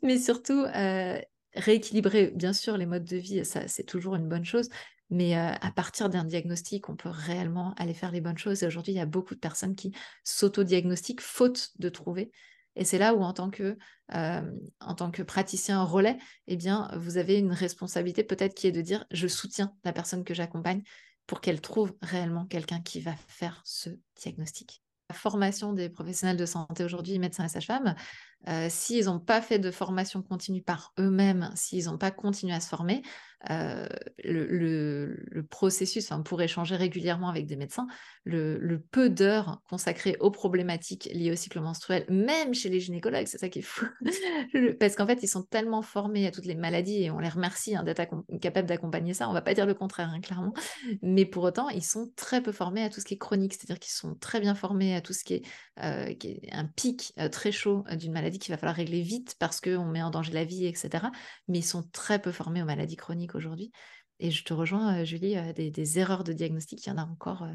Mais 0.03 0.19
surtout, 0.19 0.42
euh, 0.51 1.19
rééquilibrer, 1.55 2.31
bien 2.35 2.53
sûr, 2.53 2.77
les 2.77 2.85
modes 2.85 3.05
de 3.05 3.17
vie, 3.17 3.45
ça 3.45 3.67
c'est 3.67 3.83
toujours 3.83 4.15
une 4.15 4.27
bonne 4.27 4.45
chose, 4.45 4.69
mais 5.09 5.37
euh, 5.37 5.51
à 5.61 5.71
partir 5.71 6.09
d'un 6.09 6.23
diagnostic, 6.23 6.89
on 6.89 6.95
peut 6.95 7.09
réellement 7.09 7.73
aller 7.77 7.93
faire 7.93 8.11
les 8.11 8.21
bonnes 8.21 8.37
choses. 8.37 8.63
Et 8.63 8.67
aujourd'hui, 8.67 8.93
il 8.93 8.97
y 8.97 9.01
a 9.01 9.05
beaucoup 9.05 9.35
de 9.35 9.39
personnes 9.39 9.75
qui 9.75 9.91
s'auto-diagnostiquent 10.23 11.21
faute 11.21 11.69
de 11.77 11.89
trouver. 11.89 12.31
Et 12.75 12.85
c'est 12.85 12.97
là 12.97 13.13
où, 13.13 13.21
en 13.21 13.33
tant 13.33 13.51
que, 13.51 13.77
euh, 14.15 14.51
en 14.79 14.95
tant 14.95 15.11
que 15.11 15.21
praticien 15.21 15.83
relais, 15.83 16.17
eh 16.47 16.55
bien, 16.55 16.89
vous 16.97 17.17
avez 17.17 17.37
une 17.37 17.51
responsabilité 17.51 18.23
peut-être 18.23 18.55
qui 18.55 18.65
est 18.65 18.71
de 18.71 18.81
dire 18.81 19.05
je 19.11 19.27
soutiens 19.27 19.73
la 19.83 19.93
personne 19.93 20.23
que 20.23 20.33
j'accompagne 20.33 20.81
pour 21.27 21.41
qu'elle 21.41 21.61
trouve 21.61 21.93
réellement 22.01 22.45
quelqu'un 22.45 22.81
qui 22.81 22.99
va 22.99 23.13
faire 23.27 23.61
ce 23.63 23.89
diagnostic. 24.15 24.81
La 25.09 25.15
formation 25.15 25.73
des 25.73 25.89
professionnels 25.89 26.37
de 26.37 26.45
santé 26.45 26.83
aujourd'hui, 26.83 27.19
médecins 27.19 27.45
et 27.45 27.49
sages-femmes, 27.49 27.93
euh, 28.47 28.67
s'ils 28.69 29.05
n'ont 29.05 29.19
pas 29.19 29.41
fait 29.41 29.59
de 29.59 29.71
formation 29.71 30.21
continue 30.21 30.61
par 30.61 30.93
eux-mêmes, 30.99 31.51
s'ils 31.55 31.85
n'ont 31.85 31.97
pas 31.97 32.11
continué 32.11 32.53
à 32.53 32.59
se 32.59 32.67
former, 32.67 33.01
euh, 33.49 33.87
le, 34.23 35.41
processus, 35.49 36.09
enfin, 36.09 36.21
pour 36.21 36.41
échanger 36.41 36.75
régulièrement 36.75 37.27
avec 37.29 37.45
des 37.45 37.57
médecins, 37.57 37.87
le, 38.23 38.77
peu 38.91 39.09
d'heures 39.09 39.61
consacrées 39.69 40.15
aux 40.19 40.31
problématiques 40.31 41.09
liées 41.13 41.31
au 41.31 41.35
cycle 41.35 41.59
menstruel, 41.59 42.05
même 42.09 42.53
chez 42.53 42.69
les 42.69 42.79
gynécologues, 42.79 43.27
c'est 43.27 43.37
ça 43.37 43.49
qui 43.49 43.59
est 43.59 43.63
fou. 43.63 43.85
Parce 44.79 44.95
qu'en 44.95 45.05
fait, 45.05 45.19
ils 45.21 45.27
sont 45.27 45.43
tellement 45.43 45.81
formés 45.81 46.27
à 46.27 46.31
toutes 46.31 46.45
les 46.45 46.55
maladies 46.55 47.03
et 47.03 47.11
on 47.11 47.19
les 47.19 47.29
remercie 47.29 47.75
hein, 47.75 47.83
d'être 47.83 48.03
capables 48.39 48.67
d'accompagner 48.67 49.13
ça. 49.13 49.27
On 49.27 49.31
ne 49.31 49.35
va 49.35 49.41
pas 49.41 49.53
dire 49.53 49.65
le 49.65 49.73
contraire, 49.73 50.09
hein, 50.13 50.21
clairement. 50.21 50.53
Mais 51.01 51.25
pour 51.25 51.43
autant, 51.43 51.69
ils 51.69 51.83
sont 51.83 52.11
très 52.15 52.41
peu 52.41 52.51
formés 52.51 52.83
à 52.83 52.89
tout 52.89 53.01
ce 53.01 53.05
qui 53.05 53.15
est 53.15 53.17
chronique, 53.17 53.53
c'est-à-dire 53.53 53.79
qu'ils 53.79 53.93
sont 53.93 54.15
très 54.15 54.39
bien 54.39 54.55
formés 54.55 54.95
à 54.95 55.01
tout 55.01 55.13
ce 55.13 55.23
qui 55.23 55.35
est, 55.35 55.43
euh, 55.83 56.13
un 56.51 56.65
pic 56.65 57.13
très 57.31 57.51
chaud 57.51 57.83
d'une 57.97 58.13
maladie 58.13 58.32
qu'il 58.39 58.53
va 58.53 58.57
falloir 58.57 58.75
régler 58.75 59.01
vite 59.01 59.35
parce 59.39 59.61
qu'on 59.61 59.85
met 59.85 60.01
en 60.01 60.09
danger 60.09 60.33
la 60.33 60.45
vie, 60.45 60.65
etc. 60.65 61.07
Mais 61.47 61.59
ils 61.59 61.65
sont 61.65 61.83
très 61.91 62.19
peu 62.19 62.31
formés 62.31 62.61
aux 62.61 62.65
maladies 62.65 62.95
chroniques 62.95 63.35
aujourd'hui. 63.35 63.71
Et 64.19 64.31
je 64.31 64.43
te 64.43 64.53
rejoins, 64.53 65.01
euh, 65.01 65.05
Julie, 65.05 65.37
euh, 65.37 65.53
des, 65.53 65.99
erreurs 65.99 66.23
de 66.23 66.33
diagnostic, 66.33 66.85
il 66.85 66.89
y 66.89 66.91
en 66.93 66.97
a 66.97 67.03
encore 67.03 67.43
euh, 67.43 67.53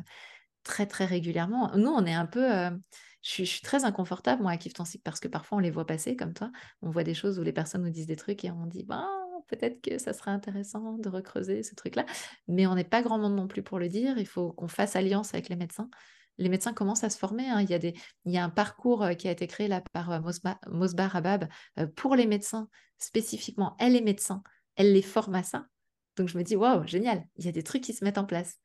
très, 0.65 0.87
très 0.87 1.07
régulièrement. 1.07 1.75
Nous, 1.77 1.91
on 1.91 2.05
est 2.05 2.15
un 2.15 2.27
peu... 2.27 2.71
Je 3.23 3.45
suis, 3.45 3.61
très 3.63 3.85
inconfortable, 3.85 4.43
moi, 4.43 4.53
à 4.53 4.57
Kif 4.57 4.73
parce 5.03 5.19
que 5.21 5.29
parfois, 5.29 5.59
on 5.59 5.61
les 5.61 5.71
voit 5.71 5.87
passer 5.87 6.15
comme 6.15 6.35
toi. 6.35 6.51
On 6.83 6.91
voit 6.91 7.05
des 7.05 7.15
choses 7.15 7.39
où 7.39 7.43
les 7.43 7.53
personnes 7.53 7.83
nous 7.83 7.91
disent 7.91 8.07
des 8.07 8.17
trucs 8.17 8.45
et 8.45 8.51
on 8.51 8.67
dit, 8.67 8.85
ben, 8.85 9.07
peut-être 9.49 9.81
que 9.81 9.99
ça 9.99 10.13
serait 10.13 10.31
intéressant 10.31 10.99
de 10.99 11.09
recreuser 11.09 11.63
ce 11.63 11.75
truc-là. 11.75 12.07
Mais 12.47 12.67
on 12.67 12.75
n'est 12.75 12.85
pas 12.85 13.03
grand 13.03 13.19
monde 13.19 13.35
non 13.35 13.49
plus 13.49 13.63
pour 13.63 13.79
le 13.79 13.89
dire. 13.89 14.19
Il 14.19 14.27
faut 14.27 14.53
qu'on 14.53 14.69
fasse 14.69 14.95
alliance 14.95 15.35
avec 15.35 15.49
les 15.49 15.57
médecins. 15.57 15.91
Les 16.39 16.49
médecins 16.49 16.73
commencent 16.73 17.05
à 17.05 17.11
se 17.11 17.19
former. 17.19 17.49
Hein. 17.49 17.61
Il, 17.63 18.33
y 18.33 18.39
a 18.39 18.45
un 18.45 18.51
parcours 18.51 19.07
qui 19.19 19.29
a 19.29 19.33
été 19.33 19.47
créé 19.47 19.69
là 19.69 19.83
par 19.93 20.21
Mosba, 20.23 20.59
Mosba 20.69 21.09
Rabab 21.09 21.49
pour 21.97 22.15
les 22.15 22.27
médecins, 22.27 22.69
spécifiquement. 22.99 23.77
Elle 23.79 23.97
est 23.97 24.01
médecin 24.01 24.43
elle 24.79 24.93
les 24.93 25.03
forme 25.03 25.35
à 25.35 25.43
ça. 25.43 25.67
Donc 26.17 26.29
je 26.29 26.39
me 26.39 26.43
dis, 26.43 26.57
waouh, 26.57 26.87
génial, 26.87 27.23
il 27.37 27.45
y 27.45 27.49
a 27.49 27.53
des 27.53 27.63
trucs 27.63 27.83
qui 27.83 27.93
se 27.93 28.05
mettent 28.05 28.19
en 28.19 28.25
place. 28.25 28.57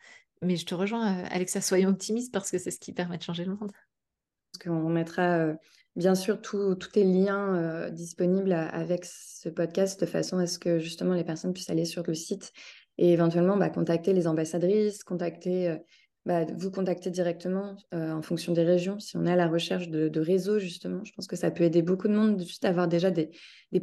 Mais 0.41 0.55
je 0.55 0.65
te 0.65 0.75
rejoins, 0.75 1.17
euh, 1.17 1.25
Alexa, 1.29 1.59
soyons 1.59 1.89
optimistes 1.89 2.31
parce 2.31 2.49
que 2.49 2.57
c'est 2.57 2.71
ce 2.71 2.79
qui 2.79 2.93
permet 2.93 3.17
de 3.17 3.23
changer 3.23 3.43
le 3.43 3.55
monde. 3.55 3.71
Parce 4.51 4.63
qu'on 4.63 4.89
mettra 4.89 5.37
euh, 5.39 5.55
bien 5.95 6.15
sûr 6.15 6.41
tous 6.41 6.77
les 6.95 7.03
liens 7.03 7.55
euh, 7.55 7.89
disponibles 7.89 8.53
avec 8.53 9.05
ce 9.05 9.49
podcast 9.49 9.99
de 9.99 10.05
façon 10.05 10.37
à 10.37 10.47
ce 10.47 10.59
que 10.59 10.79
justement 10.79 11.15
les 11.15 11.23
personnes 11.23 11.53
puissent 11.53 11.69
aller 11.69 11.85
sur 11.85 12.03
le 12.03 12.13
site 12.13 12.51
et 12.99 13.11
éventuellement 13.13 13.57
bah, 13.57 13.69
contacter 13.69 14.13
les 14.13 14.27
ambassadrices, 14.27 15.03
contacter 15.03 15.77
bah, 16.25 16.45
vous 16.55 16.71
contacter 16.71 17.09
directement 17.09 17.75
euh, 17.93 18.11
en 18.11 18.21
fonction 18.21 18.53
des 18.53 18.63
régions. 18.63 18.97
Si 18.97 19.17
on 19.17 19.25
est 19.25 19.31
à 19.31 19.35
la 19.35 19.47
recherche 19.47 19.89
de, 19.89 20.19
réseaux, 20.21 20.57
justement, 20.57 21.03
je 21.03 21.11
pense 21.11 21.27
que 21.27 21.35
ça 21.35 21.51
peut 21.51 21.65
aider 21.65 21.81
beaucoup 21.81 22.07
de 22.07 22.13
monde 22.13 22.39
juste 22.39 22.63
d'avoir 22.63 22.87
déjà 22.87 23.11
des, 23.11 23.29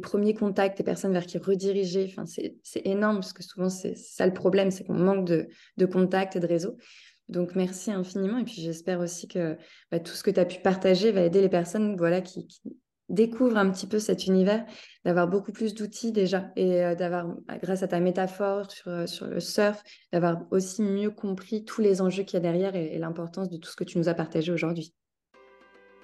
premiers 0.01 0.33
contacts, 0.33 0.77
des 0.77 0.83
personnes 0.83 1.13
vers 1.13 1.27
qui 1.27 1.37
rediriger. 1.37 2.07
Enfin, 2.09 2.25
c'est 2.25 2.81
énorme 2.85 3.17
parce 3.17 3.33
que 3.33 3.43
souvent, 3.43 3.69
c'est 3.69 3.95
ça 3.95 4.25
le 4.25 4.33
problème, 4.33 4.71
c'est 4.71 4.83
qu'on 4.83 4.95
manque 4.95 5.25
de, 5.25 5.85
contacts 5.85 6.35
et 6.35 6.39
de 6.39 6.47
réseaux. 6.47 6.77
Donc, 7.29 7.55
merci 7.55 7.91
infiniment. 7.91 8.39
Et 8.39 8.43
puis, 8.43 8.61
j'espère 8.61 8.99
aussi 8.99 9.27
que 9.27 9.55
bah, 9.91 9.99
tout 9.99 10.13
ce 10.13 10.23
que 10.23 10.31
tu 10.31 10.39
as 10.39 10.45
pu 10.45 10.61
partager 10.61 11.11
va 11.11 11.21
aider 11.21 11.41
les 11.41 11.49
personnes 11.49 11.95
voilà, 11.95 12.21
qui, 12.21 12.47
découvre 13.11 13.57
un 13.57 13.69
petit 13.69 13.87
peu 13.87 13.99
cet 13.99 14.25
univers, 14.25 14.65
d'avoir 15.05 15.27
beaucoup 15.27 15.51
plus 15.51 15.75
d'outils 15.75 16.11
déjà 16.11 16.51
et 16.55 16.83
euh, 16.83 16.95
d'avoir, 16.95 17.27
grâce 17.61 17.83
à 17.83 17.87
ta 17.87 17.99
métaphore 17.99 18.71
sur, 18.71 18.87
euh, 18.87 19.05
sur 19.05 19.27
le 19.27 19.39
surf, 19.39 19.83
d'avoir 20.11 20.41
aussi 20.51 20.81
mieux 20.81 21.11
compris 21.11 21.63
tous 21.63 21.81
les 21.81 22.01
enjeux 22.01 22.23
qu'il 22.23 22.35
y 22.35 22.37
a 22.37 22.39
derrière 22.41 22.75
et, 22.75 22.97
l'importance 22.97 23.49
de 23.49 23.57
tout 23.57 23.69
ce 23.69 23.75
que 23.75 23.83
tu 23.83 23.97
nous 23.97 24.09
as 24.09 24.13
partagé 24.13 24.51
aujourd'hui. 24.51 24.93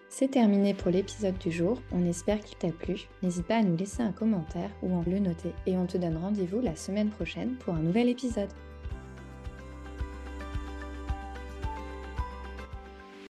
C'est 0.10 0.32
terminé 0.32 0.74
pour 0.74 0.90
l'épisode 0.90 1.38
du 1.38 1.52
jour, 1.52 1.82
on 1.92 2.06
espère 2.06 2.40
qu'il 2.40 2.58
t'a 2.58 2.72
plu. 2.72 3.08
N'hésite 3.24 3.46
pas 3.46 3.58
à 3.58 3.64
nous 3.64 3.76
laisser 3.76 4.02
un 4.02 4.14
commentaire 4.14 4.72
ou 4.82 4.98
à 4.98 5.04
le 5.06 5.20
noter 5.20 5.54
et 5.66 5.76
on 5.76 5.86
te 5.86 5.98
donne 5.98 6.18
rendez-vous 6.18 6.62
la 6.62 6.76
semaine 6.76 7.10
prochaine 7.10 7.56
pour 7.58 7.74
un 7.74 7.82
nouvel 7.82 8.08
épisode. 8.08 8.50